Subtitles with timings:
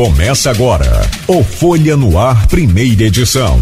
[0.00, 3.60] Começa agora o Folha no Ar, primeira edição.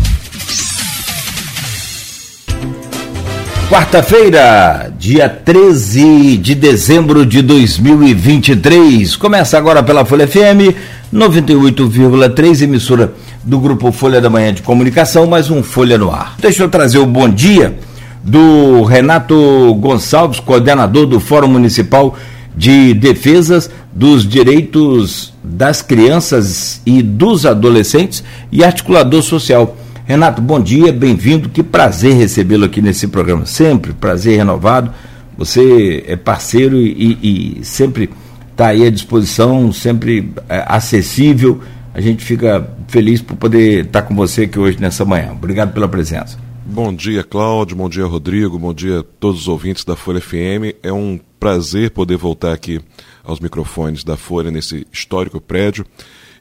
[3.68, 9.16] Quarta-feira, dia 13 de dezembro de 2023.
[9.16, 10.78] Começa agora pela Folha FM
[11.12, 13.12] 98,3, emissora
[13.42, 16.36] do grupo Folha da Manhã de Comunicação, mais um Folha no Ar.
[16.38, 17.76] Deixa eu trazer o bom dia
[18.22, 22.16] do Renato Gonçalves, coordenador do Fórum Municipal
[22.58, 29.76] de Defesas dos Direitos das Crianças e dos Adolescentes e articulador social.
[30.04, 31.48] Renato, bom dia, bem-vindo.
[31.48, 33.46] Que prazer recebê-lo aqui nesse programa.
[33.46, 34.90] Sempre prazer renovado.
[35.36, 38.10] Você é parceiro e, e sempre
[38.50, 41.60] está aí à disposição, sempre é, acessível.
[41.94, 45.30] A gente fica feliz por poder estar com você aqui hoje nessa manhã.
[45.30, 46.36] Obrigado pela presença.
[46.66, 47.76] Bom dia, Cláudio.
[47.76, 48.58] Bom dia, Rodrigo.
[48.58, 50.74] Bom dia a todos os ouvintes da Folha FM.
[50.82, 52.80] É um prazer poder voltar aqui
[53.24, 55.84] aos microfones da Folha nesse histórico prédio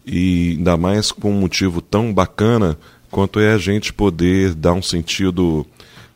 [0.06, 2.78] e ainda mais com um motivo tão bacana
[3.12, 5.66] quanto é a gente poder dar um sentido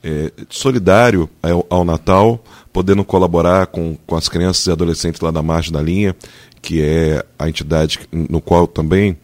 [0.04, 5.44] é, solidário ao, ao, Natal, podendo colaborar com, com as crianças e adolescentes lá da
[5.44, 6.16] margem da linha,
[6.62, 9.18] que é a entidade no qual também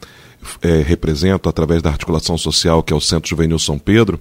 [0.61, 4.19] é, represento através da articulação social, que é o Centro Juvenil São Pedro.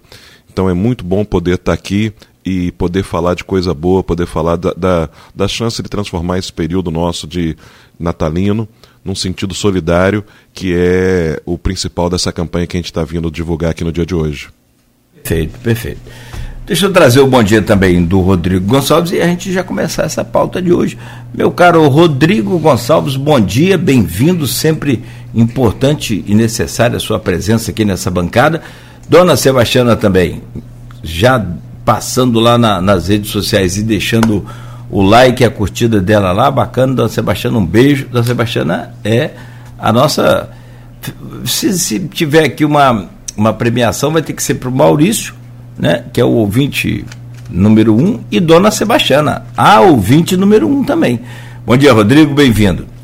[0.51, 2.13] Então é muito bom poder estar aqui
[2.47, 6.53] e poder falar de coisa boa, poder falar da, da, da chance de transformar esse
[6.53, 7.57] período nosso de
[7.99, 8.69] natalino
[9.05, 13.73] num sentido solidário, que é o principal dessa campanha que a gente está vindo divulgar
[13.73, 14.49] aqui no dia de hoje.
[15.15, 16.01] Perfeito, perfeito.
[16.65, 20.05] Deixa eu trazer o bom dia também do Rodrigo Gonçalves e a gente já começar
[20.05, 20.97] essa pauta de hoje.
[21.35, 25.03] Meu caro Rodrigo Gonçalves, bom dia, bem-vindo, sempre
[25.35, 28.63] importante e necessária a sua presença aqui nessa bancada.
[29.09, 30.43] Dona Sebastiana também,
[31.03, 31.45] já
[31.87, 34.45] passando lá na, nas redes sociais e deixando
[34.91, 38.09] o like a curtida dela lá, bacana, Dona Sebastiana, um beijo.
[38.11, 39.31] Dona Sebastiana é
[39.79, 40.51] a nossa.
[41.45, 45.33] Se, se tiver aqui uma, uma premiação, vai ter que ser para o Maurício,
[45.79, 47.05] né, que é o ouvinte
[47.49, 51.21] número um, e Dona Sebastiana, a ouvinte número um também.
[51.65, 52.96] Bom dia, Rodrigo, bem-vindo.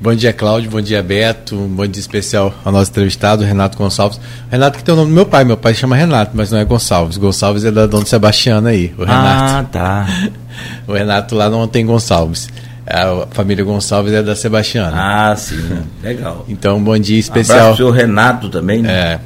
[0.00, 0.70] Bom dia, Cláudio.
[0.70, 1.56] Bom dia, Beto.
[1.56, 4.20] Um bom dia especial ao nosso entrevistado, Renato Gonçalves.
[4.48, 5.44] Renato que tem o nome do meu pai.
[5.44, 7.16] Meu pai chama Renato, mas não é Gonçalves.
[7.16, 9.26] Gonçalves é da Dona Sebastiana aí, o Renato.
[9.26, 10.06] Ah, tá.
[10.86, 12.48] o Renato lá não tem Gonçalves.
[12.86, 14.92] A família Gonçalves é da Sebastiana.
[14.94, 15.80] Ah, sim.
[16.00, 16.46] Legal.
[16.48, 17.58] Então, bom dia especial.
[17.58, 18.92] Abraço pro Renato também, né?
[18.92, 19.20] É.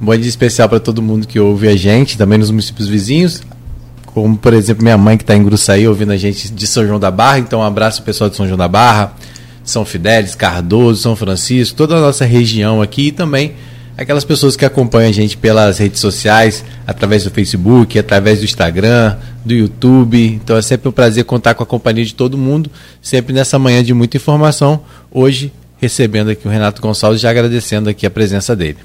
[0.00, 3.40] Um bom dia especial para todo mundo que ouve a gente, também nos municípios vizinhos.
[4.04, 7.00] Como, por exemplo, minha mãe que está em Gruçaí ouvindo a gente de São João
[7.00, 7.38] da Barra.
[7.38, 9.14] Então, um abraço pessoal de São João da Barra
[9.70, 13.54] são Fidélis, Cardoso, São Francisco, toda a nossa região aqui e também
[13.98, 19.16] aquelas pessoas que acompanham a gente pelas redes sociais, através do Facebook, através do Instagram,
[19.44, 20.40] do YouTube.
[20.42, 22.70] Então é sempre um prazer contar com a companhia de todo mundo,
[23.02, 24.80] sempre nessa manhã de muita informação.
[25.10, 28.78] Hoje, recebendo aqui o Renato Gonçalves, já agradecendo aqui a presença dele.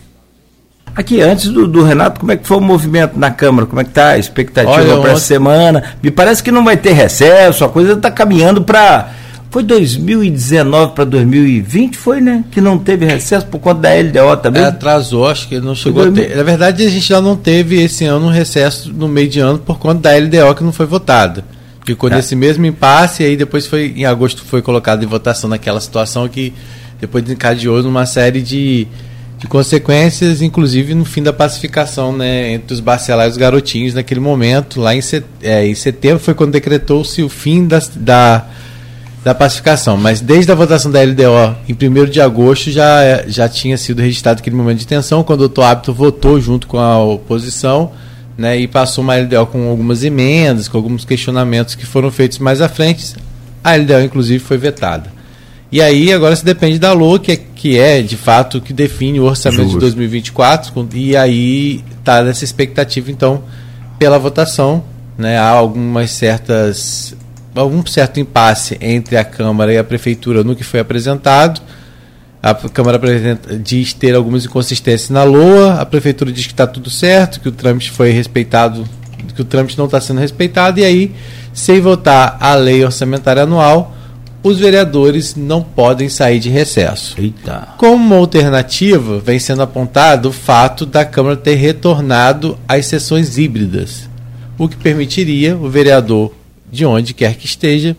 [0.95, 3.65] Aqui, antes do, do, Renato, como é que foi o movimento na Câmara?
[3.65, 5.95] Como é que está a expectativa para essa semana?
[6.03, 9.11] Me parece que não vai ter recesso, a coisa está caminhando para
[9.53, 12.43] foi 2019 para 2020, foi, né?
[12.49, 14.63] Que não teve recesso por conta da LDO também?
[14.63, 16.35] É, atrasou, acho que não chegou a ter.
[16.35, 19.59] Na verdade, a gente já não teve esse ano um recesso no meio de ano
[19.59, 21.45] por conta da LDO que não foi votada.
[21.85, 22.15] Ficou é.
[22.15, 26.27] nesse mesmo impasse e aí depois foi, em agosto, foi colocado em votação naquela situação
[26.27, 26.51] que
[26.99, 28.87] depois desencadeou numa série de,
[29.37, 34.19] de consequências, inclusive no fim da pacificação né, entre os bacelar e os garotinhos naquele
[34.19, 38.47] momento, lá em, set, é, em setembro foi quando decretou-se o fim das, da
[39.23, 43.77] da pacificação, mas desde a votação da LDO em 1 de agosto já, já tinha
[43.77, 47.91] sido registrado aquele momento de tensão, quando o doutor Hábito votou junto com a oposição
[48.37, 52.59] né, e passou uma LDO com algumas emendas, com alguns questionamentos que foram feitos mais
[52.59, 53.15] à frente.
[53.63, 55.11] A LDO, inclusive, foi vetada.
[55.71, 59.19] E aí agora se depende da LOA, que é, que é de fato que define
[59.19, 59.79] o orçamento Justo.
[59.79, 63.43] de 2024, e aí está nessa expectativa, então,
[63.97, 64.83] pela votação.
[65.15, 67.15] Né, há algumas certas
[67.55, 71.61] algum certo impasse entre a Câmara e a Prefeitura no que foi apresentado.
[72.41, 72.99] A Câmara
[73.63, 77.51] diz ter algumas inconsistências na LOA, a Prefeitura diz que está tudo certo, que o
[77.53, 78.83] trâmite foi respeitado,
[79.33, 81.15] que o trâmite não está sendo respeitado, e aí,
[81.53, 83.95] sem votar a lei orçamentária anual,
[84.43, 87.15] os vereadores não podem sair de recesso.
[87.17, 87.69] Eita.
[87.77, 94.09] Como alternativa, vem sendo apontado o fato da Câmara ter retornado às sessões híbridas,
[94.57, 96.33] o que permitiria o vereador
[96.73, 97.95] de onde quer que esteja,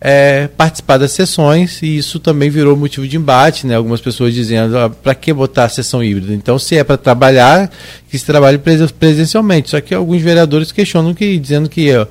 [0.00, 3.74] é, participar das sessões e isso também virou motivo de embate, né?
[3.74, 6.32] Algumas pessoas dizendo ah, para que botar a sessão híbrida?
[6.32, 7.70] Então, se é para trabalhar,
[8.08, 8.58] que se trabalhe
[8.98, 9.70] presencialmente.
[9.70, 12.06] Só que alguns vereadores questionam que dizendo que ó,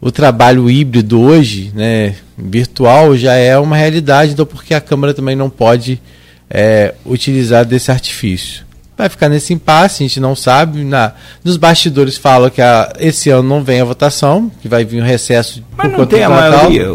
[0.00, 4.32] o trabalho híbrido hoje, né, virtual, já é uma realidade.
[4.32, 6.00] Então, porque a Câmara também não pode
[6.50, 8.65] é, utilizar desse artifício.
[8.96, 10.82] Vai ficar nesse impasse, a gente não sabe.
[10.82, 11.12] Na,
[11.44, 15.06] nos bastidores falam que a, esse ano não vem a votação, que vai vir um
[15.06, 16.88] recesso Mas por não tem a maioria.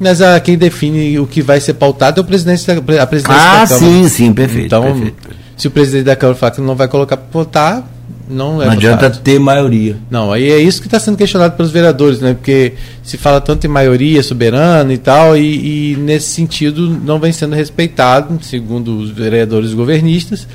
[0.00, 3.40] Mas a, quem define o que vai ser pautado é o presidente da, a presidência
[3.40, 3.86] ah, da Câmara.
[3.86, 4.66] Ah, sim, sim, perfeito.
[4.66, 5.30] Então, perfeito.
[5.56, 7.88] se o presidente da Câmara falar que não vai colocar para votar,
[8.28, 9.96] não é Não adianta ter maioria.
[10.10, 12.34] Não, aí é isso que está sendo questionado pelos vereadores, né?
[12.34, 12.72] Porque
[13.02, 17.54] se fala tanto em maioria soberana e tal, e, e nesse sentido não vem sendo
[17.54, 20.46] respeitado, segundo os vereadores governistas,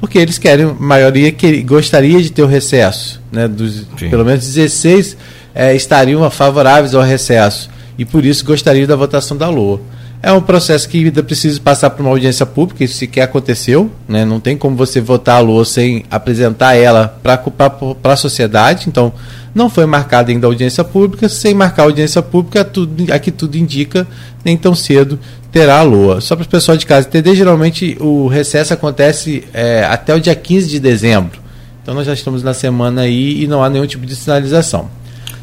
[0.00, 3.48] porque eles querem, maioria que gostaria de ter o recesso, né?
[3.48, 5.16] Dos, pelo menos 16
[5.54, 9.80] é, estariam favoráveis ao recesso, e por isso gostariam da votação da LOA.
[10.22, 13.90] É um processo que ainda precisa passar por uma audiência pública, isso sequer aconteceu.
[14.08, 14.24] Né?
[14.24, 18.86] Não tem como você votar a LOA sem apresentar ela para a sociedade.
[18.88, 19.12] Então,
[19.54, 21.28] não foi marcada ainda a audiência pública.
[21.28, 24.06] Sem marcar a audiência pública, tudo, aqui tudo indica,
[24.44, 25.18] nem tão cedo
[25.52, 26.20] terá a LOA.
[26.20, 30.34] Só para o pessoal de casa entender, geralmente o recesso acontece é, até o dia
[30.34, 31.40] 15 de dezembro.
[31.82, 34.90] Então, nós já estamos na semana aí e não há nenhum tipo de sinalização.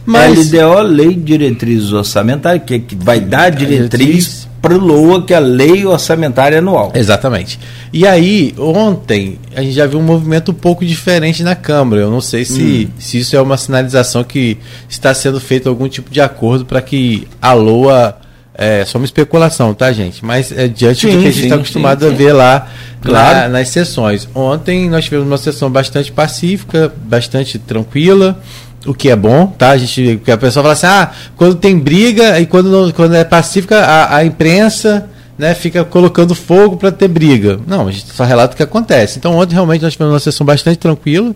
[0.05, 5.25] Mas, a LDO, Lei de Diretrizes Orçamentárias, que, é que vai dar diretriz para LOA,
[5.25, 6.94] que é a Lei Orçamentária Anual.
[6.95, 7.60] Exatamente.
[7.92, 12.04] E aí, ontem, a gente já viu um movimento um pouco diferente na Câmara.
[12.04, 12.94] Eu não sei se, hum.
[12.98, 14.57] se isso é uma sinalização que
[14.88, 18.18] está sendo feito algum tipo de acordo para que a LOA.
[18.56, 20.24] É só uma especulação, tá, gente?
[20.24, 22.68] Mas é diante sim, do que a gente está acostumado sim, a ver lá
[23.01, 23.39] claro.
[23.39, 24.30] na, nas sessões.
[24.36, 28.39] Ontem nós tivemos uma sessão bastante pacífica, bastante tranquila
[28.85, 29.71] o que é bom, tá?
[29.71, 33.15] A gente, porque a pessoa fala assim, ah, quando tem briga e quando, não, quando
[33.15, 37.59] é pacífica, a, a imprensa né, fica colocando fogo para ter briga.
[37.65, 39.18] Não, a gente só relata o que acontece.
[39.18, 41.33] Então ontem realmente nós tivemos uma sessão bastante tranquila,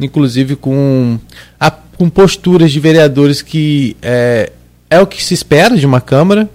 [0.00, 1.18] inclusive com,
[1.58, 4.52] a, com posturas de vereadores que é,
[4.90, 6.48] é o que se espera de uma Câmara,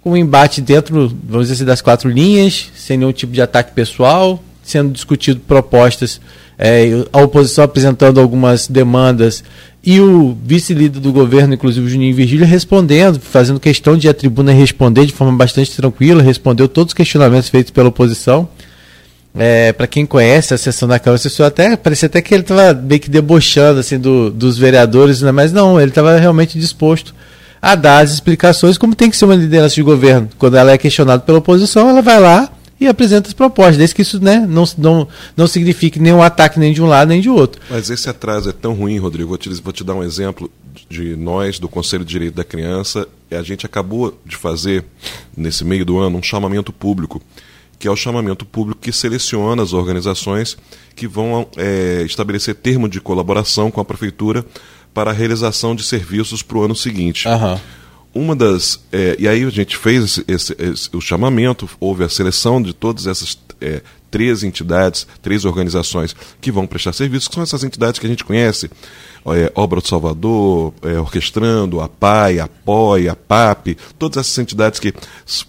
[0.00, 3.72] com um embate dentro, vamos dizer assim, das quatro linhas, sem nenhum tipo de ataque
[3.72, 6.20] pessoal, sendo discutido propostas
[6.58, 9.42] é, a oposição apresentando algumas demandas
[9.86, 14.52] e o vice-líder do governo, inclusive o Juninho Virgílio, respondendo, fazendo questão de a tribuna
[14.52, 18.48] responder de forma bastante tranquila, respondeu todos os questionamentos feitos pela oposição.
[19.36, 22.72] É, para quem conhece a sessão da Câmara, assessor até parecia até que ele estava
[22.72, 25.32] meio que debochando assim do, dos vereadores, né?
[25.32, 27.12] mas não, ele estava realmente disposto
[27.60, 30.28] a dar as explicações como tem que ser uma liderança de governo.
[30.38, 32.48] Quando ela é questionada pela oposição, ela vai lá
[32.86, 36.72] e apresenta as propostas, desde que isso né, não, não, não signifique nenhum ataque nem
[36.72, 37.60] de um lado nem de outro.
[37.68, 39.28] Mas esse atraso é tão ruim, Rodrigo.
[39.28, 40.50] Vou te, vou te dar um exemplo
[40.88, 43.06] de nós, do Conselho de Direito da Criança.
[43.30, 44.84] A gente acabou de fazer,
[45.36, 47.20] nesse meio do ano, um chamamento público,
[47.78, 50.56] que é o chamamento público que seleciona as organizações
[50.94, 54.44] que vão é, estabelecer termo de colaboração com a Prefeitura
[54.92, 57.26] para a realização de serviços para o ano seguinte.
[57.26, 57.58] Uhum
[58.14, 58.80] uma das.
[58.92, 62.72] É, e aí a gente fez esse, esse, esse, o chamamento, houve a seleção de
[62.72, 67.98] todas essas é, três entidades, três organizações que vão prestar serviços, que são essas entidades
[67.98, 68.70] que a gente conhece.
[69.26, 74.78] É, Obra do Salvador, é, Orquestrando, a PAI, a POI, a PAP, todas essas entidades
[74.78, 74.94] que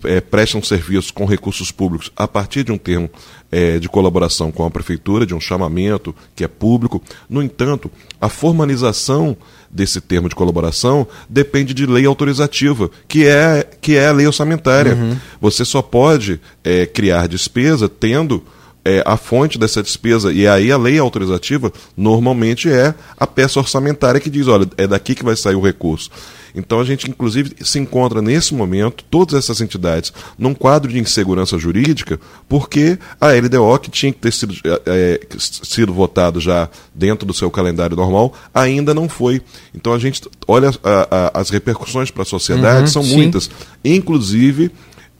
[0.06, 3.10] é, prestam serviços com recursos públicos a partir de um termo
[3.56, 7.02] é, de colaboração com a Prefeitura, de um chamamento que é público.
[7.30, 9.38] No entanto, a formalização
[9.72, 14.94] desse termo de colaboração depende de lei autorizativa, que é, que é a lei orçamentária.
[14.96, 15.16] Uhum.
[15.40, 18.44] Você só pode é, criar despesa tendo
[18.84, 24.20] é, a fonte dessa despesa, e aí a lei autorizativa normalmente é a peça orçamentária
[24.20, 26.12] que diz, olha, é daqui que vai sair o recurso.
[26.56, 31.58] Então a gente, inclusive, se encontra nesse momento, todas essas entidades, num quadro de insegurança
[31.58, 37.34] jurídica, porque a LDO, que tinha que ter sido, é, sido votado já dentro do
[37.34, 39.42] seu calendário normal, ainda não foi.
[39.74, 43.16] Então a gente olha a, a, as repercussões para a sociedade, uhum, são sim.
[43.16, 43.50] muitas.
[43.84, 44.72] Inclusive,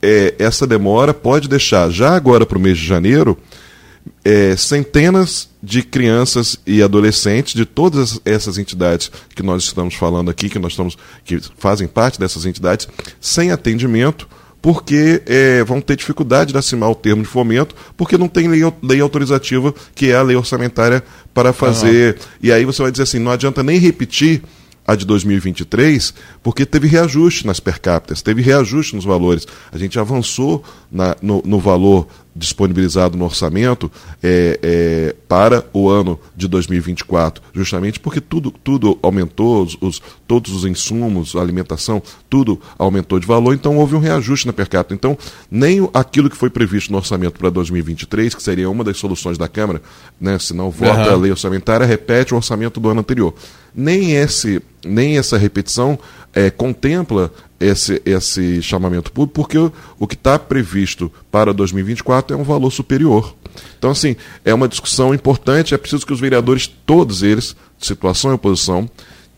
[0.02, 3.36] é, essa demora pode deixar, já agora para o mês de janeiro,
[4.26, 10.50] é, centenas de crianças e adolescentes de todas essas entidades que nós estamos falando aqui,
[10.50, 12.88] que nós estamos, que fazem parte dessas entidades,
[13.20, 14.28] sem atendimento,
[14.60, 18.62] porque é, vão ter dificuldade de assinar o termo de fomento, porque não tem lei,
[18.82, 22.14] lei autorizativa, que é a lei orçamentária para fazer.
[22.14, 22.20] Uhum.
[22.42, 24.42] E aí você vai dizer assim, não adianta nem repetir
[24.86, 29.46] a de 2023, porque teve reajuste nas per capita, teve reajuste nos valores.
[29.72, 33.90] A gente avançou na, no, no valor disponibilizado no orçamento
[34.22, 40.52] é, é, para o ano de 2024, justamente porque tudo, tudo aumentou, os, os, todos
[40.52, 44.94] os insumos, a alimentação, tudo aumentou de valor, então houve um reajuste na per capita.
[44.94, 45.16] Então,
[45.50, 49.48] nem aquilo que foi previsto no orçamento para 2023, que seria uma das soluções da
[49.48, 49.80] Câmara,
[50.20, 51.14] né, se não vota uhum.
[51.14, 53.34] a lei orçamentária, repete o orçamento do ano anterior.
[53.76, 55.98] Nem esse nem essa repetição
[56.32, 62.40] é, contempla esse, esse chamamento público, porque o, o que está previsto para 2024 é
[62.40, 63.34] um valor superior.
[63.78, 68.34] Então, assim, é uma discussão importante, é preciso que os vereadores, todos eles, situação e
[68.34, 68.88] oposição,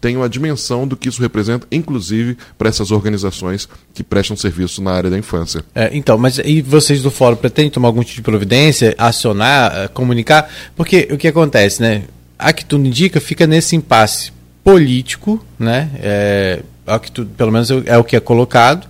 [0.00, 4.92] tenham a dimensão do que isso representa, inclusive para essas organizações que prestam serviço na
[4.92, 5.64] área da infância.
[5.74, 9.88] É, então, mas e vocês do fórum pretendem tomar algum tipo de providência, acionar, eh,
[9.88, 10.48] comunicar?
[10.76, 12.04] Porque o que acontece, né?
[12.38, 15.90] A que tudo indica fica nesse impasse político, né?
[16.00, 18.86] É, a que tu, pelo menos é o que é colocado.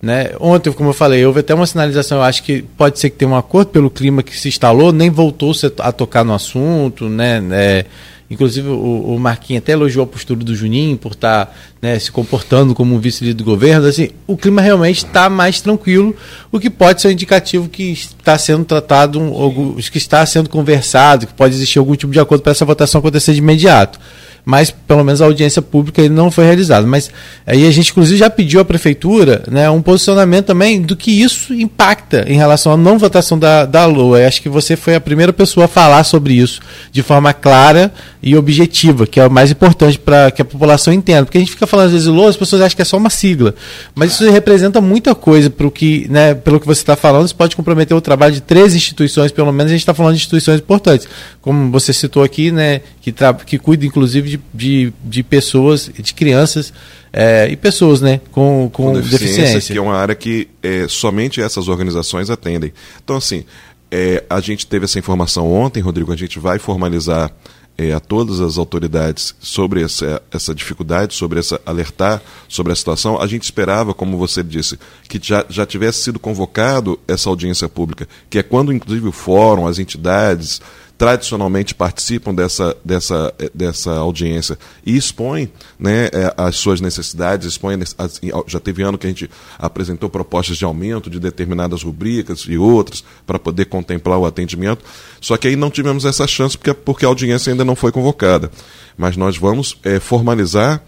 [0.00, 0.32] Né?
[0.38, 2.18] Ontem, como eu falei, houve até uma sinalização.
[2.18, 5.08] Eu acho que pode ser que tenha um acordo pelo clima que se instalou, nem
[5.08, 7.42] voltou a tocar no assunto, né?
[7.52, 7.86] É,
[8.30, 12.10] Inclusive, o, o Marquinhos até elogiou a postura do Juninho por estar tá, né, se
[12.10, 13.86] comportando como um vice-líder do governo.
[13.86, 16.16] Assim, o clima realmente está mais tranquilo,
[16.50, 21.26] o que pode ser um indicativo que está sendo tratado, um, que está sendo conversado,
[21.26, 24.00] que pode existir algum tipo de acordo para essa votação acontecer de imediato
[24.44, 26.86] mas pelo menos a audiência pública não foi realizada.
[26.86, 27.10] Mas
[27.46, 31.54] aí a gente, inclusive, já pediu à prefeitura né, um posicionamento também do que isso
[31.54, 34.20] impacta em relação à não votação da, da LOA.
[34.20, 36.60] Eu acho que você foi a primeira pessoa a falar sobre isso
[36.92, 41.24] de forma clara e objetiva, que é o mais importante para que a população entenda.
[41.24, 43.10] Porque a gente fica falando às vezes LOA, as pessoas acham que é só uma
[43.10, 43.54] sigla.
[43.94, 47.36] Mas isso representa muita coisa para o que, né, pelo que você está falando, isso
[47.36, 50.60] pode comprometer o trabalho de três instituições, pelo menos a gente está falando de instituições
[50.60, 51.08] importantes.
[51.40, 53.14] Como você citou aqui, né, que,
[53.46, 56.72] que cuida inclusive de, de, de pessoas, de crianças
[57.12, 59.72] é, e pessoas né, com, com, com deficiência, deficiência.
[59.74, 62.72] Que é uma área que é, somente essas organizações atendem.
[63.02, 63.44] Então, assim,
[63.90, 67.32] é, a gente teve essa informação ontem, Rodrigo, a gente vai formalizar
[67.76, 73.20] é, a todas as autoridades sobre essa, essa dificuldade, sobre essa alertar sobre a situação.
[73.20, 78.08] A gente esperava, como você disse, que já, já tivesse sido convocado essa audiência pública,
[78.30, 80.60] que é quando, inclusive, o fórum, as entidades,
[80.96, 88.20] tradicionalmente participam dessa, dessa, dessa audiência e expõem né, é, as suas necessidades, expõem, as,
[88.46, 93.04] já teve ano que a gente apresentou propostas de aumento de determinadas rubricas e outras
[93.26, 94.84] para poder contemplar o atendimento,
[95.20, 98.50] só que aí não tivemos essa chance porque, porque a audiência ainda não foi convocada.
[98.96, 100.80] Mas nós vamos é, formalizar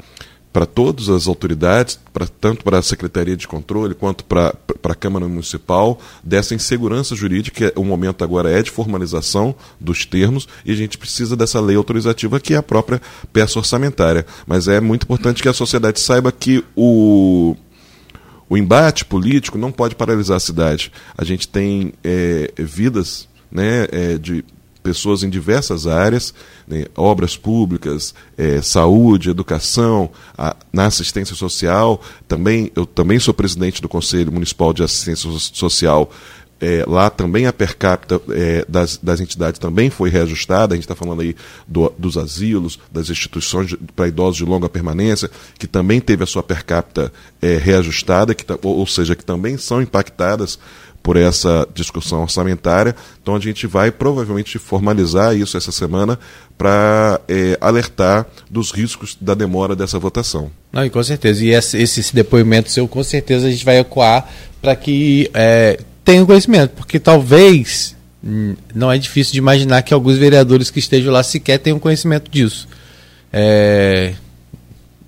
[0.56, 5.28] para todas as autoridades, pra, tanto para a Secretaria de Controle quanto para a Câmara
[5.28, 7.74] Municipal, dessa insegurança jurídica.
[7.76, 12.40] O momento agora é de formalização dos termos e a gente precisa dessa lei autorizativa
[12.40, 13.02] que é a própria
[13.34, 14.24] peça orçamentária.
[14.46, 17.54] Mas é muito importante que a sociedade saiba que o,
[18.48, 20.90] o embate político não pode paralisar a cidade.
[21.18, 24.42] A gente tem é, vidas né, é, de
[24.86, 26.32] pessoas em diversas áreas,
[26.66, 32.00] né, obras públicas, é, saúde, educação, a, na assistência social.
[32.28, 36.08] Também eu também sou presidente do Conselho Municipal de Assistência Social.
[36.58, 40.72] É, lá também a per capita é, das, das entidades também foi reajustada.
[40.72, 41.34] A gente está falando aí
[41.66, 45.28] do, dos asilos, das instituições para idosos de longa permanência,
[45.58, 47.12] que também teve a sua per capita
[47.42, 50.58] é, reajustada, que, ou, ou seja, que também são impactadas
[51.06, 52.92] por essa discussão orçamentária.
[53.22, 56.18] Então a gente vai provavelmente formalizar isso essa semana
[56.58, 60.50] para é, alertar dos riscos da demora dessa votação.
[60.72, 61.44] Não, com certeza.
[61.44, 64.28] E esse, esse depoimento seu, com certeza, a gente vai ecoar
[64.60, 67.94] para que é, tenha conhecimento, porque talvez
[68.24, 72.28] hum, não é difícil de imaginar que alguns vereadores que estejam lá sequer tenham conhecimento
[72.28, 72.66] disso.
[73.32, 74.12] É,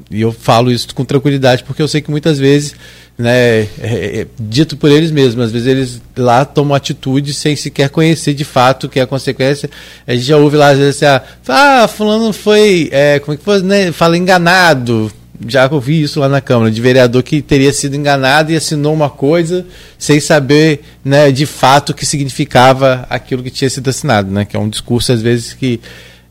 [0.09, 2.76] e eu falo isso com tranquilidade porque eu sei que muitas vezes
[3.19, 5.47] né, é, é, dito por eles mesmos.
[5.47, 9.07] Às vezes eles lá tomam atitude sem sequer conhecer de fato o que é a
[9.07, 9.69] consequência.
[10.07, 13.45] A gente já ouve lá, às vezes, assim, ah, fulano foi, é, como é que
[13.45, 15.11] foi, né, fala enganado.
[15.47, 19.09] Já ouvi isso lá na Câmara, de vereador que teria sido enganado e assinou uma
[19.09, 19.65] coisa
[19.97, 24.45] sem saber né, de fato o que significava aquilo que tinha sido assinado, né?
[24.45, 25.81] Que é um discurso, às vezes, que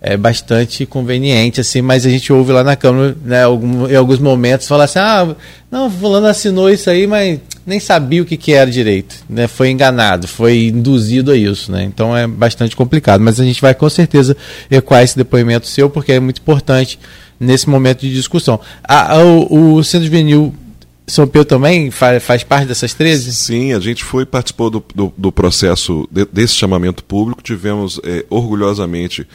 [0.02, 4.20] é bastante conveniente, assim, mas a gente ouve lá na Câmara, né, algum, em alguns
[4.20, 5.36] momentos, falar assim, ah,
[5.72, 9.70] não, fulano assinou isso aí, mas nem sabia o que, que era direito, né, foi
[9.70, 13.90] enganado, foi induzido a isso, né, então é bastante complicado, mas a gente vai com
[13.90, 14.38] certeza
[14.70, 17.00] ecoar esse depoimento seu, porque é muito importante
[17.40, 18.60] nesse momento de discussão.
[18.84, 20.54] A, a, o, o Centro Juvenil
[21.10, 23.34] são Pedro também faz, faz parte dessas 13?
[23.34, 27.42] Sim, a gente foi participou do, do, do processo de, desse chamamento público.
[27.42, 29.26] Tivemos é, orgulhosamente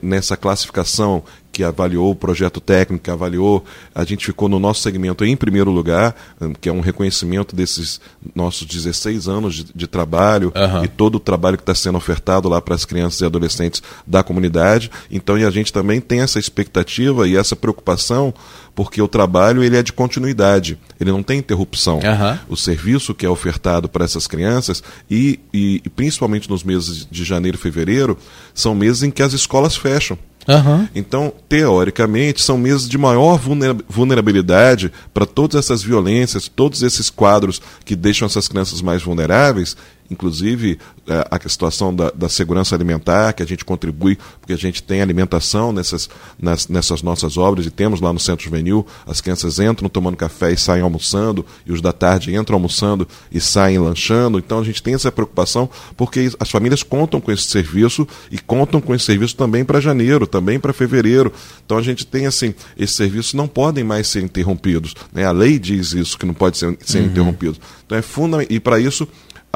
[0.00, 1.24] nessa classificação
[1.56, 5.70] que avaliou o projeto técnico, que avaliou, a gente ficou no nosso segmento em primeiro
[5.70, 7.98] lugar, hum, que é um reconhecimento desses
[8.34, 10.84] nossos 16 anos de, de trabalho uhum.
[10.84, 14.22] e todo o trabalho que está sendo ofertado lá para as crianças e adolescentes da
[14.22, 14.90] comunidade.
[15.10, 18.34] Então, e a gente também tem essa expectativa e essa preocupação,
[18.74, 22.00] porque o trabalho ele é de continuidade, ele não tem interrupção.
[22.00, 22.38] Uhum.
[22.50, 27.24] O serviço que é ofertado para essas crianças e, e, e principalmente nos meses de
[27.24, 28.18] janeiro e fevereiro,
[28.52, 30.18] são meses em que as escolas fecham.
[30.48, 30.88] Uhum.
[30.94, 33.40] Então, teoricamente, são meses de maior
[33.88, 39.76] vulnerabilidade para todas essas violências, todos esses quadros que deixam essas crianças mais vulneráveis
[40.10, 44.82] inclusive é, a situação da, da, segurança alimentar, que a gente contribui, porque a gente
[44.82, 46.08] tem alimentação nessas,
[46.40, 50.52] nas, nessas nossas obras e temos lá no Centro Juvenil, as crianças entram tomando café
[50.52, 54.82] e saem almoçando, e os da tarde entram almoçando e saem lanchando, então a gente
[54.82, 59.36] tem essa preocupação porque as famílias contam com esse serviço e contam com esse serviço
[59.36, 61.32] também para janeiro, também para fevereiro,
[61.64, 65.24] então a gente tem assim, esses serviços não podem mais ser interrompidos, né?
[65.24, 67.06] a lei diz isso, que não pode ser, ser uhum.
[67.06, 69.06] interrompido, então é fundamental, e para isso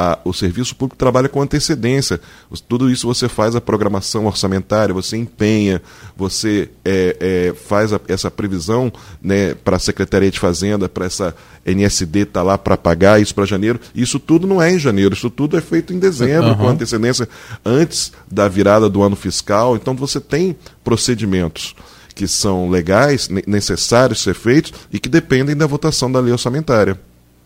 [0.01, 2.19] a, o serviço público trabalha com antecedência.
[2.67, 5.83] Tudo isso você faz a programação orçamentária, você empenha,
[6.17, 8.91] você é, é, faz a, essa previsão
[9.21, 11.35] né, para a Secretaria de Fazenda, para essa
[11.67, 13.79] NSD estar tá lá para pagar isso para janeiro.
[13.95, 16.57] Isso tudo não é em janeiro, isso tudo é feito em dezembro, uhum.
[16.57, 17.29] com antecedência
[17.63, 19.77] antes da virada do ano fiscal.
[19.77, 21.75] Então você tem procedimentos
[22.15, 26.99] que são legais, necessários ser feitos e que dependem da votação da lei orçamentária.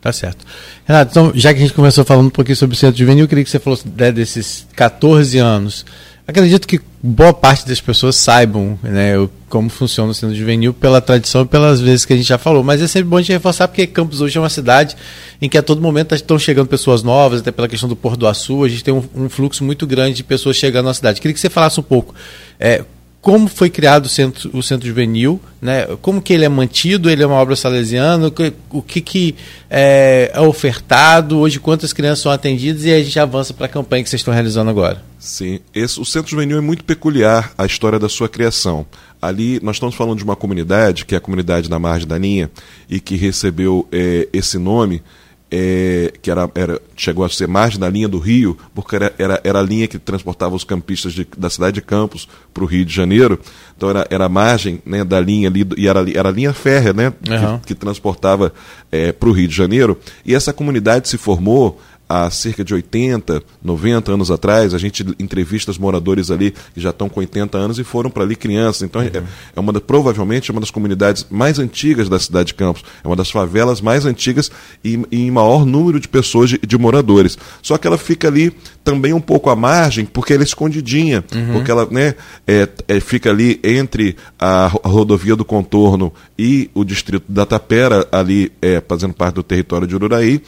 [0.05, 0.45] Tá certo.
[0.85, 3.29] Renato, então, já que a gente começou falando um pouquinho sobre o centro juvenil, eu
[3.29, 5.87] queria que você falasse né, desses 14 anos.
[6.29, 9.15] Acredito que boa parte das pessoas saibam né,
[9.49, 12.63] como funciona o centro juvenil pela tradição e pelas vezes que a gente já falou,
[12.63, 14.95] mas é sempre bom a gente reforçar porque Campos hoje é uma cidade
[15.41, 18.27] em que a todo momento estão chegando pessoas novas, até pela questão do Porto do
[18.27, 21.19] Açu, a gente tem um, um fluxo muito grande de pessoas chegando na cidade.
[21.19, 22.15] Queria que você falasse um pouco
[22.61, 22.85] é,
[23.25, 25.87] como foi criado o centro, o centro juvenil, né?
[26.03, 28.31] como que ele é mantido, ele é uma obra salesiana,
[28.71, 29.35] o que, que
[29.71, 34.03] é, é, ofertado, hoje quantas crianças são atendidas e a gente avança para a campanha
[34.05, 35.03] que vocês estão realizando agora.
[35.19, 38.85] Sim, esse, o centro juvenil é muito peculiar a história da sua criação.
[39.23, 42.51] Ali nós estamos falando de uma comunidade, que é a comunidade da Margem da Linha,
[42.91, 45.03] e que recebeu é, esse nome
[45.51, 49.41] é, que era, era, chegou a ser margem da linha do Rio, porque era, era,
[49.45, 52.85] era a linha que transportava os campistas de, da cidade de Campos para o Rio
[52.85, 53.39] de Janeiro.
[53.77, 56.93] Então era, era a margem né, da linha ali, e era, era a linha férrea
[56.93, 57.59] né, uhum.
[57.61, 58.53] que, que, transportava
[58.91, 59.99] é, para o Rio de Janeiro.
[60.25, 61.81] E essa comunidade se formou
[62.15, 66.91] há cerca de 80, 90 anos atrás, a gente entrevista os moradores ali que já
[66.91, 68.83] estão com 80 anos e foram para ali crianças.
[68.83, 69.25] Então é, uhum.
[69.57, 73.09] é, uma da, provavelmente é uma das comunidades mais antigas da cidade de Campos, é
[73.09, 74.51] uma das favelas mais antigas
[74.85, 77.37] e, em maior número de pessoas de, de, moradores.
[77.61, 78.53] Só que ela fica ali
[78.85, 81.55] também um pouco à margem, porque ela é escondidinha, uhum.
[81.55, 82.15] porque ela né,
[82.47, 88.07] é, é, fica ali entre a, a, rodovia do contorno e o distrito da Tapera,
[88.13, 90.41] ali é, fazendo parte do território de Ururaí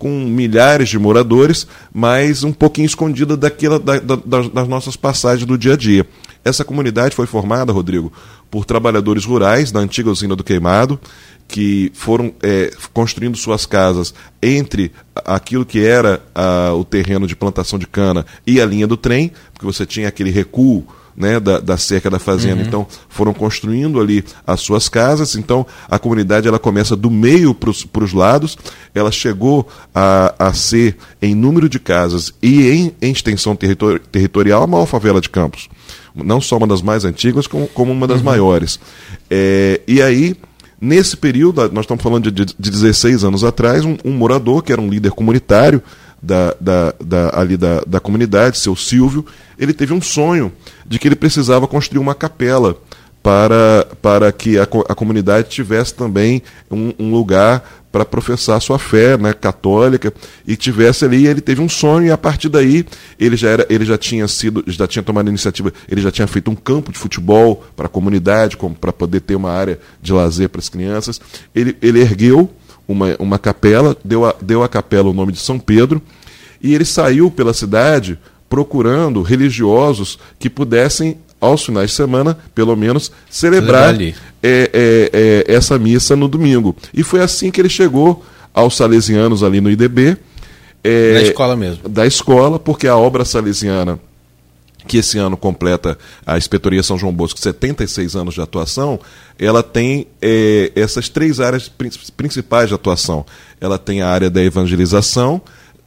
[0.00, 5.58] com milhares de moradores, mas um pouquinho escondida daquela, da, da, das nossas passagens do
[5.58, 6.06] dia a dia.
[6.42, 8.10] Essa comunidade foi formada, Rodrigo,
[8.50, 10.98] por trabalhadores rurais da antiga usina do Queimado,
[11.46, 17.78] que foram é, construindo suas casas entre aquilo que era a, o terreno de plantação
[17.78, 20.86] de cana e a linha do trem, porque você tinha aquele recuo
[21.16, 22.62] né, da, da cerca da fazenda.
[22.62, 22.66] Uhum.
[22.66, 25.34] Então, foram construindo ali as suas casas.
[25.36, 28.56] Então, a comunidade ela começa do meio para os lados.
[28.94, 34.62] Ela chegou a, a ser, em número de casas e em, em extensão territori territorial,
[34.62, 35.68] a maior favela de Campos.
[36.14, 38.24] Não só uma das mais antigas, como, como uma das uhum.
[38.24, 38.80] maiores.
[39.30, 40.36] É, e aí.
[40.82, 44.80] Nesse período, nós estamos falando de, de 16 anos atrás, um, um morador que era
[44.80, 45.82] um líder comunitário,
[46.22, 49.24] da, da, da, ali da, da comunidade, seu Silvio,
[49.58, 50.52] ele teve um sonho
[50.86, 52.76] de que ele precisava construir uma capela
[53.22, 59.18] para, para que a, a comunidade tivesse também um, um lugar para professar sua fé
[59.18, 60.12] né, católica
[60.46, 62.86] e tivesse ali ele teve um sonho e a partir daí
[63.18, 66.50] ele já era ele já tinha sido já tinha tomado iniciativa ele já tinha feito
[66.50, 70.60] um campo de futebol para a comunidade para poder ter uma área de lazer para
[70.60, 71.20] as crianças.
[71.54, 72.48] Ele, ele ergueu
[72.90, 76.02] uma, uma capela, deu a, deu a capela o nome de São Pedro,
[76.60, 83.10] e ele saiu pela cidade procurando religiosos que pudessem, aos finais de semana, pelo menos,
[83.30, 86.76] celebrar é, é, é, essa missa no domingo.
[86.92, 88.22] E foi assim que ele chegou
[88.52, 90.18] aos salesianos ali no IDB.
[90.84, 91.88] É, da escola mesmo.
[91.88, 93.98] Da escola, porque a obra salesiana
[94.90, 98.98] que esse ano completa a Inspetoria São João Bosco 76 anos de atuação,
[99.38, 101.70] ela tem é, essas três áreas
[102.16, 103.24] principais de atuação.
[103.60, 105.40] Ela tem a área da evangelização,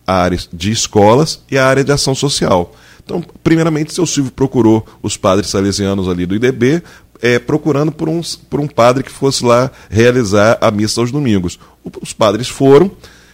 [0.08, 2.74] a área de escolas e a área de ação social.
[3.04, 6.82] Então, primeiramente, seu Silvio procurou os padres salesianos ali do IDB,
[7.22, 11.60] é, procurando por um, por um padre que fosse lá realizar a missa aos domingos.
[12.02, 12.90] Os padres foram,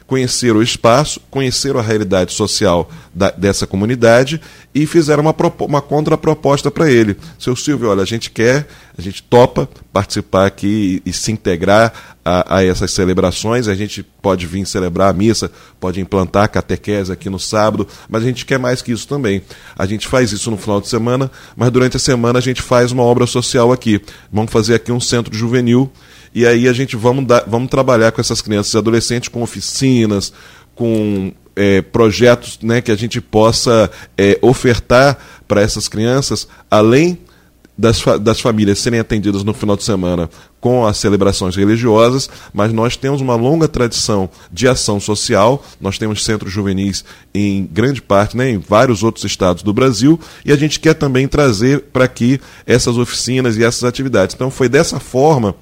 [0.09, 4.41] conheceram o espaço, conheceram a realidade social da, dessa comunidade
[4.73, 7.15] e fizeram uma, uma contraproposta para ele.
[7.37, 8.67] Seu Silvio, olha, a gente quer,
[8.97, 11.93] a gente topa participar aqui e, e se integrar
[12.25, 17.11] a, a, essas celebrações, a gente pode vir celebrar a missa, pode implantar a catequese
[17.11, 19.43] aqui no sábado, mas a gente quer mais que isso também.
[19.77, 22.91] A gente faz isso no final de semana, mas durante a semana a gente faz
[22.91, 24.01] uma obra social aqui.
[24.33, 25.91] Vamos fazer aqui um centro juvenil
[26.33, 30.31] e aí a gente vamos, dar, vamos trabalhar com essas crianças e adolescentes com oficinas,
[30.75, 37.19] com é, projetos né, que a gente possa é, ofertar para essas crianças, além
[37.79, 42.73] das, fa das famílias serem atendidas no final de semana com as celebrações religiosas, mas
[42.73, 48.35] nós temos uma longa tradição de ação social, nós temos centros juvenis em grande parte,
[48.35, 52.41] né, em vários outros estados do Brasil, e a gente quer também trazer para aqui
[52.65, 54.35] essas oficinas e essas atividades.
[54.35, 55.55] Então foi dessa forma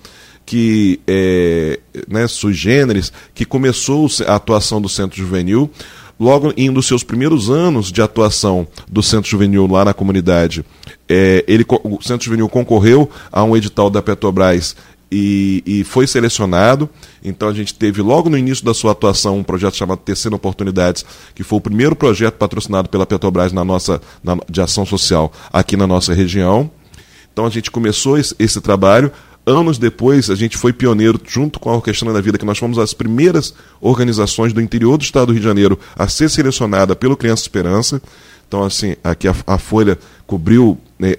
[0.48, 5.70] que é, né, sui generis, que começou a atuação do Centro Juvenil,
[6.18, 10.64] logo em um dos seus primeiros anos de atuação do Centro Juvenil lá na comunidade,
[11.08, 14.74] é, ele, o Centro Juvenil concorreu a um edital da Petrobras
[15.12, 16.90] e, e, foi selecionado.
[17.22, 21.06] Então a gente teve logo no início da sua atuação um projeto chamado Terceira Oportunidades,
[21.36, 25.76] que foi o primeiro projeto patrocinado pela Petrobras na nossa, na, de ação social aqui
[25.76, 26.72] na nossa região.
[27.34, 29.12] Então a gente começou esse, esse trabalho
[29.48, 32.78] anos depois, a gente foi pioneiro, junto com a Orquestrando da Vida, que nós fomos
[32.78, 37.16] as primeiras organizações do interior do estado do Rio de Janeiro a ser selecionada pelo
[37.16, 38.02] Criança Esperança.
[38.48, 41.14] Então, assim, aqui a, a Folha cobriu né,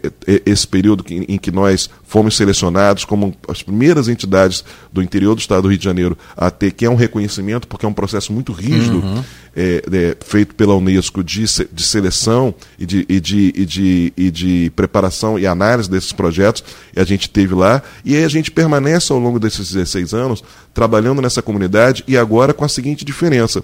[0.45, 5.41] esse período que, em que nós fomos selecionados como as primeiras entidades do interior do
[5.41, 8.33] estado do Rio de Janeiro a ter, que é um reconhecimento, porque é um processo
[8.33, 9.25] muito rígido, uhum.
[9.55, 14.31] é, é, feito pela Unesco de, de seleção e de, e, de, e, de, e
[14.31, 16.65] de preparação e análise desses projetos,
[16.95, 20.43] e a gente teve lá, e aí a gente permanece ao longo desses 16 anos
[20.75, 23.63] trabalhando nessa comunidade e agora com a seguinte diferença.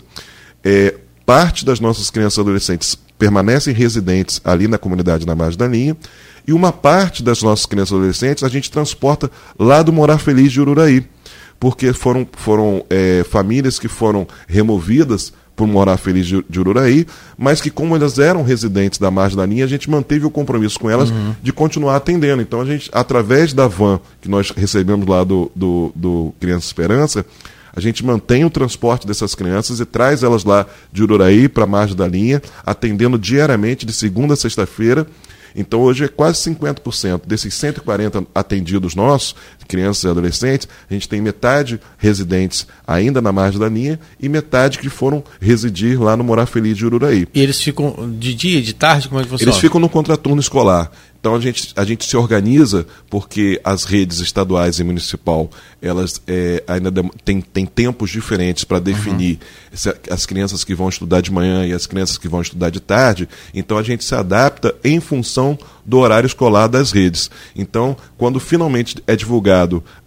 [0.62, 5.66] É, parte das nossas crianças e adolescentes permanecem residentes ali na comunidade na margem da
[5.66, 5.96] linha,
[6.46, 10.52] e uma parte das nossas crianças e adolescentes a gente transporta lá do Morar Feliz
[10.52, 11.06] de Ururaí,
[11.58, 17.06] porque foram, foram é, famílias que foram removidas por Morar Feliz de, Ururaí,
[17.38, 20.78] mas que como elas eram residentes da margem da linha, a gente manteve o compromisso
[20.78, 21.34] com elas uhum.
[21.42, 22.42] de continuar atendendo.
[22.42, 27.24] Então a gente, através da van que nós recebemos lá do, do, do Criança Esperança,
[27.74, 31.66] a gente mantém o transporte dessas crianças e traz elas lá de Ururaí para a
[31.66, 35.06] margem da linha, atendendo diariamente de segunda a sexta-feira.
[35.56, 41.20] Então hoje é quase 50% desses 140 atendidos nossos, crianças e adolescentes, a gente tem
[41.20, 46.46] metade residentes ainda na margem da linha e metade que foram residir lá no Morar
[46.46, 47.26] Feliz de Ururaí.
[47.34, 49.50] E eles ficam de dia, de tarde, como é que funciona?
[49.50, 50.90] Eles ficam no contraturno escolar.
[51.24, 55.48] Então a gente, a gente se organiza porque as redes estaduais e municipal
[55.80, 56.92] elas é, ainda
[57.24, 59.38] têm tem tempos diferentes para definir
[59.72, 59.92] uhum.
[60.10, 63.26] as crianças que vão estudar de manhã e as crianças que vão estudar de tarde.
[63.54, 67.30] Então a gente se adapta em função do horário escolar das redes.
[67.56, 69.44] Então, quando finalmente é divulgado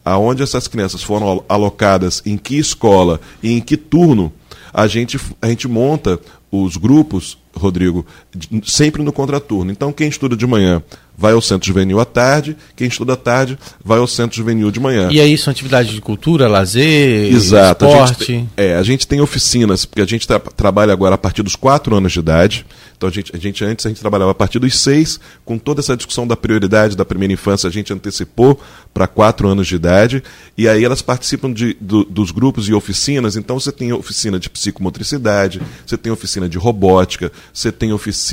[0.04, 4.32] aonde essas crianças foram alocadas, em que escola e em que turno,
[4.74, 6.20] a gente, a gente monta
[6.52, 8.06] os grupos, Rodrigo,
[8.64, 9.72] sempre no contraturno.
[9.72, 10.82] Então, quem estuda de manhã
[11.18, 14.80] vai ao centro juvenil à tarde, quem estuda à tarde vai ao centro juvenil de
[14.80, 15.10] manhã.
[15.12, 17.86] E aí são atividades de cultura, lazer, Exato.
[17.86, 18.24] esporte?
[18.24, 21.42] A gente, é, a gente tem oficinas, porque a gente tra trabalha agora a partir
[21.42, 22.66] dos 4 anos de idade.
[22.96, 25.82] Então a gente, a gente antes a gente trabalhava a partir dos 6, com toda
[25.82, 28.60] essa discussão da prioridade da primeira infância, a gente antecipou
[28.94, 30.24] para 4 anos de idade,
[30.56, 34.50] e aí elas participam de, do, dos grupos e oficinas, então você tem oficina de
[34.50, 38.27] psicomotricidade, você tem oficina de robótica, você tem oficina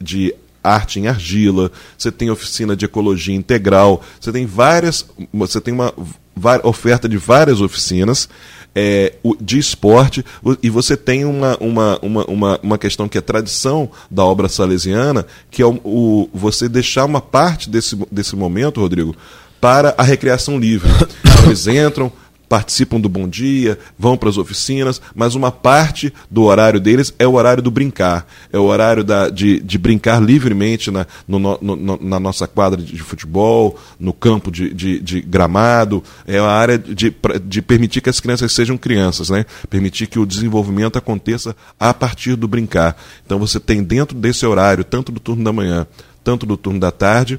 [0.00, 5.74] de arte em argila, você tem oficina de ecologia integral, você tem várias, você tem
[5.74, 5.92] uma
[6.62, 8.28] oferta de várias oficinas
[8.74, 10.24] é, de esporte
[10.62, 15.26] e você tem uma, uma, uma, uma, uma questão que é tradição da obra salesiana,
[15.50, 19.14] que é o, o você deixar uma parte desse, desse momento, Rodrigo,
[19.60, 20.90] para a recreação livre.
[21.46, 22.10] Eles entram,
[22.54, 27.26] participam do Bom Dia, vão para as oficinas, mas uma parte do horário deles é
[27.26, 31.98] o horário do brincar, é o horário da, de, de brincar livremente na, no, no,
[32.00, 37.12] na nossa quadra de futebol, no campo de, de, de, gramado, é a área de,
[37.42, 39.44] de permitir que as crianças sejam crianças, né?
[39.68, 42.96] permitir que o desenvolvimento aconteça a partir do brincar.
[43.26, 45.88] Então você tem dentro desse horário, tanto do turno da manhã,
[46.24, 47.38] tanto do turno da tarde,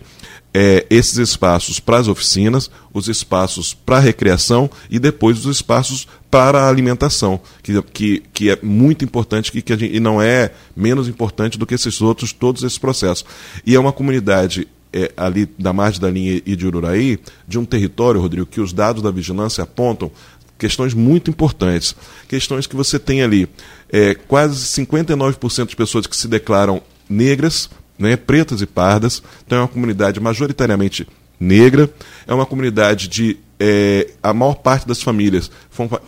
[0.54, 6.62] é, esses espaços para as oficinas, os espaços para recreação e depois os espaços para
[6.62, 10.52] a alimentação, que, que, que é muito importante que, que a gente, e não é
[10.76, 13.26] menos importante do que esses outros, todos esses processos.
[13.66, 17.66] E é uma comunidade é, ali da margem da linha e de Ururaí, de um
[17.66, 20.10] território, Rodrigo, que os dados da vigilância apontam
[20.58, 21.94] questões muito importantes.
[22.30, 23.50] Questões que você tem ali
[23.90, 29.22] é, quase 59% de pessoas que se declaram negras, né, pretas e pardas.
[29.46, 31.08] Então é uma comunidade majoritariamente
[31.40, 31.90] negra,
[32.28, 33.38] é uma comunidade de.
[33.58, 35.50] É, a maior parte das famílias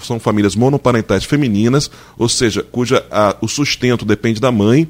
[0.02, 4.88] são famílias monoparentais femininas, ou seja, cuja a, o sustento depende da mãe.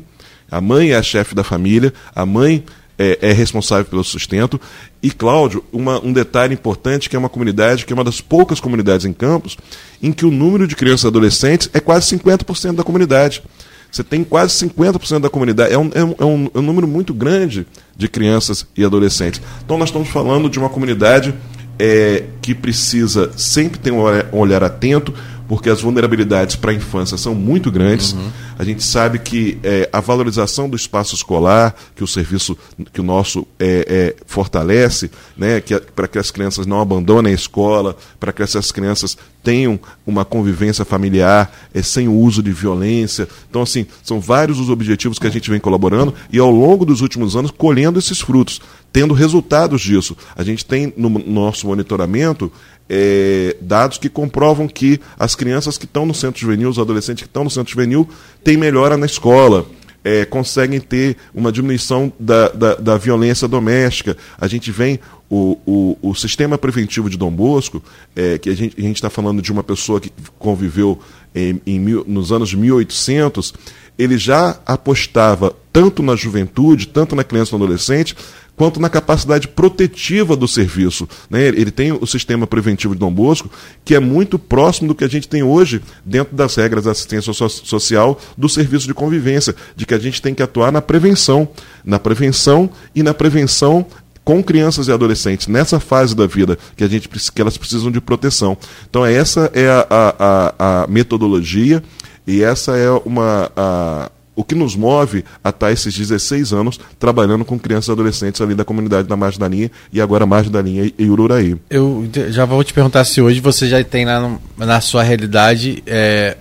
[0.50, 2.64] A mãe é a chefe da família, a mãe
[2.98, 4.60] é, é, responsável pelo sustento.
[5.02, 8.60] E, Cláudio, uma, um detalhe importante que é uma comunidade, que é uma das poucas
[8.60, 9.58] comunidades em Campos,
[10.02, 13.44] em que o número de crianças e adolescentes é quase 50% da comunidade.
[13.92, 15.74] Você tem quase 50% da comunidade.
[15.74, 19.42] É um, é, um, é, um, é um número muito grande de crianças e adolescentes.
[19.64, 21.34] Então, nós estamos falando de uma comunidade
[21.80, 25.14] é, que precisa sempre ter um olhar atento
[25.48, 28.14] porque as vulnerabilidades para a infância são muito grandes.
[28.14, 28.30] Uhum.
[28.60, 32.58] A gente sabe que é, a valorização do espaço escolar, que o serviço
[32.92, 37.36] que o nosso é, é, fortalece, né, que, para que as crianças não abandonem a
[37.36, 43.28] escola, para que essas crianças tenham uma convivência familiar é, sem o uso de violência.
[43.50, 47.02] Então, assim, são vários os objetivos que a gente vem colaborando e ao longo dos
[47.02, 48.60] últimos anos colhendo esses frutos,
[48.92, 50.18] tendo resultados disso.
[50.36, 52.52] A gente tem no nosso monitoramento
[52.90, 57.30] é, dados que comprovam que as crianças que estão no centro juvenil, os adolescentes que
[57.30, 58.08] estão no centro juvenil,
[58.44, 59.66] têm melhora na escola.
[60.04, 64.16] É, conseguem ter uma diminuição da, da, da, violência doméstica.
[64.40, 67.84] A gente vem, o, o, o sistema preventivo de Dom Bosco,
[68.16, 70.98] é, que a gente está falando de uma pessoa que conviveu
[71.36, 73.54] em, em mil, nos anos 1800,
[73.98, 78.16] ele já apostava tanto na juventude, tanto na criança e no adolescente,
[78.58, 81.08] quanto na capacidade protetiva do serviço.
[81.30, 81.44] Né?
[81.44, 83.50] Ele tem o sistema preventivo de Dom Bosco,
[83.86, 87.32] que é muito próximo do que a gente tem hoje dentro das regras da assistência
[87.32, 91.48] social do serviço de convivência, de que a gente tem que atuar na prevenção,
[91.86, 93.86] na prevenção e na prevenção
[94.24, 98.02] com crianças e adolescentes nessa fase da vida que a gente que elas precisam de
[98.02, 98.58] proteção.
[98.90, 101.82] Então essa é a, a, a metodologia
[102.26, 107.44] e essa é uma a, o que nos move a estar esses 16 anos trabalhando
[107.44, 110.62] com crianças e adolescentes ali da comunidade da Margem da Linha e agora Margem da
[110.62, 111.58] Linha e Ururaí.
[111.72, 116.38] Eu já vou te perguntar se hoje você já tem na, na sua realidade é,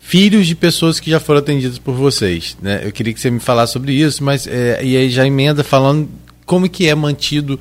[0.00, 2.56] filhos de pessoas que já foram atendidas por vocês.
[2.62, 2.80] Né?
[2.82, 6.08] Eu queria que você me falasse sobre isso, mas é, e aí já emenda falando
[6.46, 7.60] como que é mantido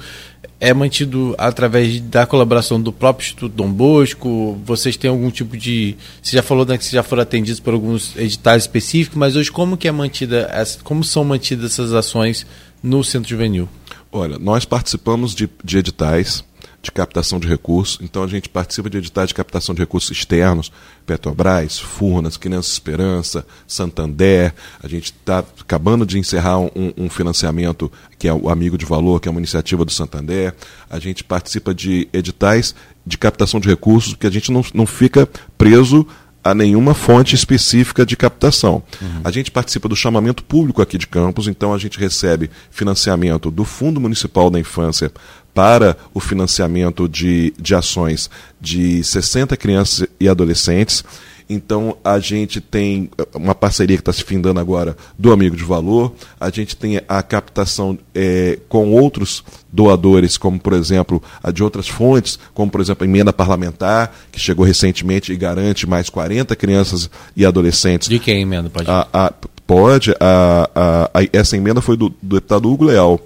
[0.59, 4.59] é mantido através da colaboração do próprio Instituto Dom Bosco?
[4.65, 5.95] Vocês têm algum tipo de.
[6.21, 9.77] Você já falou né, que já foram atendidos por alguns editais específicos, mas hoje como
[9.77, 10.49] que é mantida,
[10.83, 12.45] como são mantidas essas ações
[12.81, 13.67] no Centro Juvenil?
[14.11, 16.43] Olha, nós participamos de, de editais
[16.81, 17.99] de captação de recursos.
[18.01, 20.71] Então a gente participa de editais de captação de recursos externos,
[21.05, 24.53] Petrobras, Furnas, Criança Esperança, Santander.
[24.81, 29.19] A gente está acabando de encerrar um, um, financiamento que é o Amigo de Valor,
[29.19, 30.53] que é uma iniciativa do Santander.
[30.89, 32.75] A gente participa de editais
[33.05, 36.07] de captação de recursos, porque a gente não, não fica preso
[36.45, 38.83] a nenhuma fonte específica de captação.
[39.01, 39.21] Uhum.
[39.23, 43.65] A gente participa do chamamento público aqui de Campos, então a gente recebe financiamento do
[43.65, 45.11] Fundo Municipal da Infância
[45.55, 51.01] para o financiamento de, de ações de 60 crianças e adolescentes.
[51.49, 56.13] Então a gente tem uma parceria que está se findando agora do Amigo de Valor,
[56.39, 61.87] a gente tem a captação é, com outros doadores, como por exemplo a de outras
[61.87, 67.09] fontes, como por exemplo a emenda parlamentar, que chegou recentemente e garante mais 40 crianças
[67.35, 68.09] e adolescentes.
[68.09, 68.69] De quem emenda?
[68.69, 69.33] Pode, a, a,
[69.67, 70.69] pode a,
[71.13, 73.21] a, essa emenda foi do, do deputado Hugo Leal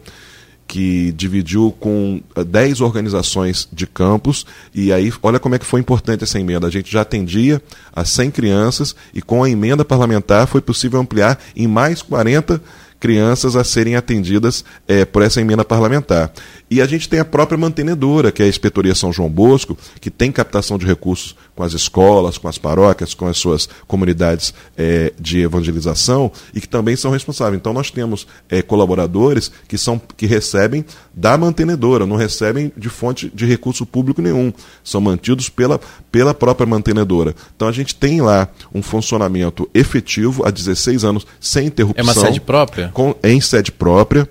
[0.70, 5.80] que dividiu com 10 eh, organizações de campus, e aí olha como é que foi
[5.80, 6.68] importante essa emenda.
[6.68, 7.60] A gente já atendia
[7.92, 12.62] a 100 crianças, e com a emenda parlamentar foi possível ampliar em mais 40
[13.00, 16.32] crianças a serem atendidas é, por essa emenda parlamentar.
[16.70, 20.12] E a gente tem a própria mantenedora, que é a Inspetoria São João Bosco, que
[20.12, 25.12] tem captação de recursos com as escolas, com as paróquias, com as suas comunidades é,
[25.20, 27.60] de evangelização e que também são responsáveis.
[27.60, 33.30] Então nós temos é, colaboradores que, são, que recebem da mantenedora, não recebem de fonte
[33.36, 34.54] de recurso público nenhum,
[34.86, 37.36] são mantidos pela, pela própria mantenedora.
[37.54, 42.00] Então a gente tem lá um funcionamento efetivo há 16 anos sem interrupção.
[42.00, 42.90] É uma sede própria?
[42.94, 44.30] Com, em sede própria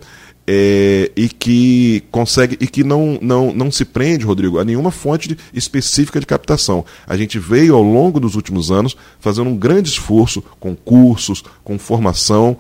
[0.51, 5.29] é, e que consegue e que não, não, não se prende, Rodrigo, a nenhuma fonte
[5.29, 6.87] de, específica de captação.
[7.07, 11.79] A gente veio ao longo dos últimos anos fazendo um grande esforço com cursos, com
[11.79, 12.57] formação,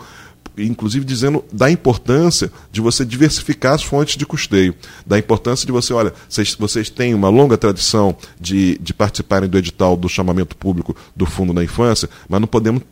[0.58, 4.74] inclusive dizendo da importância de você diversificar as fontes de custeio,
[5.06, 9.56] da importância de você, olha, vocês, vocês têm uma longa tradição de, de participarem do
[9.56, 12.82] edital do chamamento público do Fundo da Infância, mas não podemos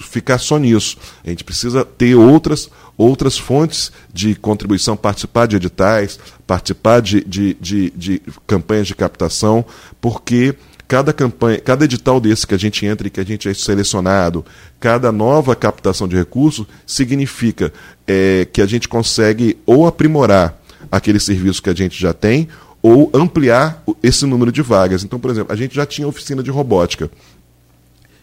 [0.00, 0.96] ficar só nisso.
[1.24, 7.54] A gente precisa ter outras, outras fontes de contribuição, participar de editais, participar de, de,
[7.60, 9.64] de, de campanhas de captação,
[10.00, 10.54] porque
[10.88, 14.44] cada campanha, cada edital desse que a gente entra e que a gente é selecionado,
[14.80, 17.72] cada nova captação de recursos, significa
[18.06, 20.60] é, que a gente consegue ou aprimorar
[20.90, 22.48] aquele serviço que a gente já tem,
[22.82, 25.04] ou ampliar esse número de vagas.
[25.04, 27.10] Então, por exemplo, a gente já tinha oficina de robótica.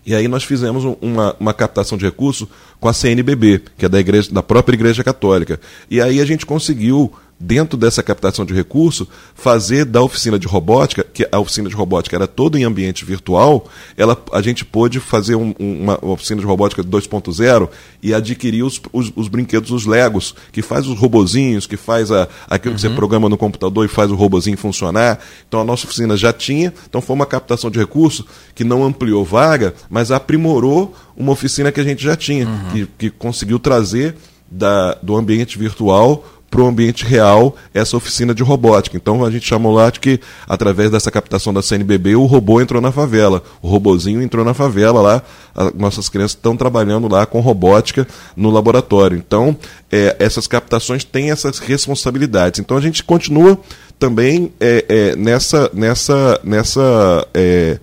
[0.07, 2.47] E aí nós fizemos uma, uma captação de recursos
[2.79, 5.59] com a CNBB, que é da, igreja, da própria Igreja Católica.
[5.91, 11.03] E aí a gente conseguiu dentro dessa captação de recurso, fazer da oficina de robótica,
[11.03, 15.35] que a oficina de robótica era toda em ambiente virtual, ela, a gente pôde fazer
[15.35, 17.69] um, uma oficina de robótica 2.0
[18.01, 22.27] e adquirir os, os, os, brinquedos, os Legos, que faz os robozinhos, que faz a,
[22.49, 22.75] aquilo uhum.
[22.75, 22.95] que você uhum.
[22.95, 25.19] programa no computador e faz o robozinho funcionar.
[25.47, 29.23] Então a nossa oficina já tinha, então foi uma captação de recurso que não ampliou
[29.23, 32.69] vaga, mas aprimorou uma oficina que a gente já tinha, uhum.
[32.71, 34.15] que, que conseguiu trazer
[34.49, 38.95] da, do ambiente virtual para o ambiente real essa oficina de robótica.
[38.95, 42.81] Então a gente chamou lá de que, através dessa captação da CNBB, o robô entrou
[42.81, 43.43] na favela.
[43.61, 45.21] O robozinho entrou na favela lá.
[45.53, 49.17] As nossas crianças estão trabalhando lá com robótica no laboratório.
[49.17, 49.55] Então,
[49.91, 52.59] é, essas captações têm essas responsabilidades.
[52.59, 53.59] Então a gente continua
[53.99, 55.69] também é, é, nessa.
[55.73, 57.79] nessa, nessa é,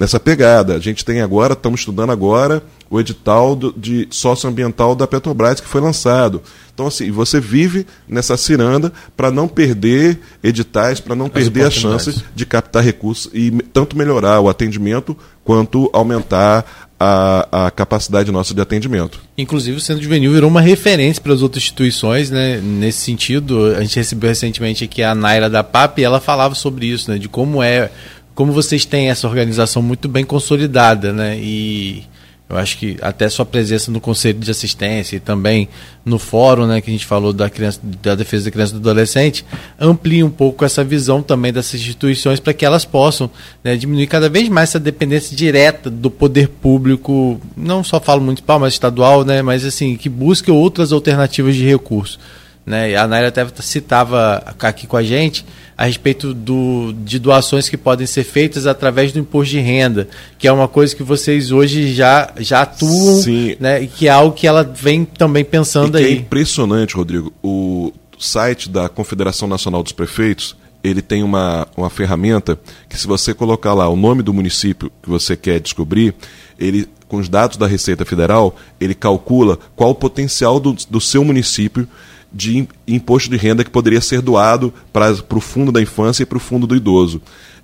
[0.00, 0.76] nessa pegada.
[0.76, 5.68] A gente tem agora, estamos estudando agora o edital do, de socioambiental da Petrobras que
[5.68, 6.40] foi lançado.
[6.72, 11.70] Então, assim, você vive nessa ciranda para não perder editais, para não As perder a
[11.70, 18.54] chance de captar recursos e tanto melhorar o atendimento quanto aumentar a, a, capacidade nossa
[18.54, 19.20] de atendimento.
[19.36, 22.60] Inclusive, o Centro Juvenil virou uma referência para as outras instituições, né?
[22.62, 26.86] Nesse sentido, a gente recebeu recentemente aqui a Naira da PAP e ela falava sobre
[26.86, 27.16] isso, né?
[27.16, 27.90] De como é,
[28.34, 31.38] como vocês têm essa organização muito bem consolidada, né?
[31.38, 32.04] E
[32.50, 35.68] eu acho que até sua presença no Conselho de Assistência e também
[36.04, 38.90] no fórum, né, que a gente falou da, criança, da defesa da criança e do
[38.90, 39.44] adolescente,
[39.78, 43.30] amplia um pouco essa visão também dessas instituições para que elas possam
[43.62, 48.58] né, diminuir cada vez mais essa dependência direta do poder público, não só falo municipal,
[48.58, 52.18] mas estadual, né, mas assim, que busque outras alternativas de recurso.
[52.66, 52.96] Né?
[52.96, 55.44] A Naira até citava aqui com a gente
[55.80, 60.06] a respeito do, de doações que podem ser feitas através do imposto de renda,
[60.38, 63.56] que é uma coisa que vocês hoje já, já atuam, Sim.
[63.58, 63.84] né?
[63.84, 66.12] e que é algo que ela vem também pensando e aí.
[66.12, 67.32] É impressionante, Rodrigo.
[67.42, 73.32] O site da Confederação Nacional dos Prefeitos ele tem uma, uma ferramenta que se você
[73.32, 76.14] colocar lá o nome do município que você quer descobrir,
[76.58, 81.24] ele com os dados da Receita Federal, ele calcula qual o potencial do, do seu
[81.24, 81.88] município
[82.32, 86.38] de imposto de renda que poderia ser doado para o fundo da infância e para
[86.38, 87.20] o fundo do idoso.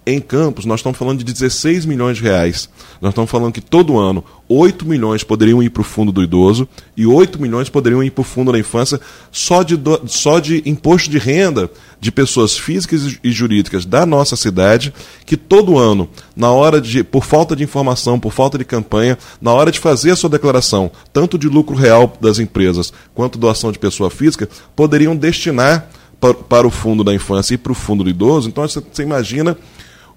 [0.08, 2.68] Em Campos, nós estamos falando de 16 milhões de reais.
[3.00, 6.68] Nós estamos falando que todo ano 8 milhões poderiam ir para o fundo do idoso
[6.96, 9.00] e 8 milhões poderiam ir para o fundo da infância
[9.32, 11.68] só de, só de imposto de renda
[12.00, 17.24] de pessoas físicas e jurídicas da nossa cidade, que todo ano, na hora de, por
[17.24, 21.36] falta de informação, por falta de campanha, na hora de fazer a sua declaração, tanto
[21.36, 25.90] de lucro real das empresas quanto doação de pessoa física, poderiam destinar
[26.20, 28.48] para, para o fundo da infância e para o fundo do idoso.
[28.48, 29.58] Então você imagina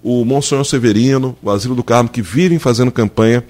[0.03, 3.43] o Monsenhor Severino, o Asilo do Carmo, que vivem fazendo campanha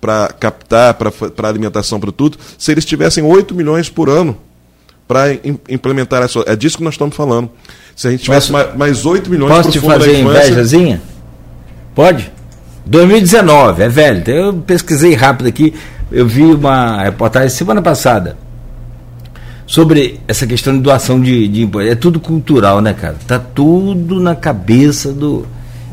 [0.00, 4.36] para captar, para alimentação, para tudo, se eles tivessem 8 milhões por ano
[5.06, 5.32] para
[5.68, 6.40] implementar essa.
[6.46, 7.50] É disso que nós estamos falando.
[7.94, 11.02] Se a gente tivesse posso, mais, mais 8 milhões Posso te fazer invejazinha?
[11.94, 12.32] Pode?
[12.86, 14.22] 2019, é velho.
[14.26, 15.74] Eu pesquisei rápido aqui,
[16.10, 18.36] eu vi uma reportagem semana passada
[19.66, 21.88] sobre essa questão de doação de, de imposto.
[21.88, 23.16] É tudo cultural, né, cara?
[23.26, 25.46] Tá tudo na cabeça do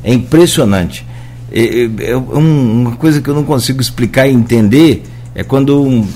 [0.03, 1.05] é impressionante.
[1.51, 6.07] É, é, é uma coisa que eu não consigo explicar e entender é quando um,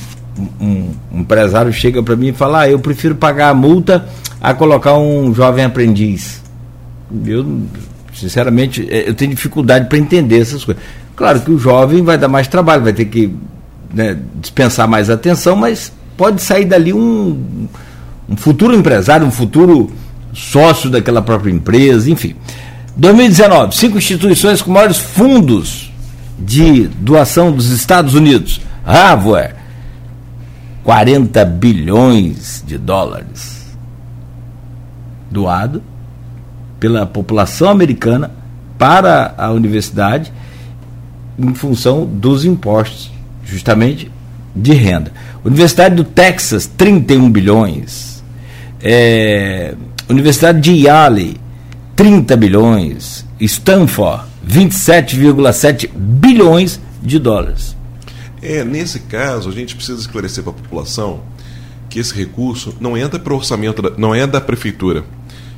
[0.59, 4.07] um, um empresário chega para mim e fala: ah, eu prefiro pagar a multa
[4.41, 6.41] a colocar um jovem aprendiz.
[7.25, 7.61] Eu,
[8.13, 10.83] sinceramente, é, eu tenho dificuldade para entender essas coisas.
[11.15, 13.33] Claro que o jovem vai dar mais trabalho, vai ter que
[13.93, 17.67] né, dispensar mais atenção, mas pode sair dali um,
[18.27, 19.91] um futuro empresário, um futuro
[20.33, 22.35] sócio daquela própria empresa, enfim.
[22.95, 25.91] 2019, cinco instituições com maiores fundos
[26.37, 28.61] de doação dos Estados Unidos.
[28.85, 29.55] Hardware,
[30.83, 33.75] 40 bilhões de dólares
[35.31, 35.81] doado
[36.79, 38.31] pela população americana
[38.77, 40.31] para a universidade
[41.39, 43.11] em função dos impostos,
[43.43, 44.11] justamente
[44.55, 45.11] de renda.
[45.43, 48.23] Universidade do Texas, 31 bilhões.
[48.81, 49.73] É,
[50.07, 51.37] Universidade de Yale,
[51.95, 57.75] 30 bilhões, Stanford 27,7 bilhões de dólares.
[58.41, 61.21] É, nesse caso, a gente precisa esclarecer para a população
[61.89, 65.05] que esse recurso não entra para o orçamento, não é da prefeitura.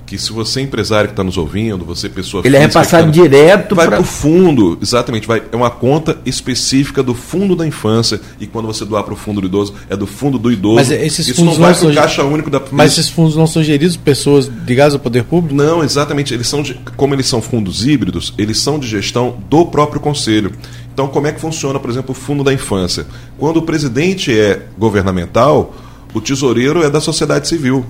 [0.05, 3.05] Que se você é empresário que está nos ouvindo, você é pessoa Ele é repassado
[3.05, 3.11] tá...
[3.11, 8.21] direto Vai para o fundo, exatamente, vai, é uma conta específica do fundo da infância
[8.39, 10.75] e quando você doar para o fundo do idoso, é do fundo do idoso.
[10.75, 12.61] Mas esses Isso fundos não vai para o caixa único da...
[12.71, 15.55] Mas esses fundos não são geridos por pessoas ligadas ao poder público?
[15.55, 19.65] Não, exatamente, eles são de, como eles são fundos híbridos, eles são de gestão do
[19.65, 20.51] próprio conselho.
[20.93, 23.05] Então, como é que funciona, por exemplo, o fundo da infância?
[23.37, 25.75] Quando o presidente é governamental,
[26.13, 27.85] o tesoureiro é da sociedade civil.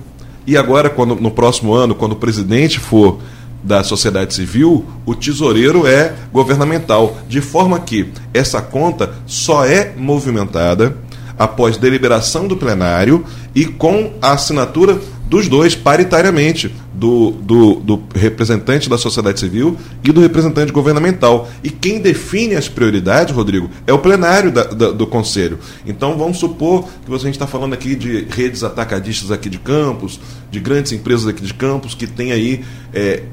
[0.46, 3.18] E agora, quando, no próximo ano, quando o presidente for
[3.62, 10.96] da sociedade civil, o tesoureiro é governamental, de forma que essa conta só é movimentada
[11.36, 13.24] após deliberação do plenário
[13.54, 20.12] e com a assinatura dos dois paritariamente, do, do, do, representante da sociedade civil e
[20.12, 21.48] do representante governamental.
[21.62, 25.58] E quem define as prioridades, Rodrigo, é o plenário da, da, do Conselho.
[25.84, 30.20] Então vamos supor que a gente está falando aqui de redes atacadistas aqui de campos,
[30.50, 32.64] de grandes empresas aqui de campos, que tem aí,
[32.94, 33.24] é,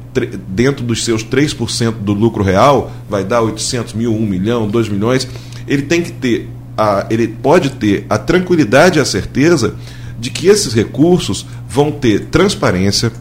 [0.48, 5.28] dentro dos seus 3% do lucro real, vai dar 800 mil, 1 milhão, 2 milhões.
[5.68, 9.76] Ele tem que ter, a, ele pode ter a tranquilidade e a certeza
[10.20, 13.12] de que esses recursos vão ter transparência,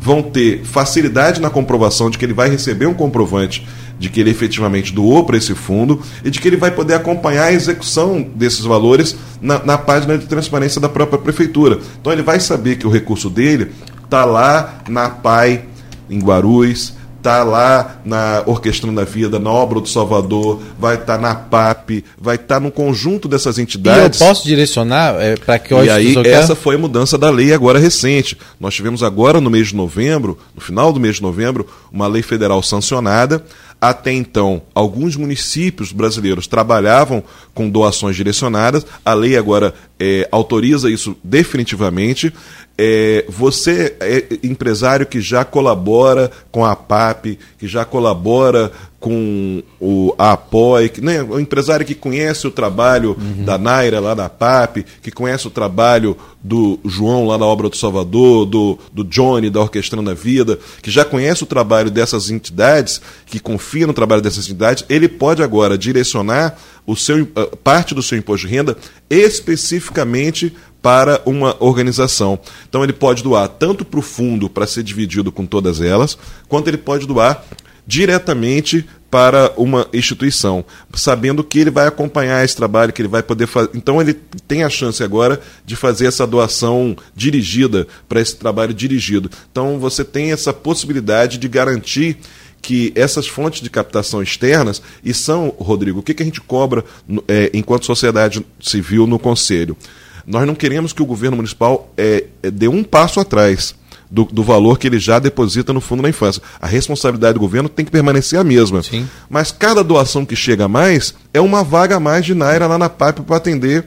[0.00, 3.66] vão ter facilidade na comprovação de que ele vai receber um comprovante
[4.00, 7.44] de que ele efetivamente doou para esse fundo e de que ele vai poder acompanhar
[7.44, 11.78] a execução desses valores na, na página de transparência da própria prefeitura.
[12.00, 13.70] Então ele vai saber que o recurso dele
[14.02, 15.66] está lá na PAI,
[16.08, 21.18] em Guarulhos, está lá na Orquestrando a Vida, na Obra do Salvador, vai estar tá
[21.18, 24.18] na PAP, vai estar tá no conjunto dessas entidades.
[24.18, 27.52] E eu posso direcionar é, para que E aí, essa foi a mudança da lei
[27.52, 28.36] agora recente.
[28.58, 32.22] Nós tivemos agora no mês de novembro, no final do mês de novembro, uma lei
[32.22, 33.44] federal sancionada.
[33.80, 37.24] Até então, alguns municípios brasileiros trabalhavam
[37.54, 38.84] com doações direcionadas.
[39.02, 42.30] A lei agora é, autoriza isso definitivamente.
[42.76, 48.70] É, você é empresário que já colabora com a PAP, que já colabora
[49.00, 53.44] com o a APOI, né, o empresário que conhece o trabalho uhum.
[53.44, 57.76] da Naira lá da PAP, que conhece o trabalho do João lá na Obra do
[57.76, 63.00] Salvador, do, do Johnny da Orquestrando a Vida, que já conhece o trabalho dessas entidades,
[63.24, 67.26] que confia no trabalho dessas entidades, ele pode agora direcionar o seu,
[67.64, 68.76] parte do seu imposto de renda
[69.08, 72.38] especificamente para uma organização.
[72.68, 76.68] Então ele pode doar tanto para o fundo para ser dividido com todas elas, quanto
[76.68, 77.44] ele pode doar
[77.90, 80.64] diretamente para uma instituição,
[80.94, 83.70] sabendo que ele vai acompanhar esse trabalho, que ele vai poder fazer.
[83.74, 84.14] Então ele
[84.46, 89.28] tem a chance agora de fazer essa doação dirigida para esse trabalho dirigido.
[89.50, 92.18] Então você tem essa possibilidade de garantir
[92.62, 96.84] que essas fontes de captação externas, e são, Rodrigo, o que, que a gente cobra
[97.26, 99.76] é, enquanto sociedade civil no Conselho?
[100.24, 103.74] Nós não queremos que o governo municipal é, é, dê um passo atrás
[104.10, 106.42] do, do, valor que ele já deposita no Fundo da Infância.
[106.60, 108.82] A responsabilidade do governo tem que permanecer a mesma.
[108.82, 109.08] Sim.
[109.28, 112.76] Mas cada doação que chega a mais é uma vaga a mais de Naira lá
[112.76, 113.86] na PAP para atender.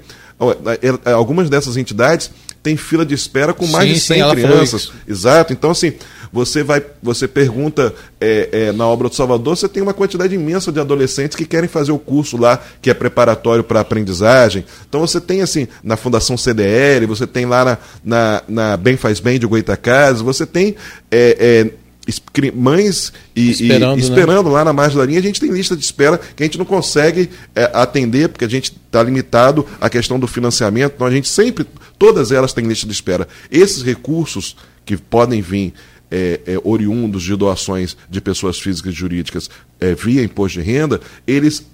[0.66, 2.32] É, é, algumas dessas entidades
[2.64, 4.92] têm fila de espera com mais sim, de 100 sim, crianças.
[5.06, 5.52] Exato.
[5.52, 5.94] Então, assim,
[6.32, 10.72] você vai, você pergunta é, é, na obra do Salvador, você tem uma quantidade imensa
[10.72, 14.66] de adolescentes que querem fazer o curso lá, que é preparatório para aprendizagem.
[14.90, 19.20] Então você tem assim, na Fundação CDL, você tem lá na, na, na Bem Faz
[19.20, 20.76] Bem de Goitacazes, você tem
[21.12, 21.84] é, é
[22.54, 24.56] mães e esperando, e, esperando né?
[24.56, 26.66] lá na margem da linha, a gente tem lista de espera que a gente não
[26.66, 31.30] consegue é, atender, porque a gente está limitado à questão do financiamento, então a gente
[31.30, 31.66] sempre,
[32.04, 33.26] todas elas têm lista de espera.
[33.50, 35.74] Esses recursos que podem vir
[36.12, 39.50] é, é, oriundos de doações de pessoas físicas e jurídicas
[39.80, 41.66] é, via imposto de renda, eles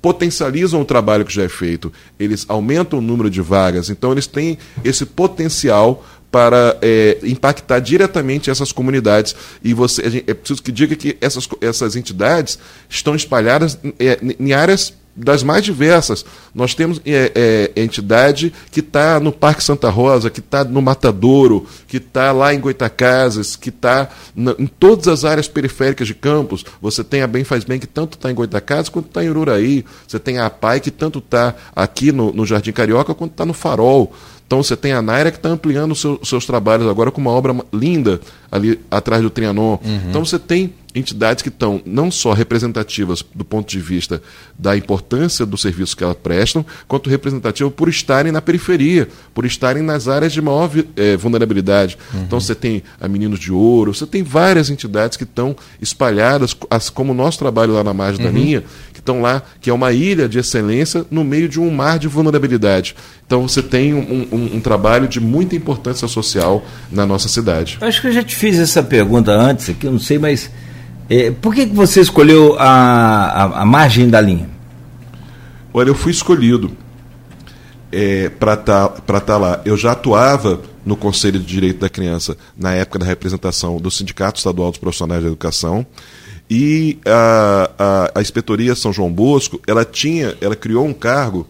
[0.00, 4.26] potencializam o trabalho que já é feito, eles aumentam o número de vagas, então eles
[4.26, 9.36] têm esse potencial para é, impactar diretamente essas comunidades.
[9.62, 12.58] E você, gente, é preciso que diga que essas, essas entidades
[12.88, 16.24] estão espalhadas é, em áreas das mais diversas.
[16.54, 21.66] Nós temos é, é, entidade que está no Parque Santa Rosa, que está no Matadouro,
[21.88, 26.64] que está lá em Goitacazes, que está em todas as áreas periféricas de Campos.
[26.82, 29.84] Você tem a Bem Faz Bem, que tanto está em Goitacazes quanto está em Ururaí.
[30.06, 33.54] Você tem a APAI, que tanto está aqui no, no Jardim Carioca quanto está no
[33.54, 34.12] Farol.
[34.46, 37.54] Então você tem a Naira que está ampliando seu, seus trabalhos agora com uma obra
[37.72, 39.78] linda ali atrás do Trianon.
[39.84, 40.00] Uhum.
[40.08, 44.22] Então você tem entidades que estão não só representativas do ponto de vista
[44.58, 49.82] da importância do serviço que elas prestam, quanto representativas por estarem na periferia, por estarem
[49.82, 51.98] nas áreas de maior é, vulnerabilidade.
[52.14, 52.22] Uhum.
[52.22, 56.56] Então você tem a Meninos de Ouro, você tem várias entidades que estão espalhadas,
[56.94, 58.32] como o nosso trabalho lá na margem uhum.
[58.32, 61.70] da linha, que estão lá, que é uma ilha de excelência no meio de um
[61.70, 62.96] mar de vulnerabilidade.
[63.26, 67.76] Então você tem um, um, um trabalho de muita importância social na nossa cidade.
[67.82, 70.50] Acho que eu já te fiz essa pergunta antes aqui, eu não sei, mas
[71.08, 74.48] é, por que, que você escolheu a, a, a margem da linha?
[75.72, 76.70] Olha, eu fui escolhido
[77.92, 79.60] é, para estar tá, tá lá.
[79.64, 84.38] Eu já atuava no Conselho de Direito da Criança na época da representação do Sindicato
[84.38, 85.86] Estadual dos Profissionais da Educação.
[86.48, 91.46] E a, a, a Inspetoria São João Bosco, ela tinha, ela criou um cargo,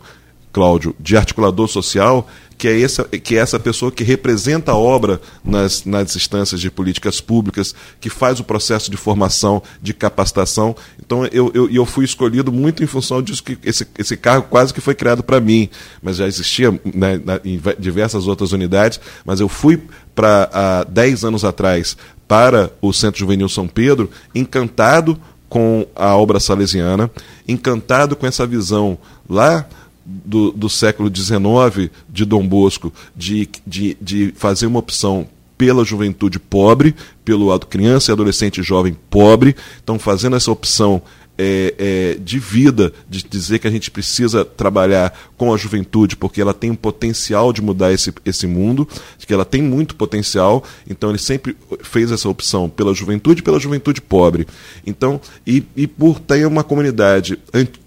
[0.56, 2.26] Cláudio, de articulador social
[2.56, 6.70] que é essa, que é essa pessoa que representa a obra nas, nas instâncias de
[6.70, 10.74] políticas públicas, que faz o processo de formação, de capacitação.
[10.98, 14.72] Então, eu, eu, eu fui escolhido muito em função disso, que esse, esse cargo quase
[14.72, 15.68] que foi criado para mim,
[16.02, 19.78] mas já existia né, na, em diversas outras unidades, mas eu fui
[20.14, 26.40] para há 10 anos atrás para o Centro Juvenil São Pedro, encantado com a obra
[26.40, 27.10] salesiana,
[27.46, 28.98] encantado com essa visão
[29.28, 29.66] lá
[30.06, 35.26] do, do século XIX de Dom Bosco de, de, de fazer uma opção
[35.58, 36.94] pela juventude pobre,
[37.24, 41.02] pelo criança e adolescente jovem pobre, estão fazendo essa opção
[41.38, 46.40] é, é, de vida, de dizer que a gente precisa trabalhar com a juventude, porque
[46.40, 48.88] ela tem um potencial de mudar esse, esse mundo,
[49.26, 54.00] que ela tem muito potencial, então ele sempre fez essa opção pela juventude pela juventude
[54.00, 54.46] pobre.
[54.86, 57.38] Então, e, e por ter uma comunidade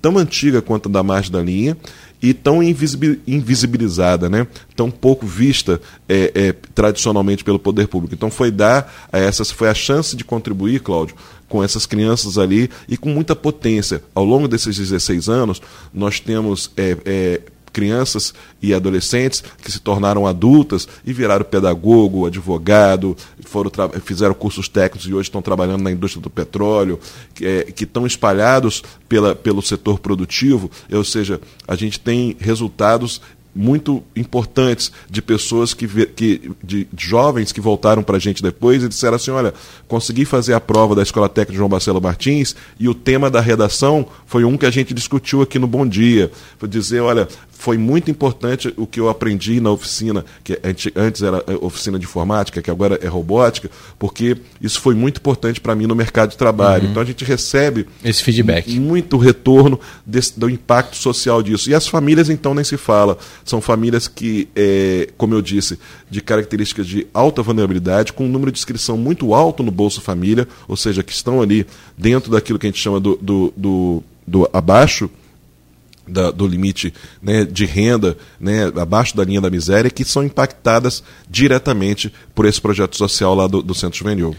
[0.01, 1.77] tão antiga quanto a da margem da linha,
[2.21, 4.45] e tão invisibilizada, né?
[4.75, 8.13] tão pouco vista é, é, tradicionalmente pelo poder público.
[8.13, 11.15] Então foi dar a essas, foi a chance de contribuir, Cláudio,
[11.47, 14.03] com essas crianças ali e com muita potência.
[14.13, 15.61] Ao longo desses 16 anos,
[15.93, 17.41] nós temos é, é
[17.71, 23.15] crianças e adolescentes que se tornaram adultas e viraram pedagogo, advogado,
[23.45, 23.71] foram
[24.03, 26.99] fizeram cursos técnicos e hoje estão trabalhando na indústria do petróleo,
[27.33, 33.21] que, é, que estão espalhados pela, pelo setor produtivo, ou seja, a gente tem resultados
[33.53, 38.87] muito importantes de pessoas que, que de, jovens que voltaram para a gente depois e
[38.87, 39.53] disseram assim, olha,
[39.87, 44.05] consegui fazer a prova da Escola Técnica João Marcelo Martins e o tema da redação
[44.25, 47.27] foi um que a gente discutiu aqui no Bom Dia, foi dizer, olha,
[47.59, 50.57] foi muito importante o que eu aprendi na oficina, que
[50.95, 53.69] antes era oficina de informática, que agora é robótica,
[53.99, 56.85] porque isso foi muito importante para mim no mercado de trabalho.
[56.85, 56.91] Uhum.
[56.91, 61.69] Então a gente recebe esse feedback, muito retorno desse, do impacto social disso.
[61.69, 63.17] E as famílias então nem se fala,
[63.49, 65.79] são famílias que, é, como eu disse,
[66.09, 70.47] de características de alta vulnerabilidade, com um número de inscrição muito alto no Bolsa Família,
[70.67, 71.65] ou seja, que estão ali
[71.97, 75.09] dentro daquilo que a gente chama do, do, do, do abaixo
[76.09, 81.03] da, do limite né, de renda, né, abaixo da linha da miséria, que são impactadas
[81.29, 84.35] diretamente por esse projeto social lá do, do Centro Juvenil.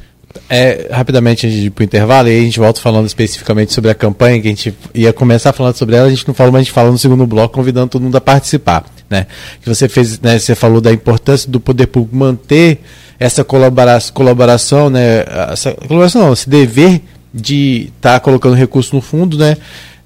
[0.49, 3.73] É, rapidamente, a gente ir para o intervalo, e aí a gente volta falando especificamente
[3.73, 6.53] sobre a campanha, que a gente ia começar falando sobre ela, a gente não falou,
[6.53, 8.85] mas a gente fala no segundo bloco, convidando todo mundo a participar.
[9.09, 9.27] Né?
[9.61, 12.81] Que você fez, né, você falou da importância do poder público manter
[13.19, 17.03] essa colaboração, colaboração né, essa colaboração não, esse dever
[17.35, 19.57] de estar tá colocando recurso no fundo, né?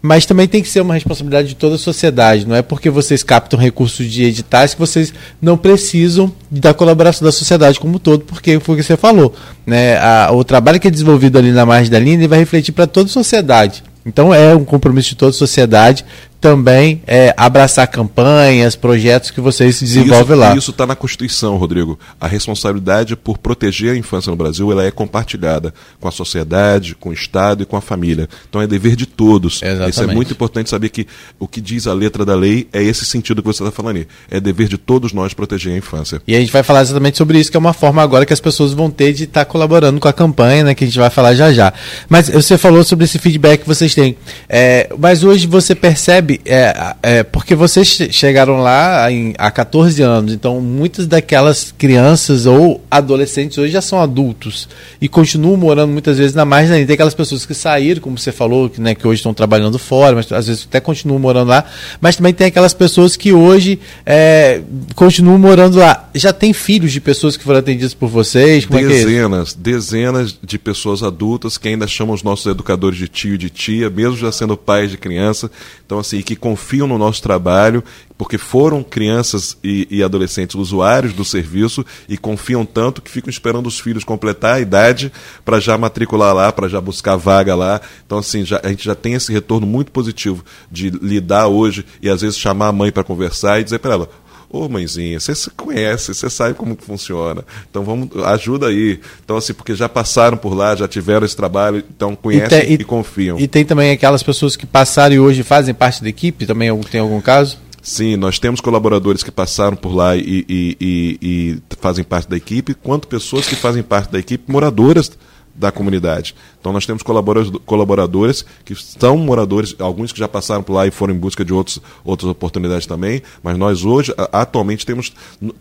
[0.05, 2.47] Mas também tem que ser uma responsabilidade de toda a sociedade.
[2.47, 7.33] Não é porque vocês captam recursos de editais que vocês não precisam da colaboração da
[7.33, 9.35] sociedade como um todo, porque foi o que você falou.
[9.67, 9.97] Né?
[9.97, 13.09] A, o trabalho que é desenvolvido ali na margem da linha vai refletir para toda
[13.09, 13.83] a sociedade.
[14.05, 16.05] Então é um compromisso de toda a sociedade
[16.45, 20.55] também é, abraçar campanhas, projetos que vocês desenvolvem isso, lá.
[20.55, 21.99] Isso está na Constituição, Rodrigo.
[22.20, 27.09] A responsabilidade por proteger a infância no Brasil ela é compartilhada com a sociedade, com
[27.09, 28.28] o Estado e com a família.
[28.47, 29.62] Então é dever de todos.
[29.62, 29.90] Exatamente.
[29.90, 31.07] Isso é muito importante saber que
[31.38, 34.07] o que diz a letra da lei é esse sentido que você está falando aí.
[34.30, 36.20] É dever de todos nós proteger a infância.
[36.26, 38.40] E a gente vai falar exatamente sobre isso, que é uma forma agora que as
[38.40, 41.09] pessoas vão ter de estar tá colaborando com a campanha, né, que a gente vai
[41.09, 41.72] falar já já.
[42.07, 44.14] Mas você falou sobre esse feedback que vocês têm.
[44.47, 50.32] É, mas hoje você percebe é, é, porque vocês chegaram lá em, há 14 anos,
[50.32, 54.68] então muitas daquelas crianças ou adolescentes hoje já são adultos
[55.01, 58.70] e continuam morando muitas vezes na margem Tem aquelas pessoas que saíram, como você falou,
[58.70, 61.64] que, né, que hoje estão trabalhando fora, mas às vezes até continuam morando lá,
[62.01, 64.61] mas também tem aquelas pessoas que hoje é,
[64.95, 66.09] continuam morando lá.
[66.14, 68.64] Já tem filhos de pessoas que foram atendidas por vocês?
[68.66, 73.09] Como é é dezenas, dezenas de pessoas adultas que ainda chamam os nossos educadores de
[73.09, 75.51] tio e de tia, mesmo já sendo pais de criança.
[75.85, 77.85] Então, assim, que confiam no nosso trabalho,
[78.16, 83.66] porque foram crianças e, e, adolescentes usuários do serviço e confiam tanto que ficam esperando
[83.66, 85.12] os filhos completar a idade
[85.45, 87.81] para já matricular lá, para já buscar vaga lá.
[88.07, 92.09] Então, assim, já, a gente já tem esse retorno muito positivo de lidar hoje e
[92.09, 94.09] às vezes chamar a mãe para conversar e dizer para ela:
[94.49, 97.45] Ô mãezinha, você se conhece, você sabe como funciona.
[97.70, 99.01] Então vamos, ajuda aí.
[99.24, 102.74] Então, assim, porque já passaram por lá, já tiveram esse trabalho, então conhecem e, e,
[102.74, 103.38] e confiam.
[103.38, 107.01] E tem também aquelas pessoas que passaram e hoje fazem parte da equipe, também tem
[107.01, 107.59] algum caso?
[107.82, 112.36] Sim, nós temos colaboradores que passaram por lá e, e, e, e, fazem parte da
[112.36, 115.12] equipe, quanto pessoas que fazem parte da equipe moradoras
[115.55, 116.35] da comunidade.
[116.61, 121.15] Então nós temos colaboradores que são moradores, alguns que já passaram por lá e foram
[121.15, 125.13] em busca de outros, outras oportunidades também, mas nós hoje, atualmente, temos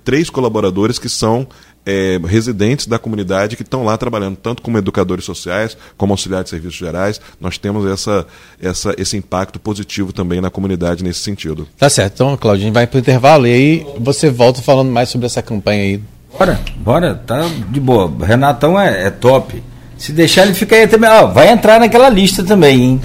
[0.04, 1.48] três colaboradores que são
[1.86, 6.50] é, residentes da comunidade que estão lá trabalhando, tanto como educadores sociais, como auxiliares de
[6.52, 7.20] serviços gerais.
[7.40, 8.26] Nós temos essa,
[8.62, 11.68] essa, esse impacto positivo também na comunidade nesse sentido.
[11.78, 12.14] Tá certo.
[12.14, 15.84] Então, Claudinho, vai para o intervalo e aí você volta falando mais sobre essa campanha
[15.84, 16.02] aí.
[16.38, 18.12] Bora, bora, tá de boa.
[18.26, 19.62] Renatão é, é top.
[19.98, 21.10] Se deixar, ele fica aí também.
[21.10, 23.02] Ó, vai entrar naquela lista também, hein?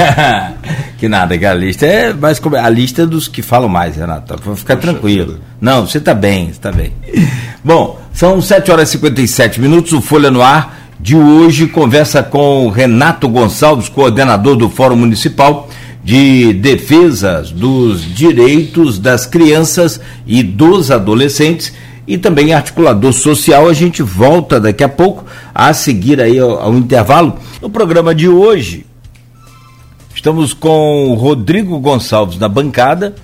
[0.98, 4.36] que nada, que a lista é mais como a lista dos que falam mais, Renato.
[4.44, 5.32] Vou ficar Poxa tranquilo.
[5.32, 5.44] Vida.
[5.60, 6.92] Não, você está bem, está bem.
[7.64, 9.92] Bom, são 7 horas e 57 minutos.
[9.92, 15.68] O Folha no Ar de hoje conversa com Renato Gonçalves, coordenador do Fórum Municipal
[16.04, 21.72] de Defesa dos Direitos das Crianças e dos Adolescentes
[22.06, 23.68] e também articulador social.
[23.68, 25.24] A gente volta daqui a pouco
[25.54, 27.38] a seguir aí ao, ao intervalo.
[27.60, 28.86] No programa de hoje,
[30.14, 33.14] estamos com o Rodrigo Gonçalves na bancada,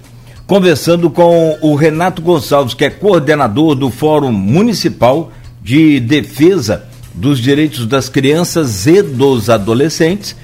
[0.46, 7.84] conversando com o Renato Gonçalves, que é coordenador do Fórum Municipal de Defesa dos Direitos
[7.86, 10.36] das Crianças e dos Adolescentes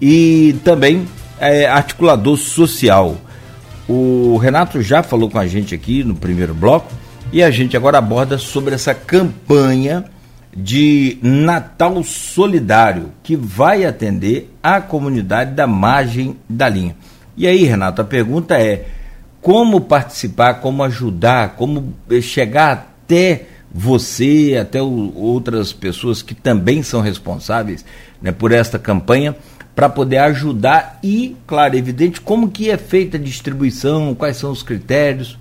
[0.00, 1.06] e também
[1.38, 3.16] é, articulador social.
[3.86, 6.90] O Renato já falou com a gente aqui no primeiro bloco
[7.34, 10.04] e a gente agora aborda sobre essa campanha
[10.56, 16.94] de Natal Solidário que vai atender a comunidade da margem da linha.
[17.36, 18.86] E aí, Renato, a pergunta é:
[19.42, 27.00] como participar, como ajudar, como chegar até você, até o, outras pessoas que também são
[27.00, 27.84] responsáveis
[28.22, 29.34] né, por esta campanha,
[29.74, 34.62] para poder ajudar e, claro, evidente, como que é feita a distribuição, quais são os
[34.62, 35.36] critérios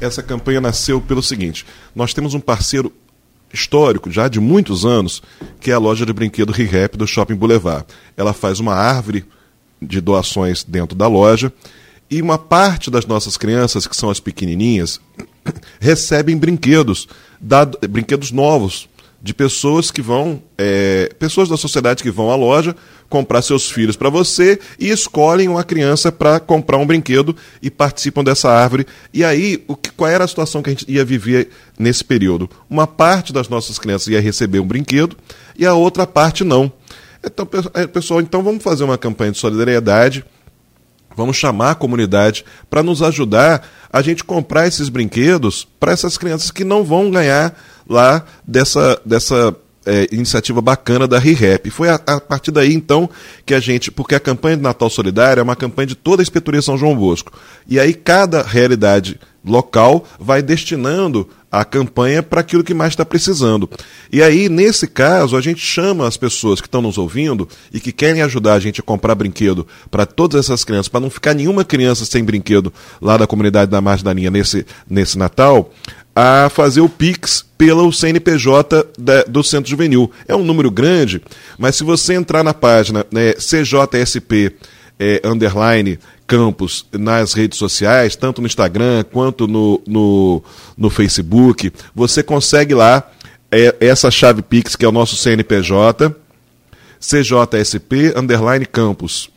[0.00, 2.92] essa campanha nasceu pelo seguinte: nós temos um parceiro
[3.52, 5.22] histórico, já de muitos anos,
[5.60, 7.86] que é a loja de brinquedo ReHap do Shopping Boulevard.
[8.16, 9.24] Ela faz uma árvore
[9.80, 11.52] de doações dentro da loja
[12.10, 15.00] e uma parte das nossas crianças, que são as pequenininhas,
[15.80, 17.08] recebem brinquedos,
[17.40, 18.88] dado, brinquedos novos
[19.26, 22.76] de pessoas que vão, é, pessoas da sociedade que vão à loja
[23.08, 28.22] comprar seus filhos para você e escolhem uma criança para comprar um brinquedo e participam
[28.22, 28.86] dessa árvore.
[29.12, 32.48] E aí, o que, qual era a situação que a gente ia viver nesse período?
[32.70, 35.16] Uma parte das nossas crianças ia receber um brinquedo
[35.58, 36.72] e a outra parte não.
[37.24, 40.24] Então, é, pessoal, então vamos fazer uma campanha de solidariedade.
[41.16, 46.52] Vamos chamar a comunidade para nos ajudar a gente comprar esses brinquedos para essas crianças
[46.52, 47.58] que não vão ganhar
[47.88, 49.54] lá dessa, dessa
[49.86, 51.70] é, iniciativa bacana da ReHap.
[51.70, 53.08] Foi a, a, partir daí, então,
[53.46, 53.90] que a gente.
[53.90, 56.96] Porque a campanha de Natal Solidário é uma campanha de toda a Inspetoria São João
[56.96, 57.32] Bosco.
[57.68, 63.70] E aí cada realidade local vai destinando a campanha para aquilo que mais está precisando.
[64.12, 67.92] E aí, nesse caso, a gente chama as pessoas que estão nos ouvindo e que
[67.92, 71.64] querem ajudar a gente a comprar brinquedo para todas essas crianças, para não ficar nenhuma
[71.64, 75.72] criança sem brinquedo lá da comunidade da Margem da Linha nesse, nesse Natal,
[76.18, 80.10] a fazer o Pix pelo CNPJ da, do Centro Juvenil.
[80.26, 81.20] É um número grande,
[81.58, 84.56] mas se você entrar na página né, CJSP
[84.98, 90.42] é, underline campus nas redes sociais, tanto no Instagram quanto no, no,
[90.76, 93.10] no Facebook, você consegue lá
[93.52, 96.16] é, essa chave Pix, que é o nosso CNPJ,
[96.98, 99.28] CJSP underline campus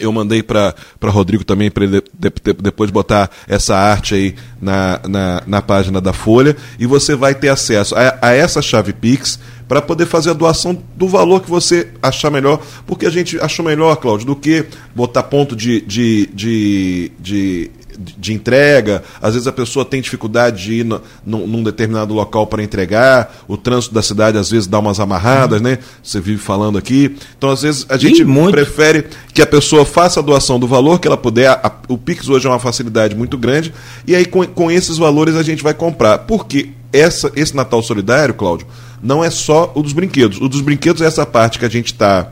[0.00, 5.00] eu mandei para Rodrigo também, para ele de, de, depois botar essa arte aí na,
[5.08, 6.56] na, na, página da Folha.
[6.78, 9.38] E você vai ter acesso a, a essa chave Pix
[9.68, 12.60] para poder fazer a doação do valor que você achar melhor.
[12.86, 18.32] Porque a gente achou melhor, Cláudio, do que botar ponto de, de, de, de de
[18.32, 22.62] entrega, às vezes a pessoa tem dificuldade de ir no, num, num, determinado local para
[22.62, 25.78] entregar, o trânsito da cidade às vezes dá umas amarradas, né?
[26.02, 27.14] Você vive falando aqui.
[27.36, 31.06] Então, às vezes, a gente prefere que a pessoa faça a doação do valor que
[31.06, 31.48] ela puder.
[31.50, 33.72] A, o Pix hoje é uma facilidade muito grande,
[34.06, 36.18] e aí com, com esses valores a gente vai comprar.
[36.18, 38.66] Porque essa, esse Natal Solidário, Cláudio,
[39.02, 40.40] não é só o dos brinquedos.
[40.40, 42.30] O dos brinquedos é essa parte que a gente está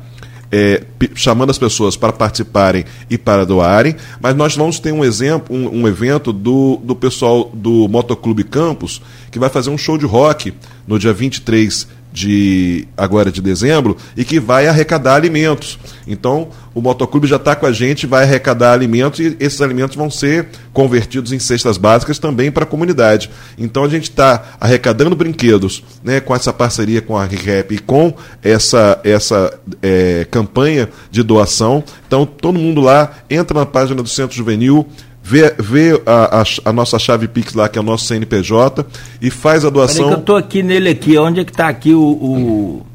[0.51, 0.83] é,
[1.15, 5.83] chamando as pessoas para participarem e para doarem, mas nós vamos ter um exemplo, um,
[5.83, 10.55] um, evento do, do pessoal do Motoclube Campos, que vai fazer um show de rock
[10.87, 11.87] no dia 23
[12.19, 15.79] de agora de dezembro e que vai arrecadar alimentos.
[16.05, 20.11] Então, o motoclube já está com a gente, vai arrecadar alimentos e esses alimentos vão
[20.11, 23.31] ser convertidos em cestas básicas também para a comunidade.
[23.57, 28.13] Então, a gente está arrecadando brinquedos né, com essa parceria com a RIREP e com
[28.43, 31.85] essa, essa é, campanha de doação.
[32.09, 34.89] Então, todo mundo lá entra na página do Centro Juvenil,
[35.29, 38.87] vê, vê a, a, a, nossa chave Pix lá, que é o nosso CNPJ,
[39.21, 40.05] e faz a doação.
[40.05, 42.87] Peraí eu estou aqui nele aqui, onde é que está aqui o, o,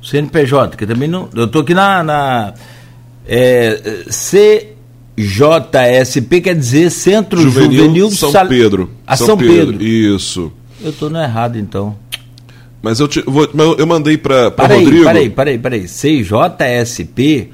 [0.00, 0.76] CNPJ?
[0.76, 1.28] Que também não.
[1.34, 2.04] Eu estou aqui na.
[2.04, 2.54] na
[3.26, 4.04] é,
[5.16, 8.46] CJSP quer dizer Centro Juvenil, Juvenil São Sal...
[8.46, 8.88] Pedro.
[9.04, 9.72] A São, São Pedro.
[9.72, 9.84] Pedro.
[9.84, 10.52] Isso.
[10.80, 11.96] Eu estou no errado então.
[12.80, 15.04] Mas eu, te, vou, eu mandei para Rodrigo.
[15.04, 15.86] Peraí, peraí, peraí.
[15.88, 17.50] CJSP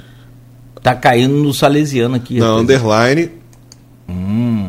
[0.82, 2.38] tá caindo no Salesiano aqui.
[2.38, 3.30] Na underline
[4.08, 4.68] Hum.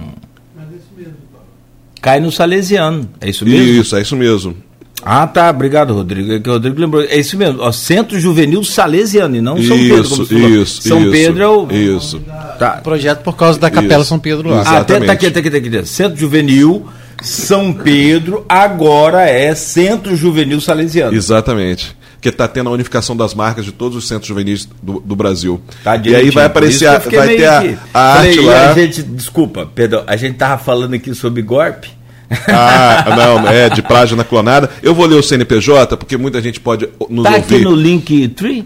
[0.55, 1.13] Mas é isso mesmo,
[2.01, 3.81] Cai no Salesiano, é isso mesmo?
[3.81, 4.55] Isso, é isso mesmo.
[5.05, 6.31] Ah, tá, obrigado, Rodrigo.
[6.31, 7.03] É que o Rodrigo lembrou.
[7.03, 11.11] É isso mesmo, ó, Centro Juvenil Salesiano, e não São isso, Pedro, Isso, São isso,
[11.11, 11.67] Pedro é o.
[11.71, 12.21] Isso.
[12.57, 12.79] Tá.
[12.83, 14.09] Projeto por causa da Capela isso.
[14.09, 14.61] São Pedro lá.
[14.61, 15.85] Ah, tá, tá aqui, tá aqui, tá aqui.
[15.85, 16.87] Centro Juvenil
[17.21, 21.13] São Pedro, agora é Centro Juvenil Salesiano.
[21.15, 25.13] Exatamente que está tendo a unificação das marcas de todos os centros juvenis do, do
[25.13, 25.61] Brasil.
[25.83, 27.59] Tá e aí vai aparecer, a, vai ter a,
[27.93, 28.71] a arte Falei, lá.
[28.71, 31.89] A gente, desculpa, perdão, a gente tava falando aqui sobre golpe.
[32.47, 34.69] Ah, não, é de plágina clonada.
[34.81, 37.41] Eu vou ler o CNPJ, porque muita gente pode nos tá ouvir.
[37.41, 38.65] Está aqui no link tree?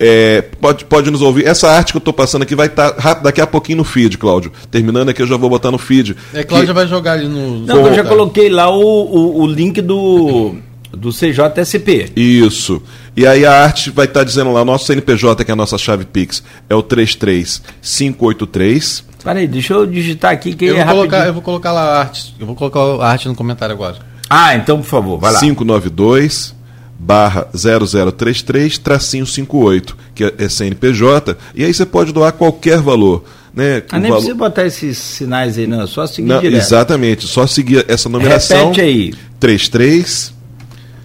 [0.00, 1.46] É, pode, pode nos ouvir.
[1.46, 4.16] Essa arte que eu estou passando aqui vai estar tá daqui a pouquinho no feed,
[4.16, 4.50] Cláudio.
[4.70, 6.16] Terminando aqui, eu já vou botar no feed.
[6.32, 6.74] É, Cláudio que...
[6.74, 7.60] vai jogar ali no.
[7.60, 10.56] Não, eu já coloquei lá o, o, o link do
[10.96, 12.12] do CJSP.
[12.16, 12.82] Isso.
[13.16, 15.76] E aí a arte vai estar tá dizendo lá, nosso CNPJ, que é a nossa
[15.78, 19.04] chave Pix, é o 33583.
[19.22, 22.00] Peraí, deixa eu digitar aqui que eu é vou colocar, Eu vou colocar lá a
[22.00, 22.34] arte.
[22.38, 23.96] Eu vou colocar a arte no comentário agora.
[24.28, 25.40] Ah, então por favor, vai lá.
[25.40, 26.54] 592
[26.98, 33.24] barra 0033 tracinho 58, que é CNPJ, e aí você pode doar qualquer valor.
[33.52, 34.16] Né, ah, nem valor...
[34.16, 36.60] precisa botar esses sinais aí, não, é só seguir não, direto.
[36.60, 38.72] Exatamente, só seguir essa numeração.
[38.72, 39.14] Repete aí.
[39.38, 40.34] 33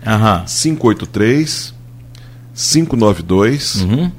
[0.05, 0.43] Aham.
[0.45, 1.73] 583
[2.53, 4.11] 592 uhum.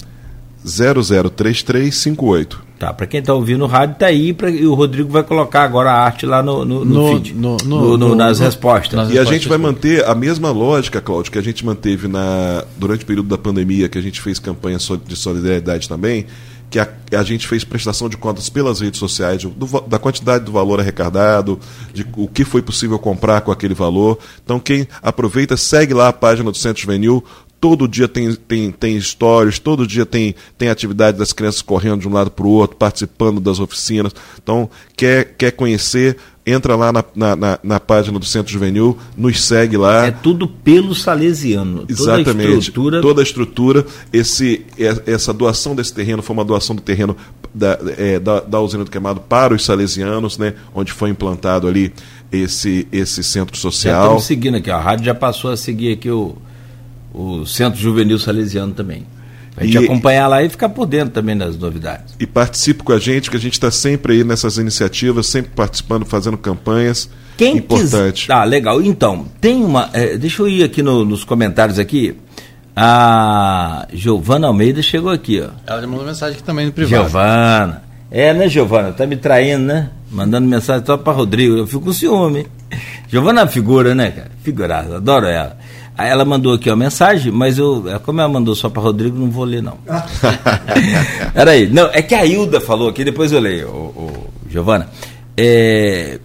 [0.64, 2.70] 003358.
[2.78, 5.64] Tá, para quem está ouvindo o rádio, tá aí, pra, e o Rodrigo vai colocar
[5.64, 8.94] agora a arte lá no, no, no, no feed, no, no, nas respostas.
[8.94, 12.08] Nas e respostas a gente vai manter a mesma lógica, Cláudio, que a gente manteve
[12.08, 16.24] na, durante o período da pandemia, que a gente fez campanha de solidariedade também,
[16.70, 20.52] que a, a, gente fez prestação de contas pelas redes sociais, do, da quantidade do
[20.52, 21.58] valor arrecadado,
[21.92, 24.18] de o que foi possível comprar com aquele valor.
[24.44, 27.24] Então, quem aproveita, segue lá a página do Centro Juvenil.
[27.60, 32.08] Todo dia tem, tem, tem stories, todo dia tem, tem atividade das crianças correndo de
[32.08, 34.14] um lado para o outro, participando das oficinas.
[34.42, 36.16] Então, quer, quer conhecer,
[36.46, 40.06] entra lá na, na, na, página do Centro Juvenil, nos segue lá.
[40.06, 41.84] É tudo pelo Salesiano.
[41.88, 42.24] Exatamente.
[42.24, 43.00] Toda a estrutura.
[43.00, 43.86] Toda a estrutura.
[44.12, 44.66] Esse,
[45.06, 47.16] essa doação desse terreno foi uma doação do terreno
[47.52, 50.54] da, é, da, da usina do queimado para os salesianos, né?
[50.74, 51.92] Onde foi implantado ali
[52.32, 53.94] esse, esse centro social.
[53.94, 56.36] Já estamos seguindo aqui, a rádio já passou a seguir aqui o,
[57.12, 59.04] o Centro Juvenil Salesiano também.
[59.56, 62.14] A gente e, acompanhar lá e ficar por dentro também das novidades.
[62.18, 66.04] E participe com a gente, que a gente está sempre aí nessas iniciativas, sempre participando,
[66.06, 67.10] fazendo campanhas.
[67.36, 68.26] Quem Importante.
[68.26, 68.30] Quis...
[68.30, 68.80] Ah, legal.
[68.82, 69.90] Então, tem uma.
[69.92, 72.16] É, deixa eu ir aqui no, nos comentários aqui.
[72.76, 75.50] A Giovana Almeida chegou aqui, ó.
[75.66, 77.02] Ela já mandou mensagem aqui também no privado.
[77.02, 77.82] Giovana.
[78.10, 78.92] É, né, Giovana?
[78.92, 79.90] Tá me traindo, né?
[80.10, 81.56] Mandando mensagem só para Rodrigo.
[81.56, 82.46] Eu fico com ciúme.
[83.08, 84.30] Giovana é figura, né, cara?
[84.42, 85.56] Figuraça, adoro ela.
[86.06, 89.30] Ela mandou aqui uma mensagem, mas eu, é, como ela mandou só para Rodrigo, não
[89.30, 89.78] vou ler, não.
[91.34, 94.88] Peraí, não, é que a Hilda falou aqui, depois eu leio, o, Giovana.
[95.36, 96.18] É,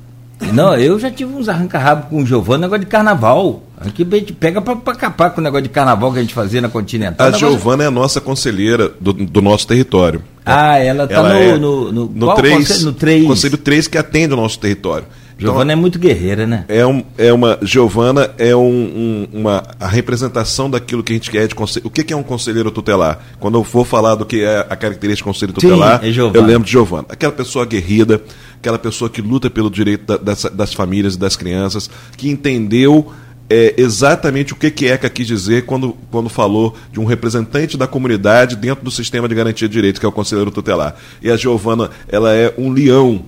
[0.54, 3.64] não, eu já tive uns arranca-rabo com o Giovana, negócio de carnaval.
[3.78, 6.62] Aqui a gente pega para capar com o negócio de carnaval que a gente fazia
[6.62, 7.28] na Continental.
[7.28, 10.22] A Giovana é a nossa conselheira do, do nosso território.
[10.46, 13.26] Ah, ela está no, é no, no, no, 3, no 3.
[13.26, 15.06] Conselho 3 que atende o nosso território.
[15.38, 16.66] Giovana então, é muito guerreira, né?
[16.68, 17.60] É, um, é uma.
[17.62, 21.86] Giovana é um, um, uma a representação daquilo que a gente quer de conselho.
[21.86, 23.20] O que, que é um conselheiro tutelar?
[23.40, 26.46] Quando eu for falar do que é a característica do conselho tutelar, Sim, é eu
[26.46, 27.06] lembro de Giovana.
[27.10, 28.22] Aquela pessoa aguerrida,
[28.58, 33.12] aquela pessoa que luta pelo direito da, das, das famílias e das crianças, que entendeu
[33.50, 37.88] é, exatamente o que, que ECA quis dizer quando, quando falou de um representante da
[37.88, 40.96] comunidade dentro do sistema de garantia de direitos, que é o conselheiro tutelar.
[41.22, 43.26] E a Giovana, ela é um leão,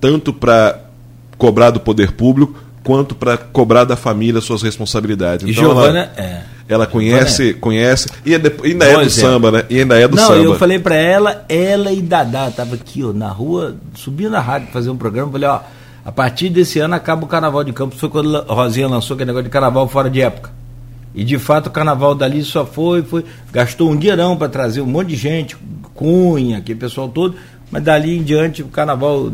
[0.00, 0.83] tanto para
[1.44, 5.46] cobrar do poder público quanto para cobrar da família suas responsabilidades.
[5.46, 6.42] Então, Giovana, ela, é.
[6.66, 7.52] ela conhece, é.
[7.52, 9.64] conhece e ainda, ainda é do samba, né?
[9.68, 10.42] E ainda é do Não, samba.
[10.42, 14.68] eu falei para ela, ela e Dadá tava aqui, ó, na rua, subindo a rádio
[14.72, 15.60] fazer um programa, falei, ó,
[16.02, 19.28] a partir desse ano acaba o Carnaval de Campos, foi quando a Rosinha lançou aquele
[19.28, 20.50] negócio de Carnaval fora de época.
[21.14, 24.86] E de fato o carnaval dali só foi, foi gastou um dinheirão para trazer um
[24.86, 25.56] monte de gente,
[25.94, 27.36] Cunha, aquele pessoal todo,
[27.74, 29.28] mas dali em diante o carnaval.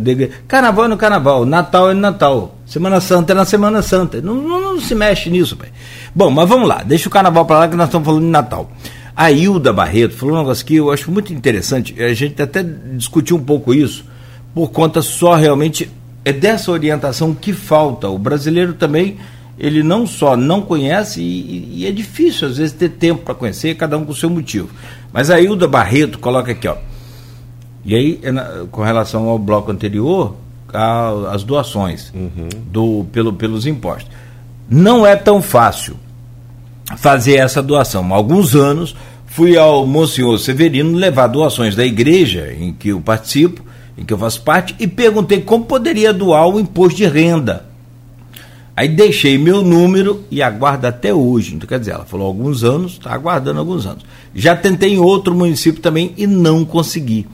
[0.49, 4.23] Carnaval é no carnaval, Natal é no Natal, Semana Santa é na Semana Santa.
[4.23, 5.69] Não, não, não se mexe nisso, pai.
[6.15, 8.73] Bom, mas vamos lá, deixa o carnaval para lá que nós estamos falando de Natal.
[9.15, 13.37] A Hilda Barreto falou um negócio que eu acho muito interessante, a gente até discutiu
[13.37, 14.07] um pouco isso,
[14.55, 15.91] por conta só realmente
[16.25, 18.09] é dessa orientação que falta.
[18.09, 19.19] O brasileiro também,
[19.59, 23.77] ele não só não conhece, e, e é difícil às vezes ter tempo para conhecer,
[23.77, 24.71] cada um com o seu motivo.
[25.13, 26.77] Mas a Hilda Barreto coloca aqui, ó.
[27.85, 28.33] E aí, é
[28.71, 30.37] com relação ao bloco anterior,
[30.73, 32.49] a, as doações uhum.
[32.71, 34.11] do, pelo, pelos impostos.
[34.69, 35.97] Não é tão fácil
[36.97, 38.13] fazer essa doação.
[38.13, 38.95] Há alguns anos
[39.27, 43.65] fui ao Monsenhor Severino levar doações da igreja em que eu participo,
[43.97, 47.67] em que eu faço parte, e perguntei como poderia doar o imposto de renda.
[48.77, 51.55] Aí deixei meu número e aguardo até hoje.
[51.55, 54.05] Então, quer dizer, ela falou alguns anos, está aguardando alguns anos.
[54.35, 57.27] Já tentei em outro município também e não consegui.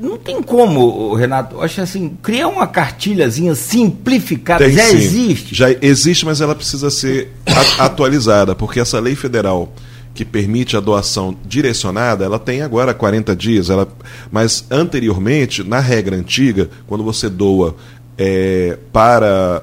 [0.00, 4.96] Não tem como, Renato, acho assim, criar uma cartilhazinha simplificada, tem, já sim.
[4.96, 5.54] existe.
[5.54, 7.30] Já existe, mas ela precisa ser
[7.78, 9.70] atualizada, porque essa lei federal
[10.14, 13.86] que permite a doação direcionada, ela tem agora 40 dias, ela,
[14.32, 17.76] mas anteriormente, na regra antiga, quando você doa
[18.16, 19.62] é, para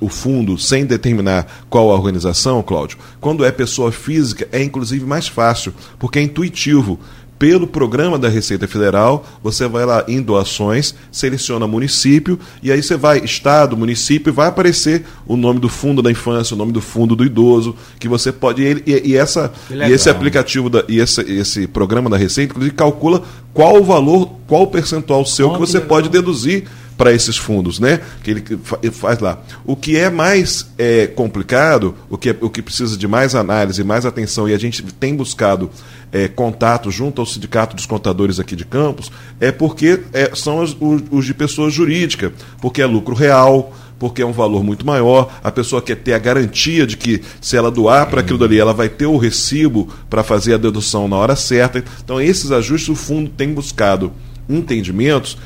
[0.00, 5.28] o fundo sem determinar qual a organização, Cláudio, quando é pessoa física, é inclusive mais
[5.28, 6.98] fácil, porque é intuitivo
[7.38, 12.96] pelo programa da Receita Federal, você vai lá em doações, seleciona município e aí você
[12.96, 16.80] vai estado, município e vai aparecer o nome do fundo da infância, o nome do
[16.80, 21.20] fundo do idoso, que você pode e, e essa e esse aplicativo da, e esse,
[21.22, 23.22] esse programa da Receita inclusive calcula
[23.52, 26.64] qual o valor, qual o percentual seu que você pode deduzir
[26.96, 28.00] para esses fundos, né?
[28.22, 28.44] Que ele
[28.92, 29.42] faz lá.
[29.64, 33.82] O que é mais é, complicado, o que, é, o que precisa de mais análise,
[33.82, 35.70] mais atenção, e a gente tem buscado
[36.12, 40.76] é, contato junto ao Sindicato dos Contadores aqui de Campos, é porque é, são os,
[41.10, 45.32] os de pessoa jurídica, porque é lucro real, porque é um valor muito maior.
[45.42, 48.74] A pessoa quer ter a garantia de que, se ela doar para aquilo dali, ela
[48.74, 51.82] vai ter o recibo para fazer a dedução na hora certa.
[52.04, 54.12] Então, esses ajustes o fundo tem buscado
[54.48, 55.38] entendimentos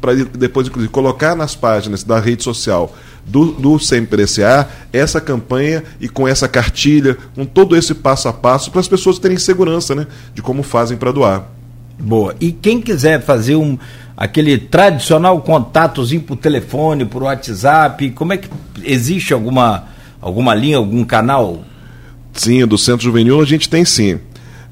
[0.00, 2.94] para depois, inclusive, colocar nas páginas da rede social
[3.26, 8.70] do, do CMPDCA essa campanha e com essa cartilha, com todo esse passo a passo,
[8.70, 11.48] para as pessoas terem segurança né, de como fazem para doar.
[11.98, 12.34] Boa.
[12.40, 13.78] E quem quiser fazer um
[14.16, 18.48] aquele tradicional contatozinho por telefone, por WhatsApp, como é que
[18.82, 19.84] existe alguma
[20.20, 21.62] alguma linha, algum canal?
[22.32, 24.18] Sim, do Centro Juvenil a gente tem sim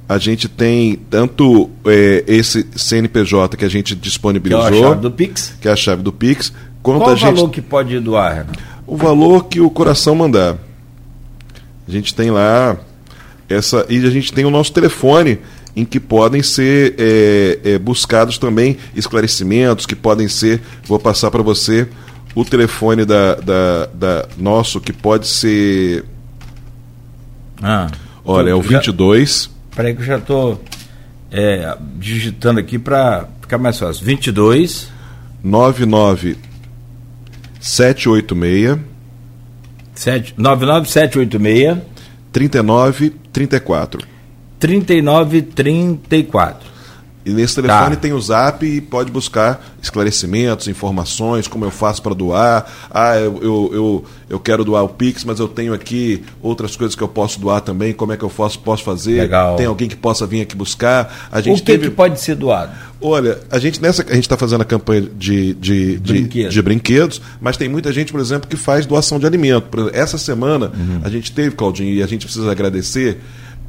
[0.09, 5.01] a gente tem tanto é, esse CNPJ que a gente disponibilizou, que é a chave
[5.01, 6.53] do Pix, que é a chave do Pix,
[6.83, 8.47] quanto Qual a gente, o valor que pode doar?
[8.87, 10.57] O valor que o coração mandar.
[11.89, 12.77] A gente tem lá
[13.49, 15.39] essa e a gente tem o nosso telefone
[15.77, 21.43] em que podem ser é, é, buscados também esclarecimentos que podem ser, vou passar para
[21.43, 21.89] você
[22.35, 26.05] o telefone da, da, da, nosso que pode ser
[27.63, 27.89] ah,
[28.25, 30.63] olha é o 22 Peraí que eu já estou
[31.31, 34.05] é, digitando aqui para ficar mais fácil.
[34.05, 34.91] 22
[35.43, 36.37] 99
[37.61, 38.79] 786
[39.95, 41.79] 7, 99 786
[42.33, 44.07] 39 34
[44.59, 46.74] 39 34
[47.25, 48.03] e nesse telefone tá.
[48.03, 52.71] tem o zap e pode buscar esclarecimentos, informações, como eu faço para doar.
[52.91, 56.95] Ah, eu, eu, eu, eu, quero doar o Pix, mas eu tenho aqui outras coisas
[56.95, 57.95] que eu posso doar também.
[57.95, 59.23] Como é que eu posso, posso fazer?
[59.23, 59.57] Legal.
[59.57, 61.29] Tem alguém que possa vir aqui buscar.
[61.33, 61.89] A gente o que, teve...
[61.89, 62.73] que pode ser doado?
[63.01, 67.21] Olha, a gente nessa a gente está fazendo a campanha de, de, de, de, brinquedos,
[67.41, 69.45] mas tem muita gente, por exemplo, que faz doação de alimento.
[69.45, 71.01] Exemplo, essa semana uhum.
[71.03, 73.19] a gente teve, Claudinho, e a gente precisa agradecer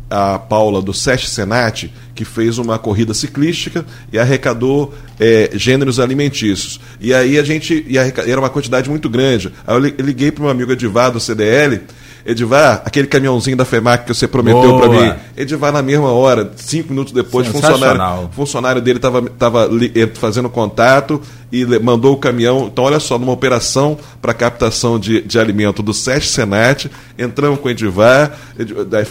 [0.10, 6.80] a Paula do SESC Senat, que fez uma corrida ciclística e arrecadou é, gêneros alimentícios.
[7.00, 7.86] E aí a gente.
[7.88, 9.52] E era uma quantidade muito grande.
[9.66, 11.82] Aí eu liguei para um amigo Edivar do CDL
[12.26, 15.14] Edivar, aquele caminhãozinho da FEMAC que você prometeu para mim.
[15.38, 21.22] Edivar, na mesma hora, cinco minutos depois, funcionário, funcionário dele estava tava, eh, fazendo contato
[21.52, 22.66] e mandou o caminhão.
[22.66, 27.68] Então, olha só, numa operação para captação de, de alimento do SESC Senat, entramos com
[27.68, 28.36] o Edivar,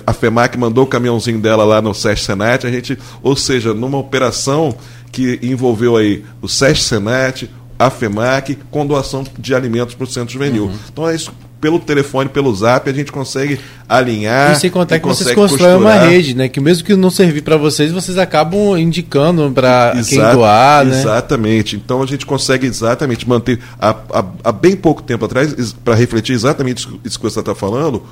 [0.04, 3.96] a FEMAC mandou o caminhãozinho dela lá no SESC Senat, a gente, ou seja, numa
[3.96, 4.74] operação
[5.12, 7.48] que envolveu aí o SESC Senat,
[7.78, 10.64] a FEMAC, com doação de alimentos para o Centro Juvenil.
[10.64, 10.78] Uhum.
[10.92, 11.32] Então é isso
[11.64, 13.58] pelo telefone, pelo zap, a gente consegue
[13.88, 14.52] alinhar.
[14.52, 16.46] E sem contar que vocês constroem uma rede, né?
[16.46, 21.00] Que mesmo que não servir para vocês, vocês acabam indicando para quem doar, né?
[21.00, 21.76] Exatamente.
[21.76, 23.58] Então a gente consegue exatamente manter.
[23.80, 28.02] Há, há, há bem pouco tempo atrás, para refletir exatamente isso que você está falando,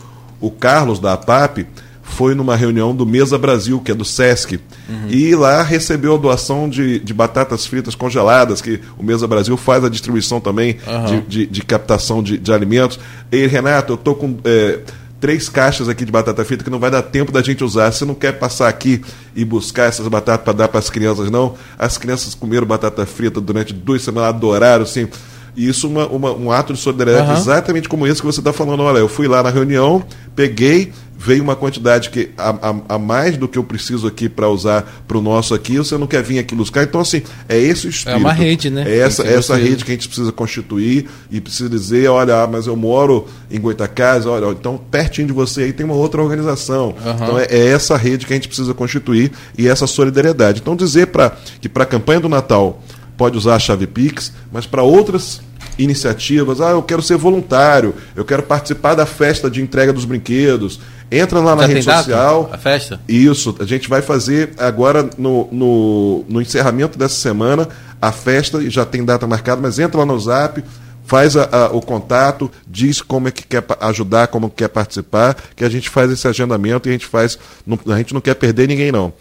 [0.41, 1.67] o Carlos da APAP
[2.03, 5.09] foi numa reunião do Mesa Brasil, que é do SESC, uhum.
[5.09, 9.85] e lá recebeu a doação de, de batatas fritas congeladas, que o Mesa Brasil faz
[9.85, 11.05] a distribuição também uhum.
[11.05, 12.99] de, de, de, captação de, de alimentos.
[13.31, 14.37] E Renato, eu estou com.
[14.45, 14.81] É,
[15.23, 17.93] três caixas aqui de batata frita que não vai dar tempo da gente usar.
[17.93, 19.01] Você não quer passar aqui
[19.37, 21.55] e buscar essas batatas para dar para as crianças, não?
[21.79, 25.09] As crianças comeram batata frita durante duas semanas, adoraram, assim.
[25.55, 27.37] E isso uma, uma, um ato de solidariedade uhum.
[27.37, 28.81] exatamente como esse que você está falando.
[28.81, 30.03] Olha, eu fui lá na reunião,
[30.35, 34.49] peguei, veio uma quantidade que a, a, a mais do que eu preciso aqui para
[34.49, 36.83] usar para o nosso aqui, você não quer vir aqui buscar.
[36.83, 38.17] Então, assim, é esse o espírito.
[38.17, 38.85] É uma rede, né?
[38.87, 42.67] É essa, essa rede que a gente precisa constituir e precisa dizer, olha, ah, mas
[42.67, 46.95] eu moro em Goitacás, olha, então pertinho de você aí tem uma outra organização.
[47.05, 47.15] Uhum.
[47.15, 50.61] Então é, é, essa rede que a gente precisa constituir e essa solidariedade.
[50.61, 52.83] Então dizer pra, que para a campanha do Natal
[53.17, 55.41] pode usar a chave Pix, mas para outras
[55.79, 60.81] iniciativas, ah, eu quero ser voluntário, eu quero participar da festa de entrega dos brinquedos,
[61.13, 62.49] Entra lá na rede social.
[62.51, 62.99] A festa?
[63.07, 63.55] Isso.
[63.61, 67.69] A gente vai fazer agora no, no, no encerramento dessa semana
[68.01, 70.65] a festa, já tem data marcada, mas entra lá no zap,
[71.05, 75.63] faz a, a, o contato, diz como é que quer ajudar, como quer participar, que
[75.63, 77.39] a gente faz esse agendamento e a gente faz.
[77.67, 79.13] Não, a gente não quer perder ninguém, não.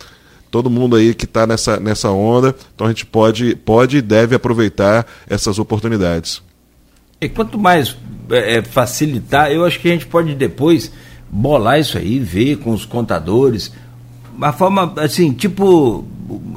[0.52, 4.36] Todo mundo aí que está nessa, nessa onda, então a gente pode, pode e deve
[4.36, 6.44] aproveitar essas oportunidades.
[7.22, 7.96] E quanto mais
[8.30, 10.92] é, facilitar, eu acho que a gente pode depois
[11.30, 13.72] bolar isso aí, ver com os contadores.
[14.36, 16.06] Uma forma, assim, tipo,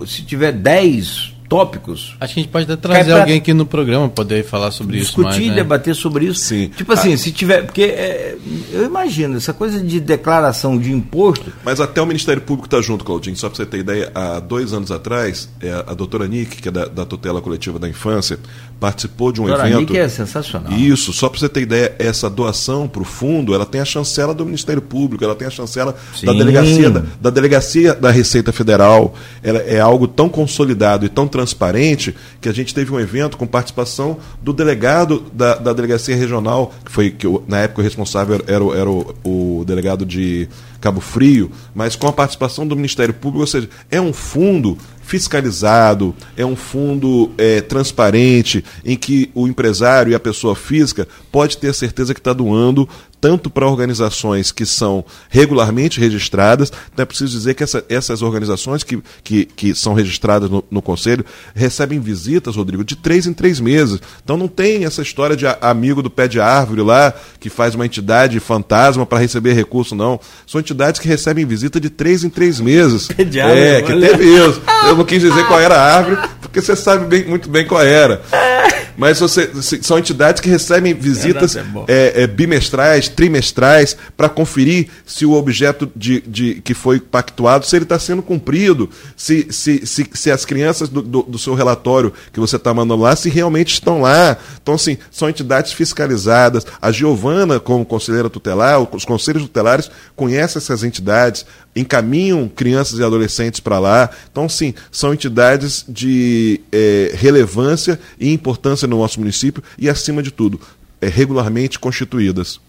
[0.07, 2.17] se tiver 10 tópicos.
[2.21, 3.21] Acho que a gente pode até trazer pra...
[3.21, 5.31] alguém aqui no programa poder falar sobre discutir, isso.
[5.31, 5.55] Discutir, né?
[5.57, 6.41] debater sobre isso.
[6.41, 6.71] Sim.
[6.77, 7.19] Tipo assim, ah.
[7.19, 7.65] se tiver.
[7.65, 8.37] Porque é,
[8.73, 11.53] eu imagino, essa coisa de declaração de imposto.
[11.65, 13.37] Mas até o Ministério Público está junto, Claudinho.
[13.37, 16.73] Só para você ter ideia, há dois anos atrás, é, a doutora Nick, que é
[16.73, 18.39] da, da tutela coletiva da infância,
[18.81, 19.81] participou de um doutora evento.
[19.81, 20.73] Nick é sensacional.
[20.73, 24.35] Isso, só para você ter ideia, essa doação para o fundo, ela tem a chancela
[24.35, 29.15] do Ministério Público, ela tem a chancela da delegacia da, da delegacia da Receita Federal.
[29.43, 33.45] Ela é algo tão consolidado e tão transparente que a gente teve um evento com
[33.45, 38.55] participação do delegado da, da delegacia regional, que foi que na época o responsável era,
[38.55, 40.49] era, era o, o delegado de
[40.81, 46.15] Cabo Frio, mas com a participação do Ministério Público, ou seja, é um fundo fiscalizado,
[46.37, 51.75] é um fundo é, transparente, em que o empresário e a pessoa física pode ter
[51.75, 52.89] certeza que está doando
[53.25, 58.83] tanto para organizações que são regularmente registradas, então é preciso dizer que essa, essas organizações
[58.83, 63.61] que, que, que são registradas no, no, Conselho recebem visitas, Rodrigo, de três em três
[63.61, 63.99] meses.
[64.23, 67.87] Então não tem essa história de amigo do pé de árvore lá, que faz uma
[67.87, 70.21] entidade fantasma para receber recurso, não.
[70.47, 73.09] São entidades que recebem visita de três em três meses.
[73.09, 74.61] Pé de árvore, é, que teve isso.
[74.87, 77.81] Eu não quis dizer qual era a árvore, porque você sabe bem, muito bem qual
[77.81, 78.21] era.
[78.97, 79.51] Mas você,
[79.83, 85.91] são entidades que recebem visitas é, é, é, bimestrais, trimestrais, para conferir se o objeto
[85.95, 90.45] de, de, que foi pactuado, se ele está sendo cumprido, se, se, se, se as
[90.45, 94.37] crianças do, do, do seu relatório que você está mandando lá, se realmente estão lá.
[94.63, 96.67] Então, assim, são entidades fiscalizadas.
[96.81, 101.45] A Giovana, como conselheira tutelar, os conselhos tutelares conhecem essas entidades,
[101.75, 104.11] encaminham crianças e adolescentes para lá.
[104.31, 110.31] Então, sim, são entidades de é, relevância e importância no nosso município e, acima de
[110.31, 110.61] tudo,
[111.01, 112.61] é, regularmente constituídas.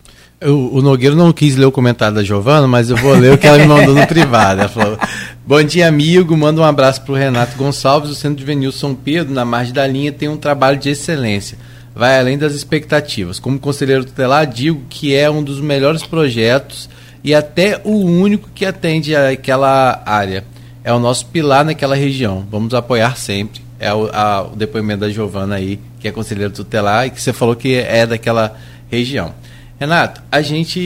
[0.43, 3.47] O, Nogueiro não quis ler o comentário da Giovana, mas eu vou ler o que
[3.47, 4.59] ela me mandou no privado.
[4.59, 4.99] Ela falou:
[5.47, 6.35] Bom dia, amigo.
[6.35, 8.09] Manda um abraço para o Renato Gonçalves.
[8.09, 11.57] O Centro Juvenil São Pedro, na margem da linha, tem um trabalho de excelência.
[11.95, 13.39] Vai além das expectativas.
[13.39, 16.89] Como conselheiro tutelar, digo que é um dos melhores projetos
[17.25, 20.43] e até o único que atende aquela área.
[20.83, 22.45] É o nosso pilar naquela região.
[22.51, 23.63] Vamos apoiar sempre.
[23.79, 27.33] É o, a, o depoimento da Giovana aí, que é conselheira tutelar e que você
[27.33, 28.55] falou que é daquela
[28.91, 29.33] região.
[29.79, 30.79] Renato, a gente.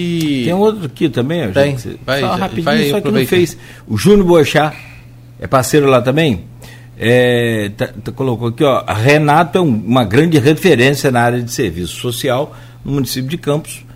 [0.46, 1.78] Tem outro aqui também, Tem.
[1.78, 2.00] Gente.
[2.06, 3.58] Vai, Só rapidinho, vai, só que não fez.
[3.86, 4.78] O Júnior Boechat
[5.42, 6.46] é parceiro lá também.
[6.98, 8.86] É, tá, tá, colocou aqui, ó.
[8.86, 13.89] Renato é um, uma grande referência na área de serviço social no município de Campos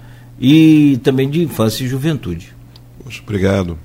[0.46, 2.54] e também de infância e juventude.
[3.02, 3.80] Poxa, obrigado.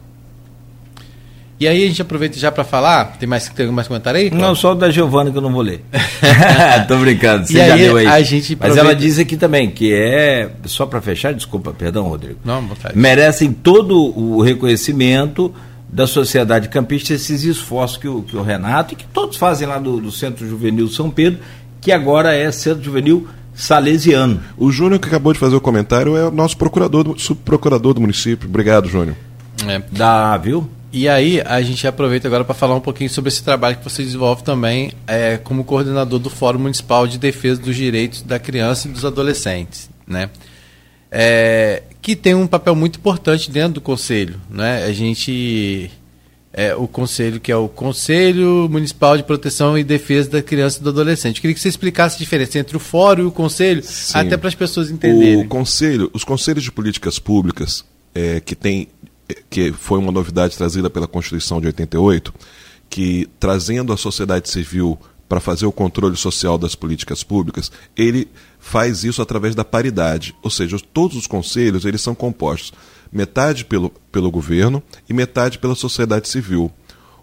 [1.61, 4.31] E aí a gente aproveita já para falar, tem mais tem mais comentário aí?
[4.31, 5.85] Não, só o da Giovana que eu não vou ler.
[6.89, 8.07] Tô brincando, você e já aí, leu aí.
[8.09, 12.41] A gente Mas ela diz aqui também que é, só para fechar, desculpa, perdão, Rodrigo.
[12.45, 15.55] Não, Merecem todo o reconhecimento
[15.89, 19.79] da sociedade campista esses esforços que o, que o Renato e que todos fazem lá
[19.79, 21.41] do, do Centro Juvenil São Pedro,
[21.81, 23.29] que agora é Centro Juvenil
[23.59, 24.41] salesiano.
[24.57, 28.49] O Júnior que acabou de fazer o comentário é o nosso procurador, subprocurador do município.
[28.49, 29.17] Obrigado, Júnior.
[29.67, 29.83] É.
[29.91, 30.69] Dá, viu?
[30.91, 34.03] E aí, a gente aproveita agora para falar um pouquinho sobre esse trabalho que você
[34.03, 38.91] desenvolve também é, como coordenador do Fórum Municipal de Defesa dos Direitos da Criança e
[38.91, 39.91] dos Adolescentes.
[40.07, 40.31] Né?
[41.11, 44.41] é, que tem um papel muito importante dentro do conselho.
[44.49, 44.85] Né?
[44.85, 45.91] A gente.
[46.53, 50.83] É, o conselho, que é o Conselho Municipal de Proteção e Defesa da Criança e
[50.83, 51.41] do Adolescente.
[51.41, 54.17] Queria que você explicasse a diferença entre o fórum e o conselho, Sim.
[54.17, 55.45] até para as pessoas entenderem.
[55.45, 57.85] O conselho, os conselhos de políticas públicas,
[58.15, 58.89] é, que tem,
[59.51, 62.33] que foi uma novidade trazida pela Constituição de 88,
[62.89, 68.27] que trazendo a sociedade civil para fazer o controle social das políticas públicas, ele
[68.59, 72.73] faz isso através da paridade, ou seja, todos os conselhos eles são compostos
[73.13, 76.73] metade pelo, pelo governo e metade pela sociedade civil.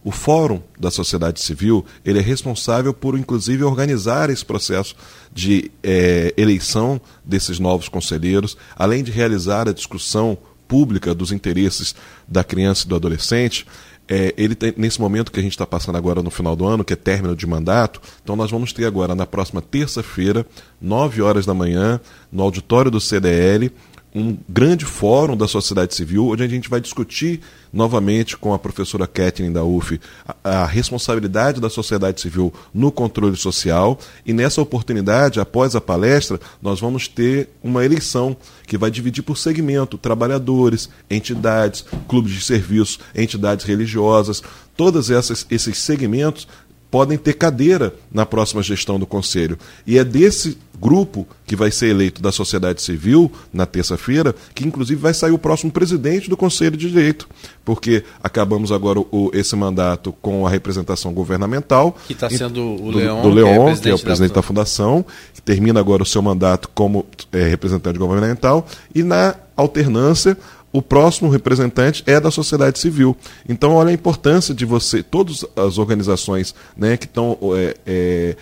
[0.03, 4.95] O Fórum da Sociedade Civil ele é responsável por, inclusive, organizar esse processo
[5.33, 11.95] de é, eleição desses novos conselheiros, além de realizar a discussão pública dos interesses
[12.27, 13.65] da criança e do adolescente,
[14.07, 16.83] é, ele tem, nesse momento que a gente está passando agora no final do ano,
[16.83, 20.45] que é término de mandato, então nós vamos ter agora na próxima terça-feira,
[20.79, 21.99] 9 horas da manhã,
[22.31, 23.71] no auditório do CDL,
[24.15, 27.41] um grande fórum da sociedade civil, onde a gente vai discutir
[27.73, 33.35] novamente com a professora Kathleen da UF a, a, responsabilidade da sociedade civil no controle
[33.35, 33.99] social.
[34.25, 39.37] E nessa oportunidade, após a palestra, nós vamos ter uma eleição que vai dividir por
[39.37, 44.41] segmento trabalhadores, entidades, clubes de serviço, entidades religiosas.
[44.77, 46.47] Todos esses segmentos
[46.89, 49.59] podem ter cadeira na próxima gestão do Conselho.
[49.85, 54.99] E é desse grupo que vai ser eleito da sociedade civil na terça-feira, que inclusive
[54.99, 57.27] vai sair o próximo presidente do Conselho de Direito,
[57.63, 61.95] porque acabamos agora o, esse mandato com a representação governamental.
[62.07, 64.35] Que está sendo o do, Leon, do Leon, que é, que é o presidente da,
[64.35, 70.37] da Fundação, que termina agora o seu mandato como é, representante governamental, e na alternância
[70.75, 73.15] o próximo representante é da sociedade civil.
[73.47, 78.35] Então, olha a importância de você, todas as organizações né, que estão é, é,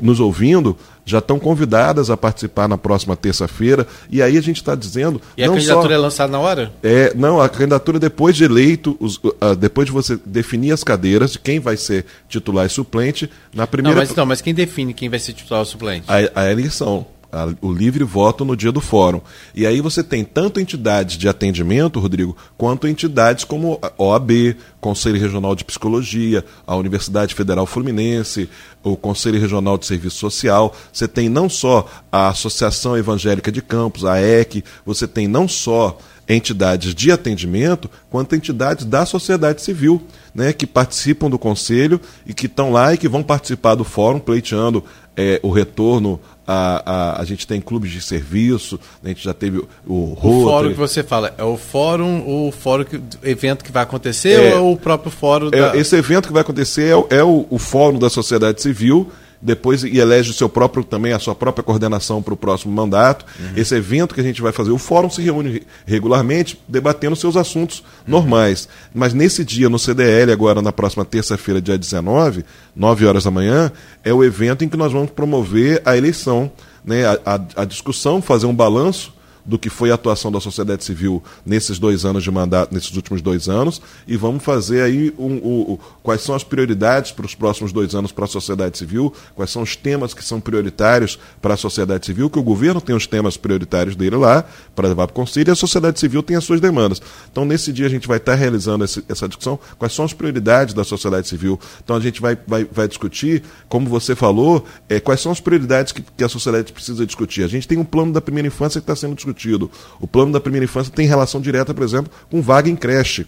[0.00, 3.86] nos ouvindo já estão convidadas a participar na próxima terça-feira.
[4.08, 5.20] E aí a gente está dizendo.
[5.36, 6.72] E a candidatura só, é lançada na hora?
[6.82, 11.32] É, não, a candidatura depois de eleito, os, uh, depois de você definir as cadeiras
[11.32, 13.96] de quem vai ser titular e suplente, na primeira.
[13.96, 16.06] Não, mas, não, mas quem define quem vai ser titular ou suplente?
[16.08, 19.22] A, a eleição a, o livre voto no dia do fórum.
[19.54, 25.18] E aí você tem tanto entidades de atendimento, Rodrigo, quanto entidades como a OAB, Conselho
[25.18, 28.50] Regional de Psicologia, a Universidade Federal Fluminense,
[28.82, 30.74] o Conselho Regional de Serviço Social.
[30.92, 35.98] Você tem não só a Associação Evangélica de Campos, a EC, você tem não só
[36.28, 40.02] entidades de atendimento, quanto entidades da sociedade civil,
[40.34, 44.18] né, que participam do conselho e que estão lá e que vão participar do fórum,
[44.18, 44.84] pleiteando
[45.16, 49.62] é, o retorno a, a, a gente tem clubes de serviço, a gente já teve
[49.86, 50.34] o Rotary.
[50.34, 54.40] O fórum que você fala, é o fórum, o fórum que, evento que vai acontecer
[54.40, 55.48] é, ou é o próprio fórum?
[55.48, 55.76] É, da...
[55.76, 59.10] Esse evento que vai acontecer é, é o, o fórum da sociedade civil,
[59.42, 63.26] depois e elege o seu próprio também a sua própria coordenação para o próximo mandato.
[63.38, 63.52] Uhum.
[63.56, 67.80] Esse evento que a gente vai fazer, o fórum se reúne regularmente debatendo seus assuntos
[67.80, 68.12] uhum.
[68.12, 68.68] normais.
[68.94, 73.72] Mas nesse dia no CDL agora na próxima terça-feira, dia 19, 9 horas da manhã,
[74.04, 76.50] é o evento em que nós vamos promover a eleição,
[76.84, 79.12] né, a, a, a discussão, fazer um balanço
[79.44, 83.20] do que foi a atuação da sociedade civil nesses dois anos de mandato, nesses últimos
[83.20, 87.34] dois anos, e vamos fazer aí um, um, um, quais são as prioridades para os
[87.34, 91.54] próximos dois anos para a sociedade civil, quais são os temas que são prioritários para
[91.54, 95.12] a sociedade civil, que o governo tem os temas prioritários dele lá para levar para
[95.12, 97.02] o conselho e a sociedade civil tem as suas demandas.
[97.30, 100.74] Então, nesse dia, a gente vai estar realizando esse, essa discussão, quais são as prioridades
[100.74, 101.58] da sociedade civil.
[101.82, 105.92] Então, a gente vai, vai, vai discutir, como você falou, é, quais são as prioridades
[105.92, 107.42] que, que a sociedade precisa discutir.
[107.42, 109.70] A gente tem um plano da primeira infância que está sendo discutido discutido.
[110.00, 113.26] O plano da primeira infância tem relação direta, por exemplo, com vaga em creche.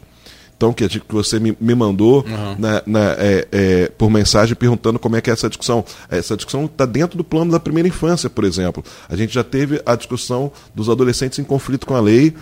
[0.57, 2.57] Então, que, que você me, me mandou uhum.
[2.59, 5.85] na, na, é, é, por mensagem perguntando como é que é essa discussão.
[6.09, 8.85] Essa discussão está dentro do plano da primeira infância, por exemplo.
[9.09, 12.35] A gente já teve a discussão dos adolescentes em conflito com a lei,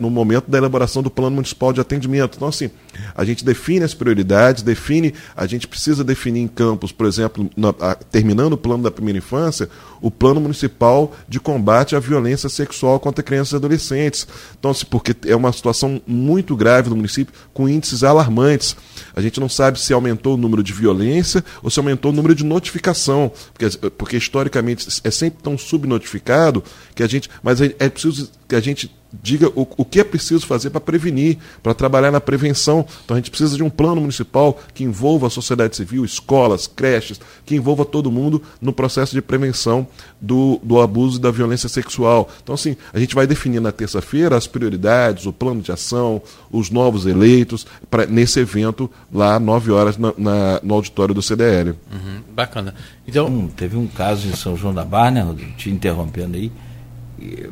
[0.00, 2.36] no momento da elaboração do plano municipal de atendimento.
[2.36, 2.70] Então, assim,
[3.14, 7.68] a gente define as prioridades, define, a gente precisa definir em campos, por exemplo, na,
[7.80, 9.68] a, terminando o plano da primeira infância,
[10.04, 14.28] o plano municipal de combate à violência sexual contra crianças e adolescentes.
[14.58, 18.76] Então, assim, porque é uma situação muito grave no município, com índices alarmantes.
[19.16, 22.34] A gente não sabe se aumentou o número de violência ou se aumentou o número
[22.34, 26.62] de notificação, porque, porque historicamente é sempre tão subnotificado
[26.94, 27.30] que a gente.
[27.42, 30.80] Mas é, é preciso que a gente diga o, o que é preciso fazer para
[30.80, 32.84] prevenir, para trabalhar na prevenção.
[33.04, 37.20] Então a gente precisa de um plano municipal que envolva a sociedade civil, escolas, creches,
[37.44, 39.86] que envolva todo mundo no processo de prevenção
[40.20, 42.28] do, do abuso e da violência sexual.
[42.42, 46.70] Então, assim, a gente vai definir na terça-feira as prioridades, o plano de ação, os
[46.70, 51.70] novos eleitos, pra, nesse evento lá, 9 horas, na, na, no auditório do CDL.
[51.92, 52.74] Uhum, bacana.
[53.06, 55.52] Então, hum, teve um caso em São João da Barra, né, Rodrigo?
[55.56, 56.50] Te interrompendo aí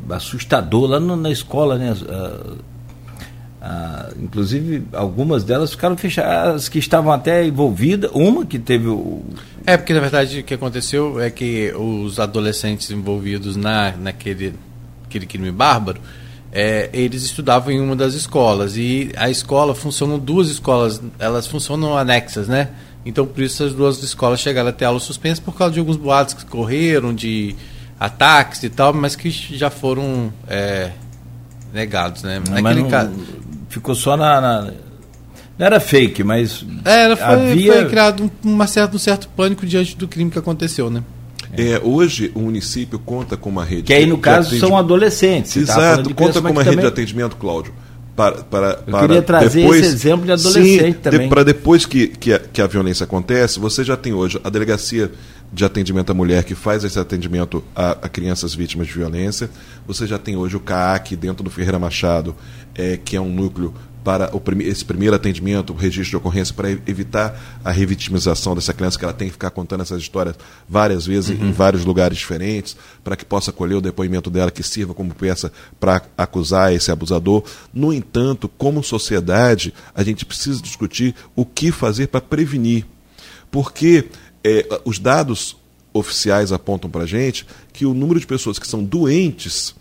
[0.09, 1.95] assustador lá no, na escola, né?
[3.65, 9.23] Ah, inclusive, algumas delas ficaram fechadas, que estavam até envolvidas, uma que teve o.
[9.65, 14.53] É, porque na verdade o que aconteceu é que os adolescentes envolvidos na, naquele
[15.05, 16.01] aquele crime bárbaro,
[16.51, 18.75] é, eles estudavam em uma das escolas.
[18.75, 22.67] E a escola funcionam duas escolas, elas funcionam anexas, né?
[23.05, 25.95] Então por isso as duas escolas chegaram a ter aula suspensa por causa de alguns
[25.95, 27.55] boatos que correram, de
[27.97, 30.91] ataques e tal, mas que já foram é,
[31.73, 32.41] negados, né?
[32.45, 33.13] Não, Naquele não, caso.
[33.73, 34.61] Ficou só na, na,
[35.57, 36.63] Não era fake, mas.
[36.85, 37.73] É, foi, havia...
[37.73, 41.01] foi criado uma certa, um certo pânico diante do crime que aconteceu, né?
[41.57, 43.81] É, hoje o município conta com uma rede.
[43.81, 45.57] Que aí no caso são adolescentes.
[45.57, 47.73] Exato, de conta com uma rede de atendimento, Cláudio.
[48.15, 51.21] Para, para, Eu queria trazer depois, esse exemplo de adolescente sim, também.
[51.21, 54.51] De, para depois que, que a, que, a, violência acontece, você já tem hoje a
[54.51, 55.11] delegacia
[55.53, 59.49] de atendimento à mulher que faz esse atendimento a, a crianças vítimas de violência.
[59.85, 62.35] Você já tem hoje o CAAC dentro do Ferreira Machado,
[62.73, 63.73] é, que é um núcleo
[64.03, 68.97] para o, esse primeiro atendimento, o registro de ocorrência, para evitar a revitimização dessa criança,
[68.97, 70.35] que ela tem que ficar contando essas histórias
[70.67, 71.47] várias vezes uhum.
[71.47, 75.51] em vários lugares diferentes, para que possa colher o depoimento dela, que sirva como peça
[75.79, 77.43] para acusar esse abusador.
[77.73, 82.85] No entanto, como sociedade, a gente precisa discutir o que fazer para prevenir.
[83.49, 84.09] Porque
[84.43, 85.55] é, os dados
[85.93, 89.75] oficiais apontam para a gente que o número de pessoas que são doentes,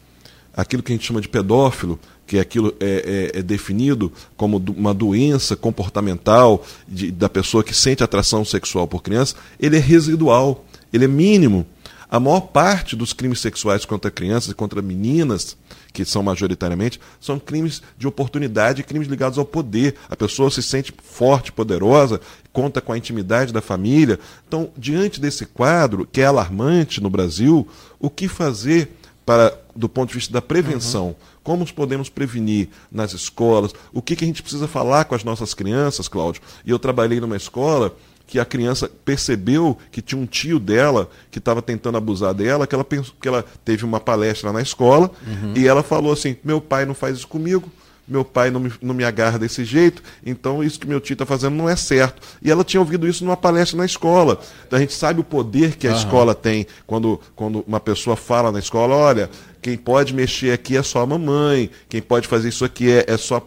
[0.55, 4.95] aquilo que a gente chama de pedófilo, que aquilo é, é, é definido como uma
[4.95, 11.05] doença comportamental de, da pessoa que sente atração sexual por criança, ele é residual, ele
[11.05, 11.67] é mínimo.
[12.11, 15.57] A maior parte dos crimes sexuais contra crianças e contra meninas,
[15.93, 19.97] que são majoritariamente, são crimes de oportunidade, crimes ligados ao poder.
[20.09, 22.21] A pessoa se sente forte, poderosa,
[22.53, 24.19] conta com a intimidade da família.
[24.47, 27.67] Então, diante desse quadro, que é alarmante no Brasil,
[28.01, 31.09] o que fazer para, do ponto de vista da prevenção?
[31.09, 35.25] Uhum como podemos prevenir nas escolas, o que, que a gente precisa falar com as
[35.25, 36.43] nossas crianças, Cláudio.
[36.65, 37.95] E eu trabalhei numa escola
[38.27, 42.75] que a criança percebeu que tinha um tio dela que estava tentando abusar dela, que
[42.75, 45.55] ela, pensou, que ela teve uma palestra na escola uhum.
[45.57, 47.71] e ela falou assim: meu pai não faz isso comigo,
[48.07, 51.25] meu pai não me, não me agarra desse jeito, então isso que meu tio está
[51.25, 52.21] fazendo não é certo.
[52.43, 54.41] E ela tinha ouvido isso numa palestra na escola.
[54.67, 55.97] Então a gente sabe o poder que a uhum.
[55.97, 59.31] escola tem quando, quando uma pessoa fala na escola: olha,
[59.61, 63.17] quem pode mexer aqui é só a mamãe, quem pode fazer isso aqui é, é
[63.17, 63.47] só.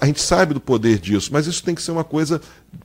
[0.00, 2.40] A gente sabe do poder disso, mas isso tem que ser uma coisa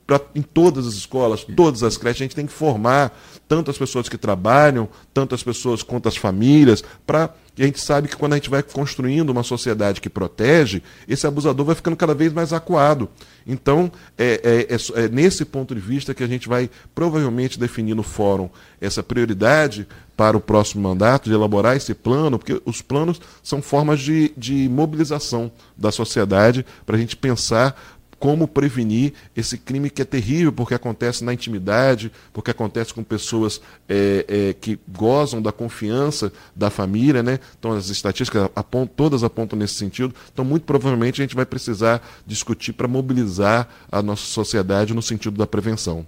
[0.06, 3.18] pra, em todas as escolas, todas as creches, a gente tem que formar
[3.48, 7.82] tanto as pessoas que trabalham, tanto as pessoas quanto as famílias, para e a gente
[7.82, 11.98] sabe que quando a gente vai construindo uma sociedade que protege, esse abusador vai ficando
[11.98, 13.10] cada vez mais acuado.
[13.46, 17.96] Então, é, é, é, é nesse ponto de vista que a gente vai provavelmente definir
[17.96, 18.50] no fórum
[18.80, 19.86] essa prioridade
[20.20, 24.68] para o próximo mandato, de elaborar esse plano, porque os planos são formas de, de
[24.68, 27.82] mobilização da sociedade para a gente pensar
[28.20, 33.62] como prevenir esse crime que é terrível, porque acontece na intimidade, porque acontece com pessoas
[33.88, 37.40] é, é, que gozam da confiança da família, né?
[37.58, 40.14] Então as estatísticas apontam, todas apontam nesse sentido.
[40.34, 45.38] Então, muito provavelmente, a gente vai precisar discutir para mobilizar a nossa sociedade no sentido
[45.38, 46.06] da prevenção.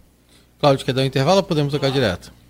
[0.60, 2.41] Cláudio, quer dar um intervalo ou podemos tocar direto?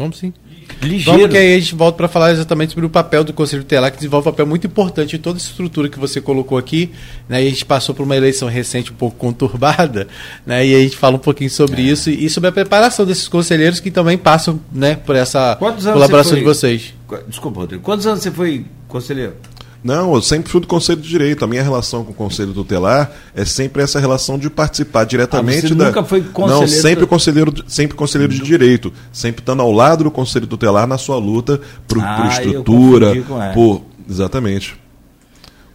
[0.00, 0.32] Vamos sim.
[0.80, 1.18] Ligeiro.
[1.18, 3.90] Vamos que aí a gente volta para falar exatamente sobre o papel do Conselho Tutelar,
[3.90, 6.90] que desenvolve um papel muito importante em toda a estrutura que você colocou aqui.
[7.28, 7.44] Né?
[7.44, 10.08] E a gente passou por uma eleição recente um pouco conturbada,
[10.46, 10.66] né?
[10.66, 11.84] e a gente fala um pouquinho sobre é.
[11.84, 16.44] isso e sobre a preparação desses conselheiros que também passam né, por essa colaboração de
[16.44, 16.94] vocês.
[17.28, 17.82] Desculpa, Rodrigo.
[17.82, 19.34] Quantos anos você foi conselheiro?
[19.82, 21.44] Não, eu sempre fui do Conselho de Direito.
[21.44, 25.68] A minha relação com o Conselho Tutelar é sempre essa relação de participar diretamente ah,
[25.68, 25.86] você da.
[25.86, 26.60] Nunca foi conselheiro.
[26.60, 30.98] Não, sempre conselheiro, sempre conselheiro de direito, sempre estando ao lado do Conselho Tutelar na
[30.98, 33.12] sua luta por, ah, por estrutura,
[33.54, 34.78] por exatamente.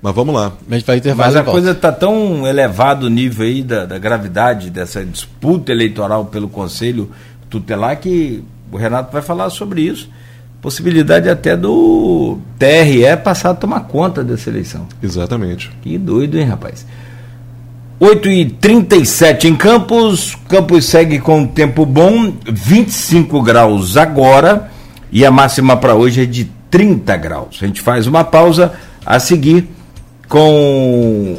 [0.01, 0.53] Mas vamos lá.
[0.67, 0.83] Mas,
[1.15, 6.25] Mas a coisa está tão elevado o nível aí da, da gravidade dessa disputa eleitoral
[6.25, 7.09] pelo Conselho
[7.49, 10.07] Tutelar que o Renato vai falar sobre isso
[10.65, 14.87] possibilidade até do TRE passar a tomar conta dessa eleição.
[14.99, 15.69] Exatamente.
[15.83, 16.87] Que doido, hein, rapaz?
[17.99, 24.71] 8 e 37 em Campos, Campos segue com tempo bom, 25 graus agora,
[25.11, 27.59] e a máxima para hoje é de 30 graus.
[27.61, 28.73] A gente faz uma pausa,
[29.05, 29.69] a seguir,
[30.27, 31.37] com.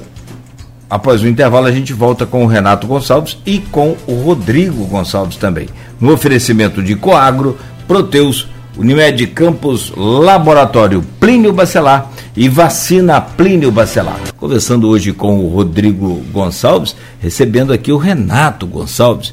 [0.89, 5.37] Após o intervalo, a gente volta com o Renato Gonçalves e com o Rodrigo Gonçalves
[5.37, 5.69] também.
[6.01, 7.59] No oferecimento de Coagro,
[7.89, 8.47] Proteus
[8.77, 14.21] Unimed Campos Laboratório Plínio Bacelar e Vacina Plínio Bacelar.
[14.37, 19.33] Conversando hoje com o Rodrigo Gonçalves, recebendo aqui o Renato Gonçalves.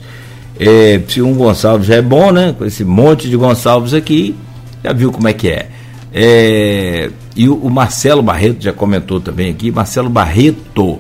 [0.60, 2.56] É, se um Gonçalves já é bom, né?
[2.58, 4.36] Com esse monte de Gonçalves aqui,
[4.84, 5.68] já viu como é que é.
[6.14, 9.72] É, e o, o, Marcelo Barreto já comentou também aqui.
[9.72, 11.00] Marcelo Barreto.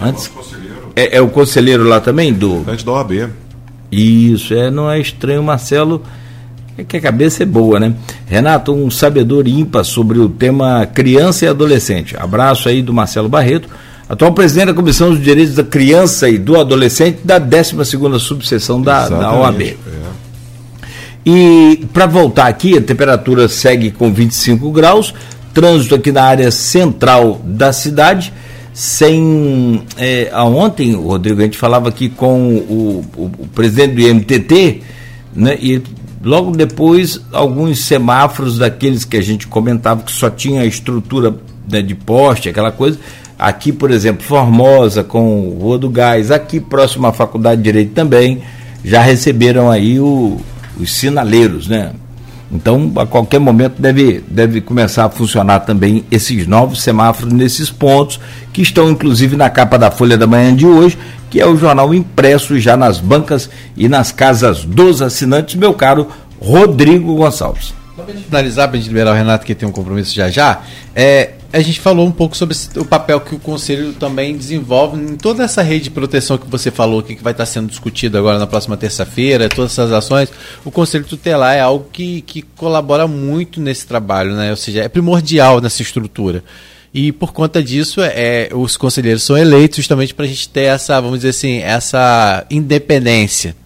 [0.00, 0.30] Antes,
[0.96, 2.32] é, é, o conselheiro lá também?
[2.32, 3.28] do Antes da OAB.
[3.92, 6.02] Isso, é, não é estranho, Marcelo.
[6.76, 7.94] É que a cabeça é boa, né?
[8.26, 12.16] Renato, um sabedor ímpar sobre o tema criança e adolescente.
[12.18, 13.68] Abraço aí do Marcelo Barreto,
[14.08, 17.76] atual presidente da Comissão dos Direitos da Criança e do Adolescente da 12
[18.18, 19.62] subseção da, da OAB.
[19.62, 19.76] É.
[21.24, 25.14] E para voltar aqui, a temperatura segue com 25 graus,
[25.54, 28.32] trânsito aqui na área central da cidade,
[28.72, 29.84] sem.
[29.96, 34.82] É, ontem, Rodrigo, a gente falava aqui com o, o, o presidente do IMTT,
[35.34, 35.80] né, e
[36.24, 41.34] logo depois alguns semáforos daqueles que a gente comentava que só tinha a estrutura
[41.70, 42.98] né, de poste, aquela coisa.
[43.38, 48.42] Aqui, por exemplo, Formosa com Rua do Gás, aqui próximo à Faculdade de Direito também,
[48.84, 50.40] já receberam aí o
[50.78, 51.92] os sinaleiros, né?
[52.52, 58.20] Então, a qualquer momento deve, deve começar a funcionar também esses novos semáforos nesses pontos,
[58.52, 60.96] que estão inclusive na capa da Folha da Manhã de hoje,
[61.34, 66.06] que é o jornal impresso já nas bancas e nas casas dos assinantes, meu caro
[66.40, 67.74] Rodrigo Gonçalves.
[67.96, 70.62] Para finalizar, para a gente liberar o Renato, que tem um compromisso já já,
[70.94, 75.16] é, a gente falou um pouco sobre o papel que o Conselho também desenvolve em
[75.16, 78.46] toda essa rede de proteção que você falou, que vai estar sendo discutido agora na
[78.46, 80.30] próxima terça-feira, todas essas ações.
[80.64, 84.52] O Conselho Tutelar é algo que, que colabora muito nesse trabalho, né?
[84.52, 86.44] ou seja, é primordial nessa estrutura.
[86.94, 91.00] E por conta disso, é, os conselheiros são eleitos justamente para a gente ter essa,
[91.00, 93.56] vamos dizer assim, essa independência.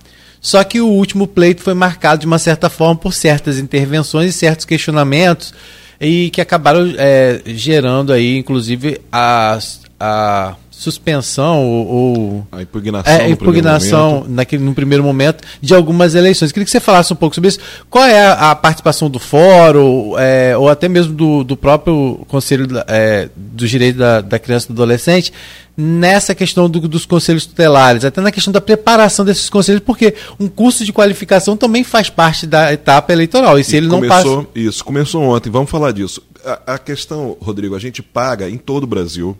[0.41, 4.39] Só que o último pleito foi marcado de uma certa forma por certas intervenções e
[4.39, 5.53] certos questionamentos
[6.01, 9.59] e que acabaram é, gerando aí, inclusive, a,
[10.01, 16.53] a suspensão ou, ou a impugnação, é, impugnação naquele no primeiro momento de algumas eleições.
[16.53, 17.59] Queria que você falasse um pouco sobre isso.
[17.91, 22.69] Qual é a, a participação do fórum é, ou até mesmo do, do próprio Conselho
[22.87, 25.33] é, dos Direitos da, da Criança e do Adolescente
[25.77, 30.49] nessa questão do, dos conselhos tutelares, até na questão da preparação desses conselhos, porque um
[30.49, 33.59] curso de qualificação também faz parte da etapa eleitoral.
[33.59, 34.49] E se e ele não começou, passa.
[34.55, 36.23] Isso, começou ontem, vamos falar disso.
[36.45, 39.37] A, a questão, Rodrigo, a gente paga em todo o Brasil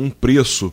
[0.00, 0.72] um preço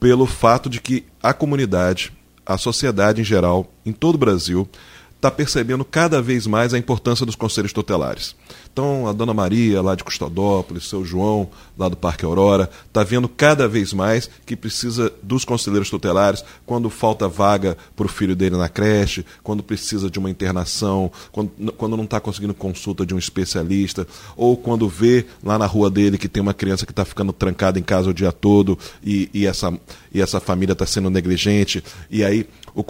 [0.00, 2.12] pelo fato de que a comunidade,
[2.44, 4.68] a sociedade em geral, em todo o Brasil,
[5.14, 8.34] está percebendo cada vez mais a importância dos conselhos tutelares.
[8.72, 13.28] Então, a Dona Maria, lá de Custodópolis, seu João, lá do Parque Aurora, está vendo
[13.28, 18.56] cada vez mais que precisa dos conselheiros tutelares quando falta vaga para o filho dele
[18.56, 23.18] na creche, quando precisa de uma internação, quando, quando não está conseguindo consulta de um
[23.18, 27.32] especialista, ou quando vê lá na rua dele que tem uma criança que está ficando
[27.32, 29.70] trancada em casa o dia todo e, e, essa,
[30.14, 31.84] e essa família está sendo negligente.
[32.10, 32.48] E aí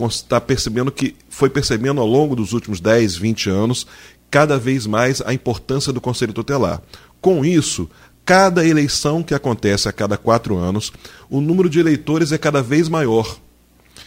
[0.09, 3.84] está percebendo que foi percebendo ao longo dos últimos 10, 20 anos
[4.32, 6.80] cada vez mais a importância do Conselho Tutelar.
[7.20, 7.88] Com isso,
[8.24, 10.90] cada eleição que acontece a cada quatro anos,
[11.28, 13.36] o número de eleitores é cada vez maior.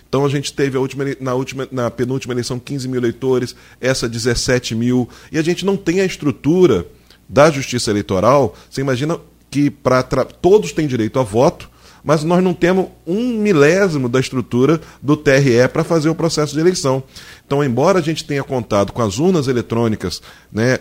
[0.09, 4.09] Então a gente teve a última, na, última, na penúltima eleição 15 mil eleitores, essa
[4.09, 6.87] 17 mil, e a gente não tem a estrutura
[7.29, 8.55] da justiça eleitoral.
[8.67, 9.19] Você imagina
[9.51, 11.69] que para todos têm direito a voto,
[12.03, 16.59] mas nós não temos um milésimo da estrutura do TRE para fazer o processo de
[16.59, 17.03] eleição.
[17.45, 20.19] Então, embora a gente tenha contado com as urnas eletrônicas,
[20.51, 20.79] né,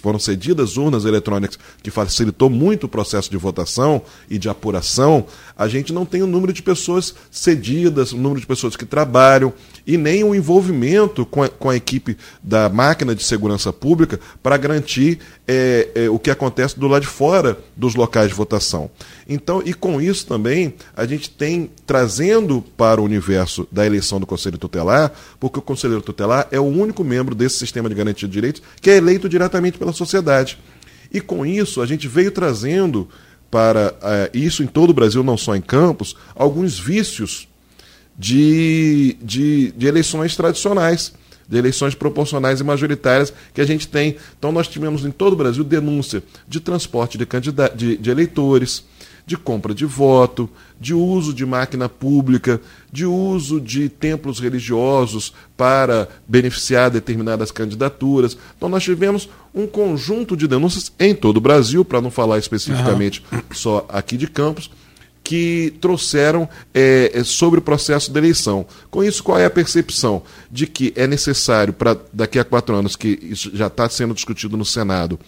[0.00, 4.00] foram cedidas urnas eletrônicas, que facilitou muito o processo de votação
[4.30, 5.26] e de apuração,
[5.56, 9.52] a gente não tem o número de pessoas cedidas, o número de pessoas que trabalham
[9.84, 14.56] e nem o envolvimento com a, com a equipe da máquina de segurança pública para
[14.56, 15.18] garantir
[15.48, 18.88] é, é, o que acontece do lado de fora dos locais de votação.
[19.28, 24.26] Então, e com isso também, a gente tem trazendo para o universo da eleição do
[24.26, 28.28] Conselho Tutelar, porque o Conselho conselheiro tutelar é o único membro desse sistema de garantia
[28.28, 30.58] de direitos que é eleito diretamente pela sociedade.
[31.12, 33.08] E com isso, a gente veio trazendo
[33.50, 37.48] para uh, isso em todo o Brasil, não só em Campos, alguns vícios
[38.18, 41.12] de, de, de eleições tradicionais
[41.48, 44.16] de eleições proporcionais e majoritárias que a gente tem.
[44.38, 47.26] Então, nós tivemos em todo o Brasil denúncia de transporte de,
[47.74, 48.84] de, de eleitores,
[49.28, 50.48] de compra de voto,
[50.80, 52.60] de uso de máquina pública,
[52.90, 58.38] de uso de templos religiosos para beneficiar determinadas candidaturas.
[58.56, 63.22] Então, nós tivemos um conjunto de denúncias em todo o Brasil, para não falar especificamente
[63.30, 63.40] uhum.
[63.52, 64.70] só aqui de Campos,
[65.22, 68.64] que trouxeram é, sobre o processo de eleição.
[68.90, 70.22] Com isso, qual é a percepção?
[70.50, 74.56] De que é necessário, para daqui a quatro anos, que isso já está sendo discutido
[74.56, 75.20] no Senado,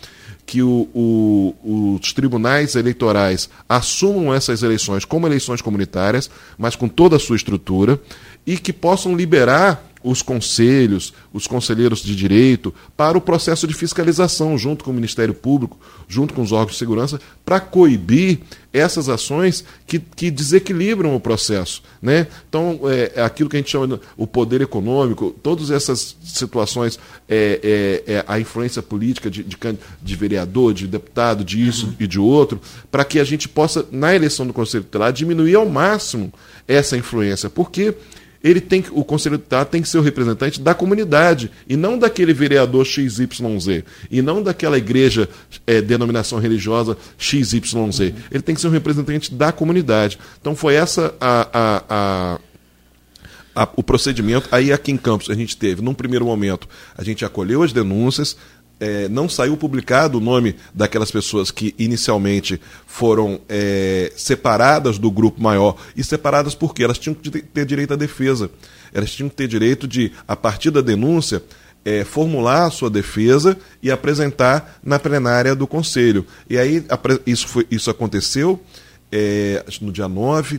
[0.51, 6.29] que o, o, os tribunais eleitorais assumam essas eleições como eleições comunitárias,
[6.59, 8.01] mas com toda a sua estrutura,
[8.45, 14.57] e que possam liberar os conselhos, os conselheiros de direito, para o processo de fiscalização,
[14.57, 15.79] junto com o Ministério Público,
[16.09, 18.41] junto com os órgãos de segurança, para coibir
[18.73, 21.83] essas ações que, que desequilibram o processo.
[22.01, 22.29] Né?
[22.49, 26.99] Então, é, é aquilo que a gente chama de o poder econômico, todas essas situações,
[27.29, 29.57] é, é, é a influência política de, de,
[30.01, 31.95] de, vereador, de deputado, de isso uhum.
[31.99, 32.61] e de outro,
[32.91, 36.33] para que a gente possa, na eleição do Conselho Tutelar, diminuir ao máximo
[36.67, 37.51] essa influência.
[37.51, 37.95] Porque
[38.43, 42.33] ele tem o conselho tutelar tem que ser o representante da comunidade e não daquele
[42.33, 43.21] vereador XYZ
[44.11, 45.29] e não daquela igreja
[45.67, 47.75] é, denominação religiosa XYZ.
[47.75, 47.91] Uhum.
[48.31, 50.19] Ele tem que ser um representante da comunidade.
[50.41, 51.49] Então foi essa a,
[51.89, 52.41] a
[53.55, 54.49] a, o procedimento.
[54.53, 58.37] Aí aqui em Campos a gente teve, num primeiro momento, a gente acolheu as denúncias,
[58.81, 65.41] é, não saiu publicado o nome daquelas pessoas que inicialmente foram é, separadas do grupo
[65.41, 65.77] maior.
[65.95, 68.51] E separadas porque elas tinham que ter direito à defesa.
[68.93, 71.43] Elas tinham que ter direito de, a partir da denúncia,
[71.85, 76.27] é, formular a sua defesa e apresentar na plenária do Conselho.
[76.49, 76.83] E aí
[77.27, 78.61] isso, foi, isso aconteceu
[79.13, 80.59] é, no dia 9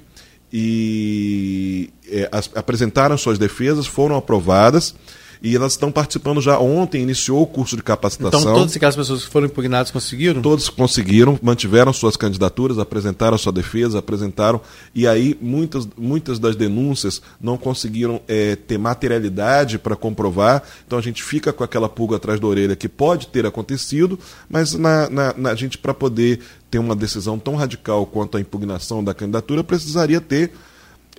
[0.53, 4.93] e é, as, apresentaram suas defesas, foram aprovadas
[5.41, 8.41] e elas estão participando já ontem, iniciou o curso de capacitação.
[8.41, 10.41] Então, todas aquelas pessoas que foram impugnadas conseguiram?
[10.41, 14.61] Todos conseguiram, mantiveram suas candidaturas, apresentaram sua defesa, apresentaram,
[14.93, 21.01] e aí muitas, muitas das denúncias não conseguiram é, ter materialidade para comprovar, então a
[21.01, 25.33] gente fica com aquela pulga atrás da orelha que pode ter acontecido, mas na, na,
[25.35, 26.39] na gente, para poder
[26.69, 30.51] ter uma decisão tão radical quanto a impugnação da candidatura, precisaria ter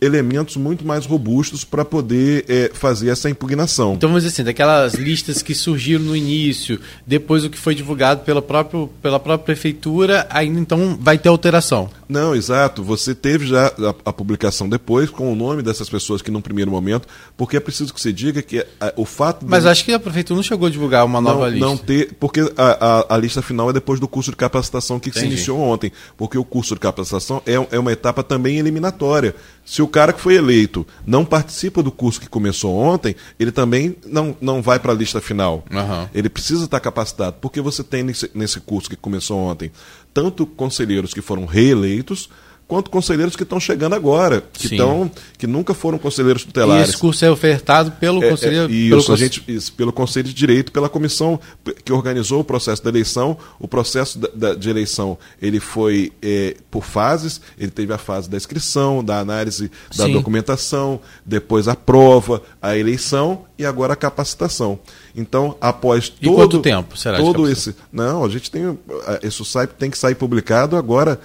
[0.02, 3.94] elementos muito mais robustos para poder é, fazer essa impugnação.
[3.94, 8.24] Então, vamos dizer assim, daquelas listas que surgiram no início, depois o que foi divulgado
[8.24, 11.88] pela, próprio, pela própria prefeitura, ainda então vai ter alteração.
[12.08, 12.82] Não, exato.
[12.82, 16.70] Você teve já a, a publicação depois, com o nome dessas pessoas que num primeiro
[16.70, 17.06] momento,
[17.36, 19.46] porque é preciso que você diga que a, o fato...
[19.48, 19.68] Mas de...
[19.68, 21.66] acho que a prefeitura não chegou a divulgar uma nova não, lista.
[21.66, 25.10] Não ter, porque a, a, a, lista final é depois do curso de capacitação que
[25.10, 25.26] Entendi.
[25.26, 29.34] se iniciou ontem, porque o curso de capacitação é, é uma etapa também eliminatória.
[29.64, 33.96] Se o cara que foi eleito não participa do curso que começou ontem, ele também
[34.04, 35.64] não, não vai para a lista final.
[35.70, 36.08] Uhum.
[36.12, 39.70] Ele precisa estar capacitado, porque você tem nesse, nesse curso que começou ontem
[40.12, 42.28] tanto conselheiros que foram reeleitos,
[42.72, 46.86] quanto conselheiros que estão chegando agora, que, estão, que nunca foram conselheiros tutelares.
[46.86, 48.72] E esse curso é ofertado pelo é, conselheiro?
[48.72, 51.38] É, isso, pelo, gente, isso, pelo Conselho de Direito, pela comissão
[51.84, 53.36] que organizou o processo da eleição.
[53.60, 58.30] O processo da, da, de eleição ele foi é, por fases, ele teve a fase
[58.30, 60.14] da inscrição, da análise da Sim.
[60.14, 64.78] documentação, depois a prova, a eleição e agora a capacitação.
[65.14, 66.32] Então, após todo...
[66.32, 68.78] E quanto tempo será todo esse Não, a gente tem...
[69.22, 71.20] Isso sai, tem que sair publicado agora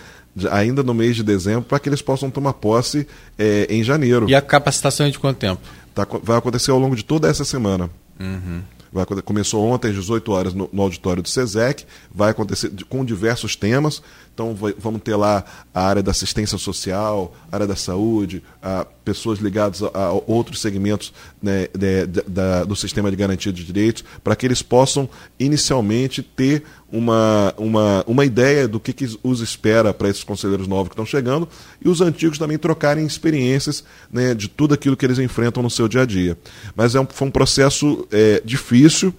[0.52, 3.08] ainda no mês de dezembro, para que eles possam tomar posse
[3.38, 4.30] é, em janeiro.
[4.30, 5.62] E a capacitação é de quanto tempo?
[5.94, 7.90] Tá, vai acontecer ao longo de toda essa semana.
[8.20, 8.62] Uhum.
[8.92, 13.56] Vai, começou ontem às 18 horas no, no auditório do SESEC, vai acontecer com diversos
[13.56, 14.02] temas.
[14.38, 15.44] Então vai, vamos ter lá
[15.74, 20.62] a área da assistência social, a área da saúde, a, pessoas ligadas a, a outros
[20.62, 21.12] segmentos
[21.42, 25.10] né, de, de, da, do sistema de garantia de direitos, para que eles possam
[25.40, 26.62] inicialmente ter
[26.92, 31.06] uma, uma, uma ideia do que, que os espera para esses conselheiros novos que estão
[31.06, 31.50] chegando
[31.84, 35.88] e os antigos também trocarem experiências né, de tudo aquilo que eles enfrentam no seu
[35.88, 36.38] dia a dia.
[36.76, 39.12] Mas é um, foi um processo é, difícil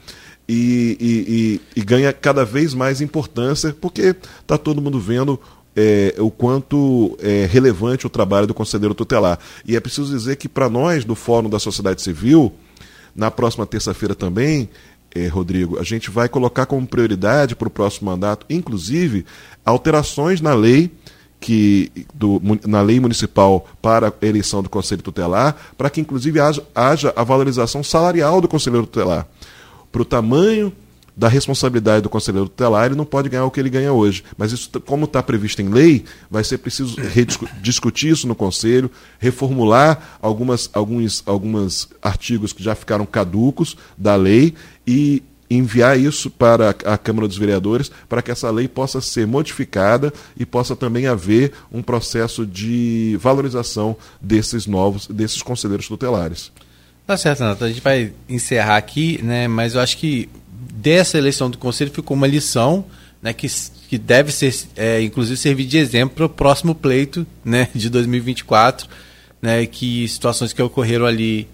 [0.49, 5.39] e, e, e, e, ganha cada vez mais importância porque está todo mundo vendo
[5.77, 9.39] é, o quanto é relevante o trabalho do conselheiro tutelar.
[9.67, 12.53] E é preciso dizer que para nós do Fórum da Sociedade Civil,
[13.15, 14.69] na próxima terça-feira também,
[15.15, 19.25] eh, Rodrigo, a gente vai colocar como prioridade para o próximo mandato, inclusive,
[19.65, 20.91] alterações na lei
[21.41, 26.65] que do, na lei municipal para a eleição do Conselho Tutelar, para que inclusive haja,
[26.75, 29.27] haja a valorização salarial do Conselheiro Tutelar.
[29.91, 30.73] Para o tamanho
[31.19, 34.23] da responsabilidade do conselheiro tutelar, ele não pode ganhar o que ele ganha hoje.
[34.37, 36.97] Mas isso, como está previsto em lei, vai ser preciso
[37.61, 38.89] discutir isso no conselho,
[39.19, 44.55] reformular algumas, alguns, alguns artigos que já ficaram caducos da lei
[44.87, 45.21] e
[45.51, 50.47] enviar isso para a Câmara dos Vereadores para que essa lei possa ser modificada e
[50.47, 56.53] possa também haver um processo de valorização desses novos, desses conselheiros tutelares.
[57.09, 57.65] Tá certo, Renato.
[57.65, 59.49] A gente vai encerrar aqui, né?
[59.49, 60.29] Mas eu acho que
[60.75, 62.85] dessa eleição do Conselho ficou uma lição
[63.23, 63.49] né, que,
[63.89, 68.91] que deve ser, é, inclusive, servir de exemplo para o próximo pleito né, de 2024,
[69.41, 71.49] né, que situações que ocorreram ali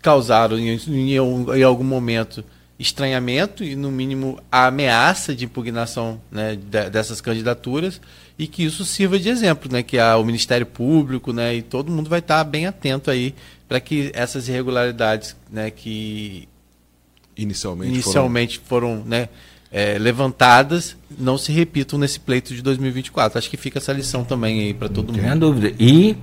[0.00, 2.44] causaram em, em, em algum momento
[2.78, 6.56] estranhamento e, no mínimo, a ameaça de impugnação né,
[6.92, 8.00] dessas candidaturas
[8.38, 11.90] e que isso sirva de exemplo, né, que a, o Ministério Público né, e todo
[11.90, 13.34] mundo vai estar bem atento aí
[13.72, 16.46] para que essas irregularidades né, que
[17.34, 19.30] inicialmente, inicialmente foram, foram né,
[19.72, 23.38] é, levantadas não se repitam nesse pleito de 2024.
[23.38, 25.22] Acho que fica essa lição também aí para todo mundo.
[25.22, 25.72] Sem dúvida.
[25.80, 26.14] E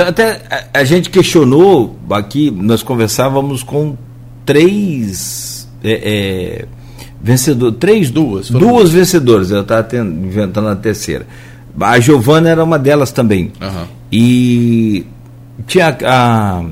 [0.00, 3.94] até a, a gente questionou aqui, nós conversávamos com
[4.46, 6.68] três é, é,
[7.20, 9.50] vencedores, três duas, duas, duas vencedoras.
[9.50, 11.26] Eu estava inventando a terceira.
[11.78, 13.52] A Giovana era uma delas também.
[13.60, 13.86] Uhum.
[14.10, 15.06] E
[15.66, 16.62] tinha a,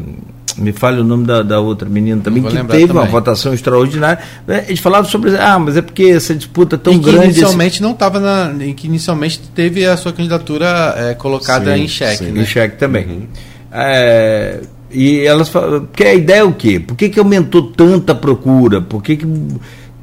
[0.57, 2.87] me fale o nome da, da outra menina também, que teve também.
[2.87, 4.19] uma votação extraordinária.
[4.47, 5.37] É, eles falavam sobre.
[5.37, 7.25] Ah, mas é porque essa disputa tão grande.
[7.27, 7.83] Inicialmente esse...
[7.83, 8.53] não estava na.
[8.65, 12.25] Em que inicialmente teve a sua candidatura é, colocada sim, em xeque.
[12.25, 12.43] Né?
[12.43, 13.07] Em xeque também.
[13.07, 13.27] Uhum.
[13.73, 15.87] É, e elas falam.
[15.87, 16.79] Porque a ideia é o quê?
[16.79, 18.81] Por que, que aumentou tanta procura?
[18.81, 19.27] Por que, que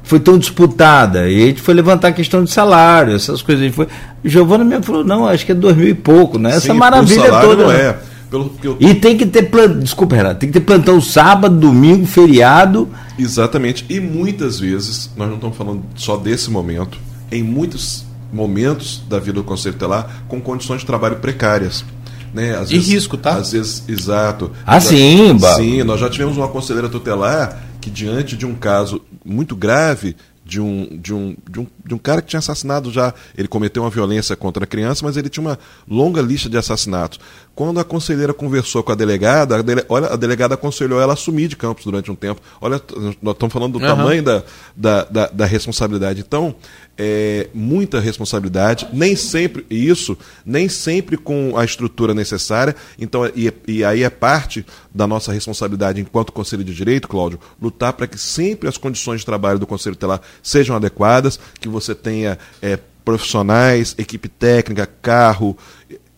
[0.02, 1.30] foi tão disputada?
[1.30, 3.62] E a gente foi levantar a questão de salário, essas coisas.
[3.62, 3.88] A gente foi.
[4.22, 6.50] Giovana me falou, não, acho que é dois mil e pouco, né?
[6.50, 7.64] Essa sim, maravilha toda.
[7.64, 7.96] Não é.
[8.32, 8.78] Pelo eu...
[8.80, 12.88] E tem que ter plantão, desculpa, Renato, tem que ter plantão sábado, domingo, feriado.
[13.18, 13.84] Exatamente.
[13.90, 16.96] E muitas vezes, nós não estamos falando só desse momento,
[17.30, 21.84] em muitos momentos da vida do Conselho Telar, com condições de trabalho precárias.
[22.32, 22.56] Né?
[22.56, 23.34] Às e vezes, risco, tá?
[23.34, 24.50] Às vezes, exato.
[24.64, 29.54] Ah, sim, Sim, nós já tivemos uma conselheira tutelar que, diante de um caso muito
[29.54, 33.12] grave, de um, de, um, de, um, de um cara que tinha assassinado já.
[33.36, 37.18] Ele cometeu uma violência contra a criança, mas ele tinha uma longa lista de assassinatos.
[37.54, 41.14] Quando a conselheira conversou com a delegada, a, dele, olha, a delegada aconselhou ela a
[41.14, 42.40] assumir de campos durante um tempo.
[42.60, 42.80] Olha,
[43.20, 43.86] nós estamos falando do uhum.
[43.86, 44.42] tamanho da,
[44.74, 46.20] da, da, da, responsabilidade.
[46.20, 46.54] Então,
[46.96, 52.74] é, muita responsabilidade, nem sempre isso, nem sempre com a estrutura necessária.
[52.98, 54.64] Então, e, e aí é parte
[54.94, 59.26] da nossa responsabilidade enquanto Conselho de Direito, Cláudio, lutar para que sempre as condições de
[59.26, 65.56] trabalho do Conselho Telar sejam adequadas, que você tenha é, profissionais, equipe técnica, carro,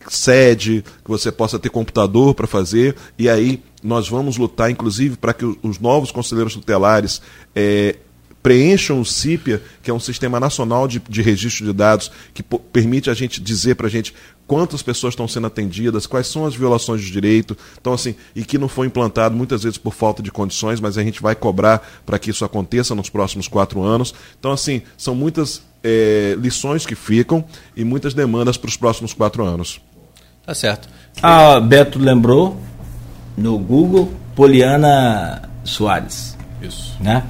[0.07, 5.33] sede, que você possa ter computador para fazer, e aí nós vamos lutar, inclusive, para
[5.33, 7.21] que os novos conselheiros tutelares
[7.55, 7.95] é,
[8.45, 13.09] preencham o CIPIA, que é um sistema nacional de, de registro de dados, que permite
[13.09, 14.13] a gente dizer para a gente
[14.45, 18.59] quantas pessoas estão sendo atendidas, quais são as violações de direito, então assim, e que
[18.59, 22.19] não foi implantado muitas vezes por falta de condições, mas a gente vai cobrar para
[22.19, 24.13] que isso aconteça nos próximos quatro anos.
[24.39, 27.43] Então assim, são muitas é, lições que ficam
[27.75, 29.81] e muitas demandas para os próximos quatro anos.
[30.45, 30.87] Tá certo.
[31.19, 32.61] Ah, Beto lembrou
[33.35, 36.37] no Google Poliana Soares.
[36.61, 36.95] Isso.
[37.01, 37.23] Né?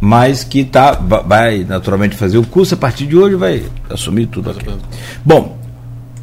[0.00, 4.50] Mas que tá, vai naturalmente fazer o curso a partir de hoje, vai assumir tudo.
[4.50, 4.66] Aqui.
[5.22, 5.58] Bom,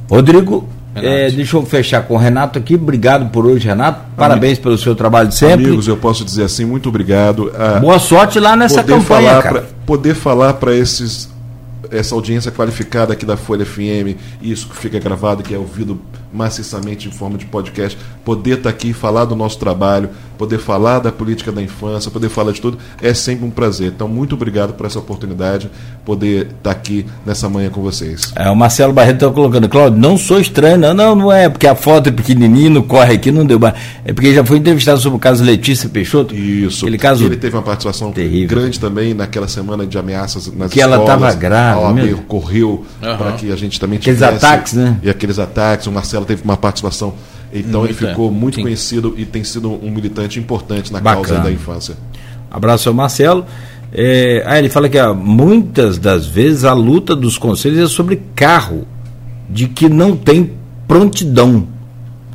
[0.10, 2.76] Rodrigo, é, deixa eu fechar com o Renato aqui.
[2.76, 4.02] Obrigado por hoje, Renato.
[4.16, 5.66] Parabéns pelo seu trabalho de sempre.
[5.66, 7.52] Amigos, eu posso dizer assim, muito obrigado.
[7.56, 9.41] Ah, Boa sorte lá nessa campanha.
[9.41, 11.30] Pra, poder falar para esses
[11.91, 15.99] essa audiência qualificada aqui da Folha FM, isso que fica gravado, que é ouvido
[16.34, 20.99] maciçamente em forma de podcast, poder estar tá aqui falar do nosso trabalho, poder falar
[20.99, 23.91] da política da infância, poder falar de tudo, é sempre um prazer.
[23.95, 25.69] Então, muito obrigado por essa oportunidade,
[26.05, 28.31] poder estar tá aqui nessa manhã com vocês.
[28.35, 31.65] É, o Marcelo Barreto está colocando, Claudio, não sou estranho, não, não, não é, porque
[31.65, 33.59] a foto é pequenininho, corre aqui, não deu.
[34.05, 36.35] É porque já foi entrevistado sobre o caso Letícia Peixoto.
[36.35, 36.85] Isso.
[36.85, 38.57] Aquele caso ele teve uma participação terrível.
[38.57, 40.80] grande também naquela semana de ameaças nas que escolas.
[40.80, 41.77] Que ela estava grave.
[41.78, 43.18] A OAB correu uhum.
[43.18, 44.36] para que a gente também aqueles tivesse.
[44.36, 44.99] Aqueles ataques, né?
[45.04, 47.14] E aqueles ataques, o Marcelo teve uma participação
[47.54, 48.62] então muito, ele ficou muito sim.
[48.62, 51.26] conhecido e tem sido um militante importante na Bacana.
[51.26, 51.95] causa da infância.
[52.52, 53.45] Abraço ao Marcelo.
[53.91, 58.22] É, ah, ele fala que ah, muitas das vezes a luta dos conselhos é sobre
[58.36, 58.86] carro,
[59.49, 60.54] de que não tem
[60.88, 61.68] prontidão.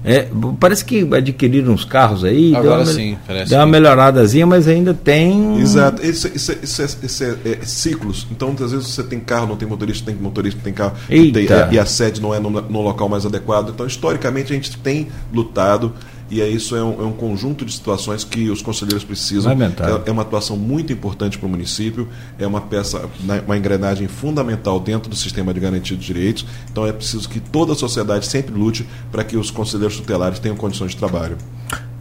[0.04, 2.54] É, parece que adquiriram uns carros aí.
[2.54, 3.50] Agora deu uma, sim, parece.
[3.50, 5.60] Deu uma melhoradazinha, mas ainda tem.
[5.60, 6.04] Exato.
[6.04, 8.26] Isso, isso, isso, é, isso é, é, ciclos.
[8.30, 10.94] Então, muitas vezes você tem carro, não tem motorista, tem motorista, tem carro.
[11.08, 11.32] Tem,
[11.70, 13.70] e a sede não é no, no local mais adequado.
[13.70, 15.92] Então, historicamente, a gente tem lutado
[16.32, 19.52] e é isso é um, é um, conjunto de situações que os conselheiros precisam.
[19.52, 23.02] É, é, uma atuação muito importante para o município, é uma peça,
[23.44, 26.46] uma engrenagem fundamental dentro do sistema de garantia de direitos.
[26.70, 30.56] Então é preciso que toda a sociedade sempre lute para que os conselheiros tutelares tenham
[30.56, 31.36] condições de trabalho.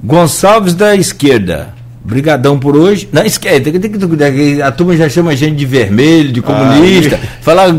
[0.01, 1.75] Gonçalves da esquerda.
[2.01, 3.09] Brigadão por hoje.
[3.11, 7.19] Na esquerda, tem que a turma já chama a gente de vermelho, de comunista.
[7.21, 7.29] Ai.
[7.43, 7.69] Falar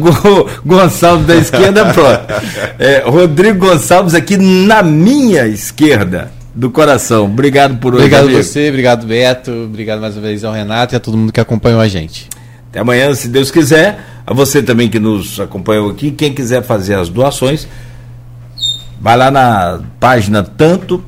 [0.67, 2.21] Gonçalves da esquerda, pronto.
[2.79, 7.27] É, Rodrigo Gonçalves aqui na minha esquerda do coração.
[7.27, 8.05] Obrigado por hoje.
[8.05, 11.33] Obrigado a você, obrigado Beto, obrigado mais uma vez ao Renato e a todo mundo
[11.33, 12.29] que acompanhou a gente.
[12.71, 13.99] Até amanhã, se Deus quiser.
[14.25, 17.67] A você também que nos acompanhou aqui, quem quiser fazer as doações,
[19.01, 21.03] vai lá na página tanto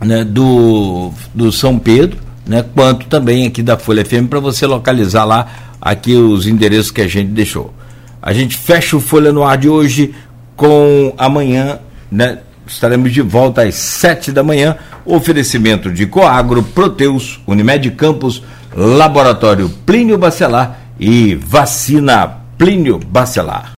[0.00, 5.24] né, do, do São Pedro, né, quanto também aqui da Folha FM para você localizar
[5.24, 5.46] lá
[5.80, 7.74] aqui os endereços que a gente deixou.
[8.22, 10.14] A gente fecha o Folha no Ar de hoje
[10.56, 11.78] com amanhã,
[12.10, 12.38] né?
[12.66, 14.76] Estaremos de volta às sete da manhã.
[15.04, 18.42] Oferecimento de Coagro, Proteus, Unimed Campos,
[18.74, 23.72] Laboratório Plínio Bacelar e Vacina Plínio Bacelar.